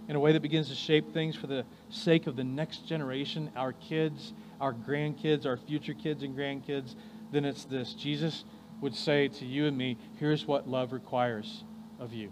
in 0.09 0.17
a 0.17 0.21
way 0.21 0.33
that 0.33 0.43
begins 0.43 0.69
to 0.69 0.75
shape 0.75 1.13
things 1.13 1.35
for 1.35 1.47
the 1.47 1.65
sake 1.89 2.27
of 2.27 2.37
the 2.37 2.45
next 2.45 2.87
generation, 2.87 3.51
our 3.57 3.73
kids, 3.73 4.33
our 4.61 4.73
grandkids, 4.73 5.47
our 5.47 5.57
future 5.57 5.95
kids 5.95 6.23
and 6.23 6.37
grandkids, 6.37 6.95
then 7.33 7.45
it's 7.45 7.65
this. 7.65 7.93
Jesus 7.95 8.45
would 8.81 8.95
say 8.95 9.29
to 9.29 9.45
you 9.45 9.67
and 9.67 9.77
me, 9.77 9.99
here's 10.19 10.47
what 10.47 10.69
love 10.69 10.93
requires 10.93 11.65
of 11.99 12.13
you 12.13 12.31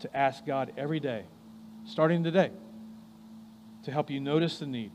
to 0.00 0.16
ask 0.16 0.44
God 0.44 0.72
every 0.76 1.00
day, 1.00 1.24
starting 1.86 2.24
today, 2.24 2.50
to 3.84 3.92
help 3.92 4.10
you 4.10 4.20
notice 4.20 4.58
the 4.58 4.66
need, 4.66 4.90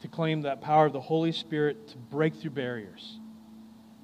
to 0.00 0.08
claim 0.08 0.42
that 0.42 0.60
power 0.60 0.86
of 0.86 0.92
the 0.92 1.00
Holy 1.00 1.32
Spirit 1.32 1.88
to 1.88 1.96
break 1.96 2.34
through 2.34 2.50
barriers, 2.50 3.18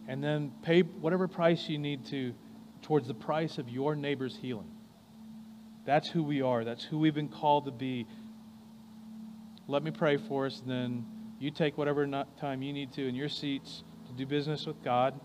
and 0.09 0.22
then 0.22 0.53
pay 0.62 0.82
whatever 0.82 1.28
price 1.28 1.68
you 1.68 1.78
need 1.78 2.07
to 2.07 2.32
towards 2.80 3.09
the 3.09 3.14
price 3.14 3.59
of 3.59 3.68
your 3.68 3.94
neighbor's 3.94 4.36
healing. 4.36 4.72
That's 5.85 6.09
who 6.09 6.22
we 6.22 6.43
are. 6.43 6.64
That's 6.64 6.85
who 6.85 6.99
we've 6.99 7.14
been 7.14 7.28
called 7.28 7.64
to 7.64 7.70
be. 7.72 8.07
Let 9.66 9.83
me 9.83 9.91
pray 9.91 10.16
for 10.16 10.47
us, 10.47 10.61
and 10.61 10.70
then 10.70 11.07
you 11.39 11.51
take 11.51 11.76
whatever 11.76 12.07
time 12.41 12.62
you 12.62 12.72
need 12.72 12.93
to 12.93 13.09
in 13.09 13.14
your 13.14 13.28
seats 13.28 13.83
to 14.07 14.12
do 14.12 14.26
business 14.26 14.66
with 14.66 14.83
God. 14.83 15.18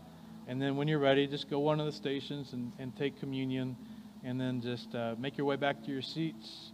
And 0.47 0.61
then 0.61 0.77
when 0.77 0.87
you're 0.87 0.99
ready, 0.99 1.27
just 1.27 1.49
go 1.49 1.59
one 1.59 1.79
of 1.79 1.85
the 1.85 1.91
stations 1.91 2.53
and, 2.53 2.71
and 2.79 2.95
take 2.95 3.19
communion, 3.19 3.75
and 4.23 4.39
then 4.39 4.61
just 4.61 4.95
uh, 4.95 5.15
make 5.19 5.37
your 5.37 5.45
way 5.45 5.57
back 5.57 5.83
to 5.83 5.91
your 5.91 6.01
seats. 6.01 6.71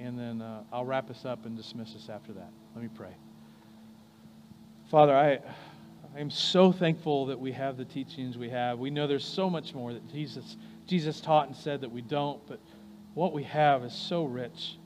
And 0.00 0.18
then 0.18 0.42
uh, 0.42 0.62
I'll 0.72 0.84
wrap 0.84 1.10
us 1.10 1.24
up 1.24 1.44
and 1.44 1.56
dismiss 1.56 1.94
us 1.94 2.08
after 2.08 2.32
that. 2.32 2.50
Let 2.74 2.82
me 2.82 2.90
pray. 2.94 3.14
Father, 4.90 5.14
I, 5.14 5.38
I 6.16 6.20
am 6.20 6.30
so 6.30 6.72
thankful 6.72 7.26
that 7.26 7.38
we 7.38 7.52
have 7.52 7.76
the 7.76 7.84
teachings 7.84 8.36
we 8.36 8.50
have. 8.50 8.78
We 8.78 8.90
know 8.90 9.06
there's 9.06 9.24
so 9.24 9.48
much 9.48 9.74
more 9.74 9.92
that 9.92 10.06
Jesus, 10.10 10.56
Jesus 10.86 11.20
taught 11.20 11.46
and 11.46 11.56
said 11.56 11.82
that 11.82 11.90
we 11.90 12.02
don't, 12.02 12.40
but 12.46 12.58
what 13.14 13.32
we 13.32 13.44
have 13.44 13.84
is 13.84 13.92
so 13.92 14.24
rich. 14.24 14.78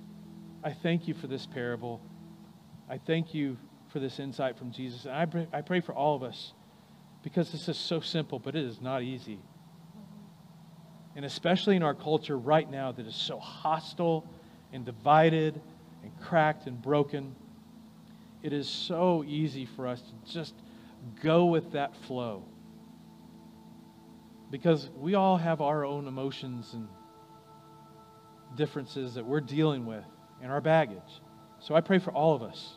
I 0.62 0.72
thank 0.72 1.08
you 1.08 1.14
for 1.14 1.26
this 1.26 1.46
parable. 1.46 2.00
I 2.88 2.98
thank 2.98 3.34
you 3.34 3.58
for 3.88 4.00
this 4.00 4.18
insight 4.18 4.58
from 4.58 4.72
Jesus. 4.72 5.04
And 5.04 5.14
I 5.14 5.26
pray, 5.26 5.48
I 5.52 5.60
pray 5.62 5.80
for 5.80 5.94
all 5.94 6.16
of 6.16 6.22
us 6.22 6.52
because 7.22 7.52
this 7.52 7.68
is 7.68 7.76
so 7.78 8.00
simple, 8.00 8.38
but 8.38 8.56
it 8.56 8.64
is 8.64 8.80
not 8.80 9.02
easy. 9.02 9.38
And 11.16 11.24
especially 11.24 11.76
in 11.76 11.82
our 11.82 11.94
culture 11.94 12.36
right 12.38 12.70
now 12.70 12.92
that 12.92 13.06
is 13.06 13.16
so 13.16 13.38
hostile 13.38 14.28
and 14.72 14.84
divided 14.84 15.60
and 16.02 16.12
cracked 16.20 16.66
and 16.66 16.80
broken, 16.80 17.34
it 18.42 18.52
is 18.52 18.68
so 18.68 19.24
easy 19.26 19.66
for 19.66 19.86
us 19.86 20.02
to 20.02 20.32
just 20.32 20.54
go 21.22 21.46
with 21.46 21.72
that 21.72 21.96
flow. 22.06 22.44
because 24.50 24.90
we 24.96 25.14
all 25.14 25.36
have 25.36 25.60
our 25.60 25.84
own 25.84 26.06
emotions 26.06 26.72
and 26.72 26.88
differences 28.54 29.14
that 29.14 29.24
we're 29.24 29.40
dealing 29.40 29.86
with 29.86 30.04
and 30.42 30.50
our 30.50 30.60
baggage. 30.60 31.20
So 31.58 31.74
I 31.74 31.80
pray 31.80 31.98
for 31.98 32.12
all 32.12 32.34
of 32.34 32.42
us. 32.42 32.74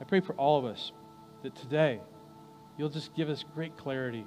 I 0.00 0.04
pray 0.04 0.20
for 0.20 0.34
all 0.34 0.58
of 0.58 0.64
us 0.64 0.92
that 1.42 1.54
today 1.54 2.00
you'll 2.76 2.88
just 2.88 3.14
give 3.14 3.28
us 3.28 3.44
great 3.54 3.76
clarity 3.76 4.26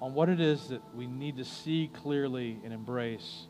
on 0.00 0.14
what 0.14 0.28
it 0.28 0.40
is 0.40 0.68
that 0.68 0.82
we 0.94 1.06
need 1.06 1.36
to 1.38 1.44
see 1.44 1.90
clearly 1.92 2.60
and 2.64 2.72
embrace. 2.72 3.46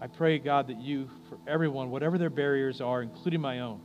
I 0.00 0.06
pray, 0.06 0.38
God, 0.38 0.68
that 0.68 0.78
you, 0.78 1.08
for 1.28 1.38
everyone, 1.46 1.90
whatever 1.90 2.18
their 2.18 2.30
barriers 2.30 2.80
are, 2.80 3.02
including 3.02 3.40
my 3.40 3.60
own, 3.60 3.80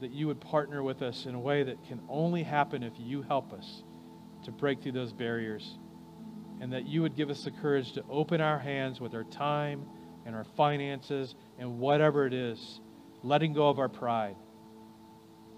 that 0.00 0.10
you 0.10 0.26
would 0.26 0.40
partner 0.40 0.82
with 0.82 1.02
us 1.02 1.26
in 1.26 1.34
a 1.34 1.40
way 1.40 1.62
that 1.62 1.84
can 1.86 2.00
only 2.08 2.42
happen 2.42 2.82
if 2.82 2.92
you 2.98 3.22
help 3.22 3.52
us 3.52 3.84
to 4.44 4.50
break 4.50 4.82
through 4.82 4.92
those 4.92 5.12
barriers. 5.12 5.78
And 6.60 6.72
that 6.72 6.86
you 6.86 7.02
would 7.02 7.16
give 7.16 7.30
us 7.30 7.44
the 7.44 7.50
courage 7.50 7.92
to 7.92 8.04
open 8.08 8.40
our 8.40 8.58
hands 8.58 9.00
with 9.00 9.14
our 9.14 9.24
time 9.24 9.86
and 10.24 10.34
our 10.34 10.44
finances 10.56 11.34
and 11.58 11.78
whatever 11.78 12.26
it 12.26 12.32
is, 12.32 12.80
letting 13.22 13.52
go 13.52 13.68
of 13.68 13.78
our 13.78 13.88
pride, 13.88 14.36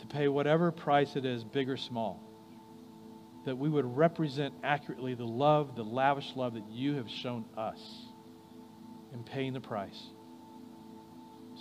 to 0.01 0.07
pay 0.07 0.29
whatever 0.29 0.73
price 0.73 1.17
it 1.17 1.25
is, 1.25 1.45
big 1.45 1.69
or 1.69 1.77
small. 1.77 2.23
That 3.45 3.57
we 3.57 3.69
would 3.69 3.97
represent 3.97 4.55
accurately 4.65 5.15
the 5.15 5.27
love, 5.27 5.77
the 5.77 5.85
lavish 5.85 6.33
love 6.35 6.55
that 6.55 6.69
you 6.69 6.95
have 6.95 7.09
shown 7.09 7.45
us 7.57 7.81
in 9.13 9.23
paying 9.23 9.53
the 9.53 9.61
price. 9.61 10.11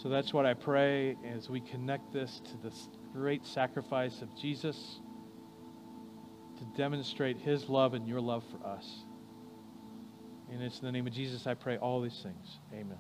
So 0.02 0.10
that's 0.10 0.34
what 0.34 0.46
I 0.46 0.54
pray 0.54 1.16
as 1.26 1.50
we 1.50 1.62
connect 1.62 2.12
this 2.12 2.42
to 2.52 2.58
this 2.58 2.90
great 3.14 3.46
sacrifice 3.46 4.22
of 4.22 4.36
Jesus 4.36 5.00
to 6.58 6.66
demonstrate 6.78 7.38
his 7.38 7.70
love 7.70 7.94
and 7.94 8.08
your 8.08 8.20
love 8.20 8.44
for 8.52 8.68
us. 8.68 9.05
And 10.52 10.62
it's 10.62 10.80
in 10.80 10.86
the 10.86 10.92
name 10.92 11.08
of 11.08 11.14
Jesus 11.14 11.48
I 11.48 11.54
pray 11.54 11.78
all 11.78 12.02
these 12.02 12.20
things. 12.22 12.60
Amen. 12.74 13.00